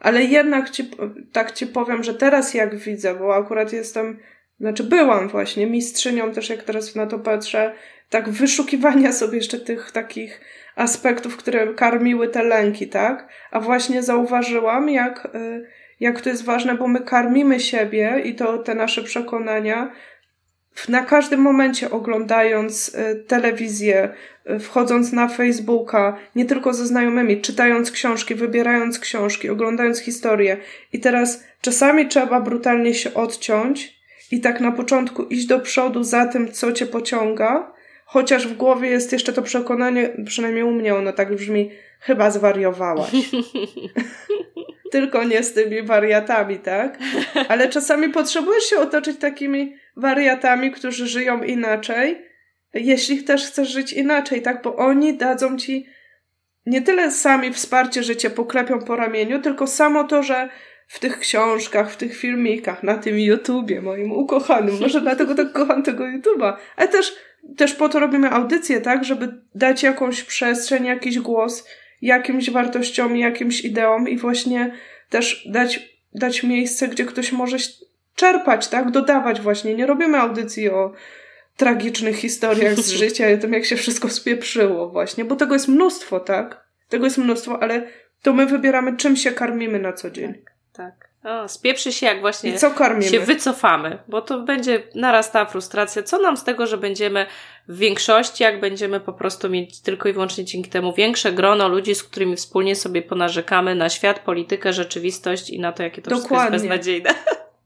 Ale 0.00 0.22
jednak 0.22 0.70
ci, 0.70 0.90
tak 1.32 1.52
ci 1.52 1.66
powiem, 1.66 2.04
że 2.04 2.14
teraz 2.14 2.54
jak 2.54 2.76
widzę, 2.76 3.14
bo 3.14 3.34
akurat 3.34 3.72
jestem, 3.72 4.20
znaczy 4.60 4.84
byłam 4.84 5.28
właśnie 5.28 5.66
mistrzynią 5.66 6.32
też 6.32 6.48
jak 6.48 6.62
teraz 6.62 6.94
na 6.94 7.06
to 7.06 7.18
patrzę, 7.18 7.74
tak 8.10 8.30
wyszukiwania 8.30 9.12
sobie 9.12 9.38
jeszcze 9.38 9.58
tych 9.58 9.92
takich 9.92 10.40
aspektów, 10.76 11.36
które 11.36 11.74
karmiły 11.74 12.28
te 12.28 12.42
lęki, 12.42 12.88
tak? 12.88 13.28
A 13.50 13.60
właśnie 13.60 14.02
zauważyłam, 14.02 14.88
jak, 14.88 15.28
y, 15.34 15.66
jak 16.00 16.20
to 16.20 16.30
jest 16.30 16.44
ważne, 16.44 16.74
bo 16.74 16.88
my 16.88 17.00
karmimy 17.00 17.60
siebie 17.60 18.20
i 18.24 18.34
to 18.34 18.58
te 18.58 18.74
nasze 18.74 19.02
przekonania 19.02 19.92
na 20.88 21.02
każdym 21.02 21.40
momencie 21.40 21.90
oglądając 21.90 22.88
y, 22.88 23.24
telewizję, 23.26 24.08
y, 24.50 24.58
wchodząc 24.58 25.12
na 25.12 25.28
Facebooka, 25.28 26.16
nie 26.36 26.44
tylko 26.44 26.74
ze 26.74 26.86
znajomymi, 26.86 27.40
czytając 27.40 27.90
książki, 27.90 28.34
wybierając 28.34 28.98
książki, 28.98 29.50
oglądając 29.50 29.98
historię. 29.98 30.56
I 30.92 31.00
teraz 31.00 31.44
czasami 31.60 32.08
trzeba 32.08 32.40
brutalnie 32.40 32.94
się 32.94 33.14
odciąć 33.14 33.94
i 34.30 34.40
tak 34.40 34.60
na 34.60 34.72
początku 34.72 35.22
iść 35.22 35.46
do 35.46 35.60
przodu 35.60 36.04
za 36.04 36.26
tym, 36.26 36.52
co 36.52 36.72
cię 36.72 36.86
pociąga, 36.86 37.73
Chociaż 38.14 38.46
w 38.46 38.56
głowie 38.56 38.88
jest 38.88 39.12
jeszcze 39.12 39.32
to 39.32 39.42
przekonanie, 39.42 40.10
przynajmniej 40.26 40.64
u 40.64 40.70
mnie 40.70 40.94
ono 40.94 41.12
tak 41.12 41.34
brzmi, 41.34 41.70
chyba 42.00 42.30
zwariowałaś. 42.30 43.10
Tylko 44.92 45.24
nie 45.24 45.42
z 45.42 45.52
tymi 45.52 45.82
wariatami, 45.82 46.58
tak? 46.58 46.98
Ale 47.48 47.68
czasami 47.68 48.08
potrzebujesz 48.08 48.64
się 48.64 48.78
otoczyć 48.78 49.18
takimi 49.18 49.76
wariatami, 49.96 50.70
którzy 50.70 51.06
żyją 51.06 51.42
inaczej, 51.42 52.22
jeśli 52.74 53.24
też 53.24 53.46
chcesz 53.46 53.68
żyć 53.68 53.92
inaczej, 53.92 54.42
tak? 54.42 54.62
Bo 54.62 54.76
oni 54.76 55.16
dadzą 55.16 55.56
ci 55.56 55.86
nie 56.66 56.82
tyle 56.82 57.10
sami 57.10 57.52
wsparcie, 57.52 58.02
że 58.02 58.16
cię 58.16 58.30
poklepią 58.30 58.78
po 58.78 58.96
ramieniu, 58.96 59.42
tylko 59.42 59.66
samo 59.66 60.04
to, 60.04 60.22
że 60.22 60.48
w 60.86 60.98
tych 60.98 61.18
książkach, 61.18 61.90
w 61.90 61.96
tych 61.96 62.16
filmikach, 62.16 62.82
na 62.82 62.98
tym 62.98 63.18
YouTubie, 63.18 63.82
moim 63.82 64.12
ukochanym, 64.12 64.78
może 64.80 65.00
dlatego 65.00 65.34
tak 65.34 65.52
kocham 65.52 65.82
tego 65.82 66.06
YouTuba, 66.06 66.58
ale 66.76 66.88
też 66.88 67.14
też 67.56 67.74
po 67.74 67.88
to 67.88 68.00
robimy 68.00 68.30
audycję, 68.30 68.80
tak, 68.80 69.04
żeby 69.04 69.34
dać 69.54 69.82
jakąś 69.82 70.22
przestrzeń, 70.22 70.84
jakiś 70.84 71.18
głos 71.18 71.64
jakimś 72.04 72.50
wartościom, 72.50 73.16
jakimś 73.16 73.64
ideom 73.64 74.08
i 74.08 74.18
właśnie 74.18 74.72
też 75.10 75.48
dać, 75.50 75.98
dać 76.14 76.42
miejsce, 76.42 76.88
gdzie 76.88 77.04
ktoś 77.04 77.32
może 77.32 77.56
czerpać, 78.14 78.68
tak, 78.68 78.90
dodawać 78.90 79.40
właśnie. 79.40 79.74
Nie 79.74 79.86
robimy 79.86 80.18
audycji 80.18 80.70
o 80.70 80.92
tragicznych 81.56 82.16
historiach 82.16 82.74
z 82.74 82.90
życia 83.00 83.30
i 83.30 83.34
o 83.34 83.38
tym, 83.38 83.52
jak 83.52 83.64
się 83.64 83.76
wszystko 83.76 84.08
spieprzyło 84.08 84.88
właśnie, 84.88 85.24
bo 85.24 85.36
tego 85.36 85.54
jest 85.54 85.68
mnóstwo, 85.68 86.20
tak? 86.20 86.64
Tego 86.88 87.04
jest 87.04 87.18
mnóstwo, 87.18 87.62
ale 87.62 87.88
to 88.22 88.32
my 88.32 88.46
wybieramy, 88.46 88.96
czym 88.96 89.16
się 89.16 89.32
karmimy 89.32 89.78
na 89.78 89.92
co 89.92 90.10
dzień. 90.10 90.32
Tak, 90.32 90.42
tak. 90.72 91.03
O, 91.24 91.48
spieprzy 91.48 91.92
się, 91.92 92.06
jak 92.06 92.20
właśnie 92.20 92.50
I 92.50 92.58
co 92.58 92.70
karmimy? 92.70 93.10
się 93.10 93.20
wycofamy, 93.20 93.98
bo 94.08 94.22
to 94.22 94.40
będzie 94.40 94.82
narastała 94.94 95.44
frustracja. 95.44 96.02
Co 96.02 96.18
nam 96.18 96.36
z 96.36 96.44
tego, 96.44 96.66
że 96.66 96.78
będziemy 96.78 97.26
w 97.68 97.78
większości, 97.78 98.42
jak 98.42 98.60
będziemy 98.60 99.00
po 99.00 99.12
prostu 99.12 99.50
mieć 99.50 99.80
tylko 99.80 100.08
i 100.08 100.12
wyłącznie 100.12 100.44
dzięki 100.44 100.70
temu 100.70 100.92
większe 100.92 101.32
grono 101.32 101.68
ludzi, 101.68 101.94
z 101.94 102.02
którymi 102.02 102.36
wspólnie 102.36 102.76
sobie 102.76 103.02
ponarzekamy 103.02 103.74
na 103.74 103.88
świat, 103.88 104.18
politykę, 104.18 104.72
rzeczywistość 104.72 105.50
i 105.50 105.60
na 105.60 105.72
to, 105.72 105.82
jakie 105.82 106.02
to 106.02 106.10
Dokładnie. 106.10 106.28
wszystko 106.28 106.52
jest 106.52 106.64
beznadziejne. 106.64 107.14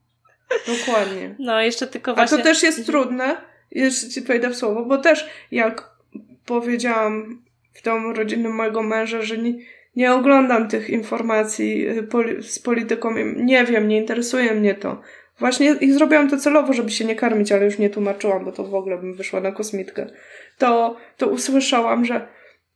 Dokładnie. 0.79 1.35
No, 1.39 1.61
jeszcze 1.61 1.87
tylko 1.87 2.15
właśnie... 2.15 2.35
A 2.35 2.39
to 2.39 2.45
też 2.45 2.63
jest 2.63 2.87
trudne, 2.87 3.37
jeszcze 3.71 4.09
ci 4.09 4.21
wejdę 4.21 4.51
w 4.51 4.57
słowo, 4.57 4.85
bo 4.85 4.99
też 4.99 5.27
jak 5.51 5.91
powiedziałam 6.47 7.43
w 7.75 7.83
domu 7.83 8.13
rodzinnym 8.13 8.55
mojego 8.55 8.83
męża, 8.83 9.23
że 9.23 9.39
nie, 9.39 9.53
nie 9.97 10.13
oglądam 10.13 10.69
tych 10.69 10.91
informacji 10.91 11.89
y, 11.89 12.03
poli 12.03 12.43
z 12.43 12.59
polityką. 12.59 13.15
Nie 13.37 13.65
wiem, 13.65 13.89
nie 13.89 13.97
interesuje 13.97 14.55
mnie 14.55 14.75
to. 14.75 15.01
Właśnie 15.39 15.75
i 15.81 15.93
zrobiłam 15.93 16.31
to 16.31 16.37
celowo, 16.37 16.73
żeby 16.73 16.91
się 16.91 17.05
nie 17.05 17.17
karmić, 17.17 17.53
ale 17.53 17.65
już 17.65 17.79
nie 17.79 17.91
tłumaczyłam, 17.91 18.45
bo 18.45 18.53
to 18.53 18.65
w 18.65 18.75
ogóle 18.75 18.99
bym 18.99 19.15
wyszła 19.15 19.41
na 19.41 19.53
kosmitkę. 19.53 20.07
To, 20.59 20.97
to 21.17 21.29
usłyszałam, 21.29 22.05
że 22.05 22.29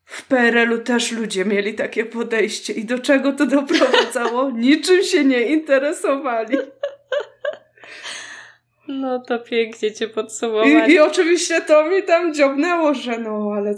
w 0.04 0.26
PRL-u 0.26 0.78
też 0.78 1.12
ludzie 1.12 1.44
mieli 1.44 1.74
takie 1.74 2.04
podejście 2.04 2.72
i 2.72 2.84
do 2.84 2.98
czego 2.98 3.32
to 3.32 3.46
doprowadzało? 3.46 4.50
Niczym 4.66 5.02
się 5.02 5.24
nie 5.24 5.42
interesowali. 5.42 6.58
No 8.88 9.20
to 9.20 9.38
pięknie 9.38 9.92
cię 9.92 10.08
podsumowali. 10.08 10.92
I, 10.92 10.94
I 10.94 10.98
oczywiście 10.98 11.60
to 11.60 11.88
mi 11.88 12.02
tam 12.02 12.34
dziobnęło, 12.34 12.94
że 12.94 13.18
no 13.18 13.52
ale 13.56 13.74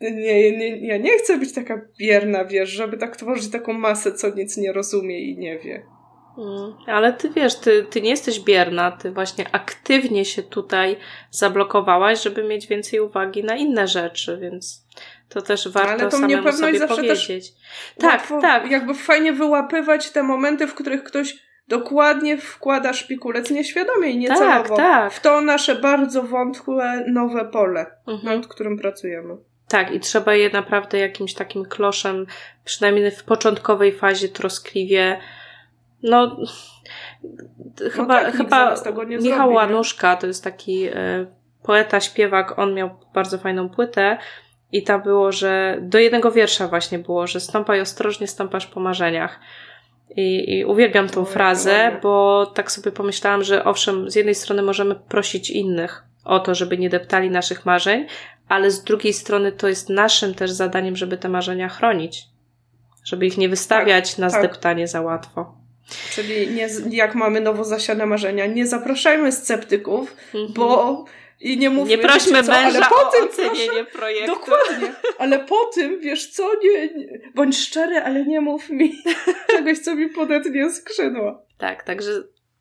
nie, 0.00 0.58
nie, 0.58 0.86
ja 0.86 0.96
nie 0.96 1.18
chcę 1.18 1.38
być 1.38 1.52
taka 1.52 1.80
bierna, 1.98 2.44
wiesz, 2.44 2.70
żeby 2.70 2.96
tak 2.96 3.16
tworzyć 3.16 3.50
taką 3.50 3.72
masę, 3.72 4.12
co 4.12 4.34
nic 4.34 4.56
nie 4.56 4.72
rozumie 4.72 5.20
i 5.20 5.38
nie 5.38 5.58
wie. 5.58 5.82
Mm, 6.38 6.74
ale 6.86 7.12
ty 7.12 7.30
wiesz, 7.30 7.54
ty, 7.54 7.86
ty 7.90 8.02
nie 8.02 8.10
jesteś 8.10 8.40
bierna, 8.40 8.92
ty 8.92 9.10
właśnie 9.10 9.44
aktywnie 9.52 10.24
się 10.24 10.42
tutaj 10.42 10.96
zablokowałaś, 11.30 12.22
żeby 12.22 12.44
mieć 12.44 12.66
więcej 12.66 13.00
uwagi 13.00 13.44
na 13.44 13.56
inne 13.56 13.88
rzeczy, 13.88 14.38
więc 14.42 14.86
to 15.28 15.42
też 15.42 15.68
warto 15.68 15.90
Ale 15.90 16.10
to 16.10 16.10
samemu 16.10 16.52
sobie 16.52 16.86
powiedzieć. 16.86 17.52
tak, 17.98 18.12
łatwo, 18.12 18.40
tak. 18.40 18.70
Jakby 18.70 18.94
fajnie 18.94 19.32
wyłapywać 19.32 20.10
te 20.10 20.22
momenty, 20.22 20.66
w 20.66 20.74
których 20.74 21.04
ktoś 21.04 21.36
dokładnie 21.68 22.38
wkłada 22.38 22.92
szpikulec 22.92 23.50
nieświadomie 23.50 24.10
i 24.10 24.18
niecelowo 24.18 24.76
tak, 24.76 24.86
tak. 24.86 25.12
w 25.12 25.20
to 25.20 25.40
nasze 25.40 25.74
bardzo 25.74 26.22
wątłe 26.22 27.04
nowe 27.08 27.44
pole, 27.44 27.86
mhm. 28.06 28.40
nad 28.40 28.46
którym 28.46 28.78
pracujemy. 28.78 29.36
Tak, 29.68 29.94
i 29.94 30.00
trzeba 30.00 30.34
je 30.34 30.50
naprawdę 30.50 30.98
jakimś 30.98 31.34
takim 31.34 31.64
kloszem, 31.64 32.26
przynajmniej 32.64 33.10
w 33.10 33.24
początkowej 33.24 33.92
fazie 33.92 34.28
troskliwie. 34.28 35.18
No, 36.02 36.36
no 37.80 37.90
chyba, 37.90 38.24
tak, 38.24 38.36
chyba 38.36 38.74
Michał 39.06 39.52
Łanuszka, 39.52 40.16
to 40.16 40.26
jest 40.26 40.44
taki 40.44 40.84
e, 40.84 41.26
poeta, 41.62 42.00
śpiewak, 42.00 42.58
on 42.58 42.74
miał 42.74 42.90
bardzo 43.14 43.38
fajną 43.38 43.68
płytę 43.68 44.18
i 44.72 44.82
tam 44.82 45.02
było, 45.02 45.32
że 45.32 45.78
do 45.82 45.98
jednego 45.98 46.32
wiersza 46.32 46.68
właśnie 46.68 46.98
było, 46.98 47.26
że 47.26 47.40
stąpaj 47.40 47.80
ostrożnie, 47.80 48.26
stąpasz 48.26 48.66
po 48.66 48.80
marzeniach. 48.80 49.40
I, 50.16 50.58
I 50.58 50.64
uwielbiam 50.64 51.08
tą 51.08 51.24
frazę, 51.24 51.96
bo 52.02 52.46
tak 52.46 52.72
sobie 52.72 52.92
pomyślałam, 52.92 53.42
że 53.42 53.64
owszem, 53.64 54.10
z 54.10 54.14
jednej 54.14 54.34
strony 54.34 54.62
możemy 54.62 54.94
prosić 54.94 55.50
innych 55.50 56.07
o 56.28 56.40
to, 56.40 56.54
żeby 56.54 56.78
nie 56.78 56.90
deptali 56.90 57.30
naszych 57.30 57.66
marzeń, 57.66 58.06
ale 58.48 58.70
z 58.70 58.84
drugiej 58.84 59.12
strony 59.12 59.52
to 59.52 59.68
jest 59.68 59.88
naszym 59.88 60.34
też 60.34 60.50
zadaniem, 60.50 60.96
żeby 60.96 61.16
te 61.16 61.28
marzenia 61.28 61.68
chronić. 61.68 62.22
Żeby 63.04 63.26
ich 63.26 63.38
nie 63.38 63.48
wystawiać 63.48 64.10
tak, 64.10 64.18
na 64.18 64.30
tak. 64.30 64.40
zdeptanie 64.40 64.88
za 64.88 65.00
łatwo. 65.00 65.54
Czyli 66.10 66.50
nie, 66.50 66.68
jak 66.90 67.14
mamy 67.14 67.40
nowo 67.40 67.64
zasiane 67.64 68.06
marzenia, 68.06 68.46
nie 68.46 68.66
zapraszajmy 68.66 69.32
sceptyków, 69.32 70.16
mhm. 70.34 70.52
bo 70.52 71.04
i 71.40 71.58
nie 71.58 71.70
mówmy, 71.70 71.96
Nie 71.96 71.98
prośmy 71.98 72.44
co, 72.44 72.54
ale 72.54 72.80
po 72.80 73.08
o 73.08 73.12
tym, 73.12 73.24
ocenienie 73.24 73.84
proszę, 73.84 73.98
projektu. 73.98 74.34
Dokładnie. 74.34 74.92
Ale 75.18 75.38
po 75.38 75.64
tym, 75.64 76.00
wiesz 76.00 76.30
co, 76.30 76.50
nie, 76.62 76.94
nie, 76.94 77.20
bądź 77.34 77.58
szczery, 77.58 77.96
ale 77.98 78.24
nie 78.24 78.40
mów 78.40 78.70
mi 78.70 79.02
czegoś, 79.50 79.78
co 79.78 79.94
mi 79.94 80.08
podetnie 80.08 80.70
skrzydła. 80.70 81.42
Tak, 81.58 81.82
także 81.82 82.10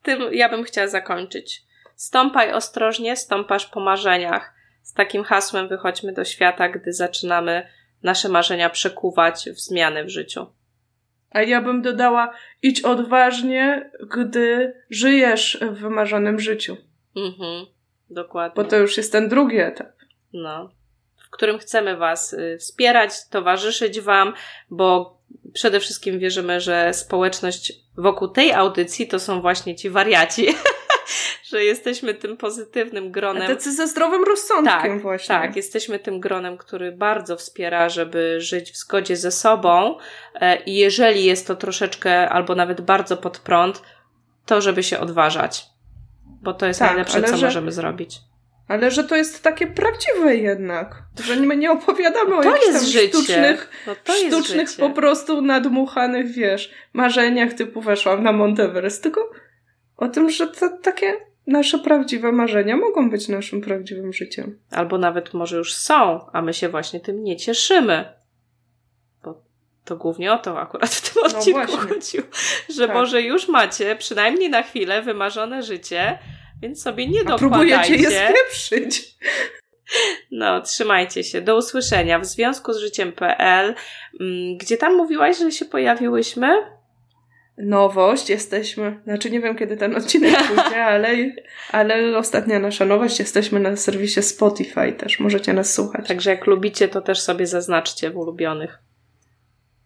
tym 0.03 0.21
ja 0.31 0.49
bym 0.49 0.63
chciała 0.63 0.87
zakończyć. 0.87 1.66
Stąpaj 1.97 2.53
ostrożnie, 2.53 3.15
stąpasz 3.15 3.65
po 3.65 3.79
marzeniach. 3.79 4.53
Z 4.81 4.93
takim 4.93 5.23
hasłem 5.23 5.67
wychodźmy 5.67 6.13
do 6.13 6.25
świata, 6.25 6.69
gdy 6.69 6.93
zaczynamy 6.93 7.67
nasze 8.03 8.29
marzenia 8.29 8.69
przekuwać 8.69 9.49
w 9.49 9.59
zmiany 9.59 10.03
w 10.03 10.09
życiu. 10.09 10.45
A 11.31 11.41
ja 11.41 11.61
bym 11.61 11.81
dodała, 11.81 12.33
idź 12.61 12.81
odważnie, 12.81 13.91
gdy 14.09 14.73
żyjesz 14.89 15.59
w 15.61 15.73
wymarzonym 15.73 16.39
życiu. 16.39 16.77
Mhm. 17.15 17.65
Dokładnie. 18.09 18.63
Bo 18.63 18.69
to 18.69 18.77
już 18.77 18.97
jest 18.97 19.11
ten 19.11 19.29
drugi 19.29 19.59
etap. 19.59 19.91
No. 20.33 20.69
W 21.25 21.29
którym 21.29 21.59
chcemy 21.59 21.97
Was 21.97 22.33
y, 22.33 22.57
wspierać, 22.59 23.27
towarzyszyć 23.29 24.01
Wam, 24.01 24.33
bo 24.69 25.17
przede 25.53 25.79
wszystkim 25.79 26.19
wierzymy, 26.19 26.61
że 26.61 26.93
społeczność 26.93 27.73
wokół 27.97 28.27
tej 28.27 28.53
audycji 28.53 29.07
to 29.07 29.19
są 29.19 29.41
właśnie 29.41 29.75
ci 29.75 29.89
wariaci. 29.89 30.47
że 31.51 31.63
jesteśmy 31.63 32.13
tym 32.13 32.37
pozytywnym 32.37 33.11
gronem. 33.11 33.47
Tacy 33.47 33.73
ze 33.73 33.87
zdrowym 33.87 34.23
rozsądkiem 34.23 34.81
tak, 34.81 35.01
właśnie. 35.01 35.35
Tak, 35.35 35.55
jesteśmy 35.55 35.99
tym 35.99 36.19
gronem, 36.19 36.57
który 36.57 36.91
bardzo 36.91 37.37
wspiera, 37.37 37.89
żeby 37.89 38.41
żyć 38.41 38.71
w 38.71 38.77
zgodzie 38.77 39.17
ze 39.17 39.31
sobą 39.31 39.97
e, 40.35 40.63
i 40.63 40.75
jeżeli 40.75 41.25
jest 41.25 41.47
to 41.47 41.55
troszeczkę 41.55 42.29
albo 42.29 42.55
nawet 42.55 42.81
bardzo 42.81 43.17
pod 43.17 43.39
prąd, 43.39 43.81
to 44.45 44.61
żeby 44.61 44.83
się 44.83 44.99
odważać 44.99 45.65
bo 46.41 46.53
to 46.53 46.65
jest 46.65 46.79
tak, 46.79 46.89
najlepsze, 46.89 47.23
co 47.23 47.37
że, 47.37 47.45
możemy 47.45 47.71
zrobić. 47.71 48.19
Ale 48.67 48.91
że 48.91 49.03
to 49.03 49.15
jest 49.15 49.43
takie 49.43 49.67
prawdziwe 49.67 50.35
jednak, 50.35 51.03
że 51.23 51.35
my 51.35 51.57
nie 51.57 51.71
opowiadamy 51.71 52.29
no 52.29 52.37
o 52.37 52.43
jakichś 52.43 52.73
tam 52.73 52.85
życie. 52.85 53.07
sztucznych, 53.07 53.69
no 53.87 53.95
sztucznych 54.27 54.69
po 54.79 54.89
prostu 54.89 55.41
nadmuchanych, 55.41 56.31
wiesz, 56.31 56.71
marzeniach 56.93 57.53
typu 57.53 57.81
weszłam 57.81 58.23
na 58.23 58.31
Monteverest, 58.31 59.03
tylko 59.03 59.31
o 59.97 60.07
tym, 60.07 60.29
że 60.29 60.47
to 60.47 60.69
takie 60.69 61.13
nasze 61.47 61.79
prawdziwe 61.79 62.31
marzenia 62.31 62.77
mogą 62.77 63.09
być 63.09 63.27
naszym 63.27 63.61
prawdziwym 63.61 64.13
życiem. 64.13 64.59
Albo 64.71 64.97
nawet 64.97 65.33
może 65.33 65.57
już 65.57 65.73
są, 65.73 66.25
a 66.33 66.41
my 66.41 66.53
się 66.53 66.69
właśnie 66.69 66.99
tym 66.99 67.23
nie 67.23 67.37
cieszymy. 67.37 68.13
Bo 69.23 69.41
to 69.85 69.97
głównie 69.97 70.33
o 70.33 70.37
to 70.37 70.59
akurat 70.59 70.89
w 70.89 71.13
tym 71.13 71.23
no 71.23 71.37
odcinku 71.37 71.59
no 71.71 71.77
chodziło, 71.77 72.23
że 72.75 72.87
tak. 72.87 72.95
może 72.95 73.21
już 73.21 73.47
macie 73.47 73.95
przynajmniej 73.95 74.49
na 74.49 74.63
chwilę 74.63 75.01
wymarzone 75.01 75.63
życie, 75.63 76.19
więc 76.61 76.81
sobie 76.81 77.07
nie 77.07 77.23
dokładajcie. 77.23 77.37
próbujecie 77.39 77.95
je 77.95 78.29
spieprzyć. 78.29 79.17
No, 80.31 80.61
trzymajcie 80.61 81.23
się. 81.23 81.41
Do 81.41 81.57
usłyszenia 81.57 82.19
w 82.19 82.25
związku 82.25 82.73
z 82.73 82.77
życiem.pl. 82.77 83.75
Mm, 84.19 84.57
gdzie 84.57 84.77
tam 84.77 84.95
mówiłaś, 84.95 85.37
że 85.37 85.51
się 85.51 85.65
pojawiłyśmy? 85.65 86.76
Nowość 87.57 88.29
jesteśmy, 88.29 88.99
znaczy 89.03 89.31
nie 89.31 89.39
wiem 89.39 89.55
kiedy 89.55 89.77
ten 89.77 89.95
odcinek 89.95 90.43
pójdzie, 90.47 90.83
ale, 90.85 91.31
ale 91.71 92.17
ostatnia 92.17 92.59
nasza 92.59 92.85
nowość, 92.85 93.19
jesteśmy 93.19 93.59
na 93.59 93.75
serwisie 93.75 94.21
Spotify 94.21 94.91
też, 94.91 95.19
możecie 95.19 95.53
nas 95.53 95.73
słuchać. 95.73 96.07
Także 96.07 96.29
jak 96.29 96.47
lubicie, 96.47 96.87
to 96.87 97.01
też 97.01 97.21
sobie 97.21 97.47
zaznaczcie 97.47 98.11
w 98.11 98.17
ulubionych. 98.17 98.79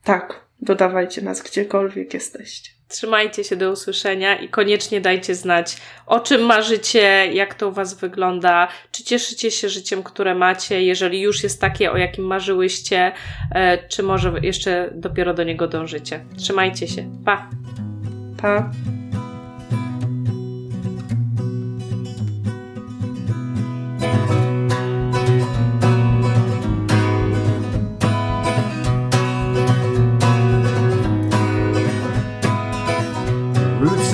Tak, 0.03 0.45
dodawajcie 0.61 1.21
nas 1.21 1.41
gdziekolwiek 1.41 2.13
jesteście. 2.13 2.71
Trzymajcie 2.87 3.43
się 3.43 3.55
do 3.55 3.71
usłyszenia 3.71 4.39
i 4.39 4.49
koniecznie 4.49 5.01
dajcie 5.01 5.35
znać, 5.35 5.77
o 6.05 6.19
czym 6.19 6.41
marzycie, 6.41 7.27
jak 7.33 7.53
to 7.53 7.67
u 7.67 7.71
Was 7.71 7.93
wygląda, 7.93 8.67
czy 8.91 9.03
cieszycie 9.03 9.51
się 9.51 9.69
życiem, 9.69 10.03
które 10.03 10.35
macie, 10.35 10.83
jeżeli 10.83 11.21
już 11.21 11.43
jest 11.43 11.61
takie, 11.61 11.91
o 11.91 11.97
jakim 11.97 12.25
marzyłyście, 12.25 13.11
e, 13.55 13.87
czy 13.87 14.03
może 14.03 14.33
jeszcze 14.41 14.91
dopiero 14.95 15.33
do 15.33 15.43
niego 15.43 15.67
dążycie. 15.67 16.25
Trzymajcie 16.37 16.87
się. 16.87 17.09
Pa! 17.25 17.60
Pa! 18.41 18.71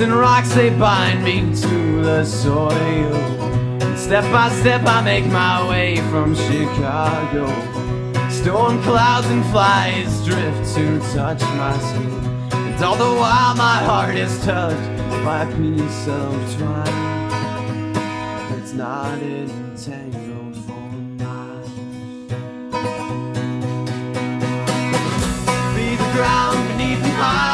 and 0.00 0.12
rocks 0.12 0.54
they 0.54 0.70
bind 0.78 1.24
me 1.24 1.40
to 1.40 2.02
the 2.02 2.24
soil. 2.24 2.70
And 2.70 3.98
step 3.98 4.22
by 4.30 4.50
step 4.60 4.82
I 4.84 5.02
make 5.02 5.24
my 5.26 5.68
way 5.68 5.96
from 6.10 6.36
Chicago. 6.36 7.48
Storm 8.28 8.80
clouds 8.82 9.26
and 9.28 9.44
flies 9.46 10.24
drift 10.24 10.74
to 10.76 11.00
touch 11.14 11.40
my 11.40 11.76
skin. 11.78 12.17
And 12.78 12.84
all 12.84 12.94
the 12.94 13.12
while 13.20 13.56
my 13.56 13.78
heart 13.78 14.14
is 14.14 14.38
touched 14.44 14.98
by 15.24 15.42
a 15.42 15.46
piece 15.56 16.06
of 16.06 16.32
twine 16.56 17.92
that's 17.92 18.72
not 18.72 19.18
entangled 19.20 20.54
for 20.64 20.78
miles. 21.18 21.70
Be 25.74 25.96
the 25.96 26.10
ground 26.14 26.68
beneath 26.68 27.02
my 27.18 27.47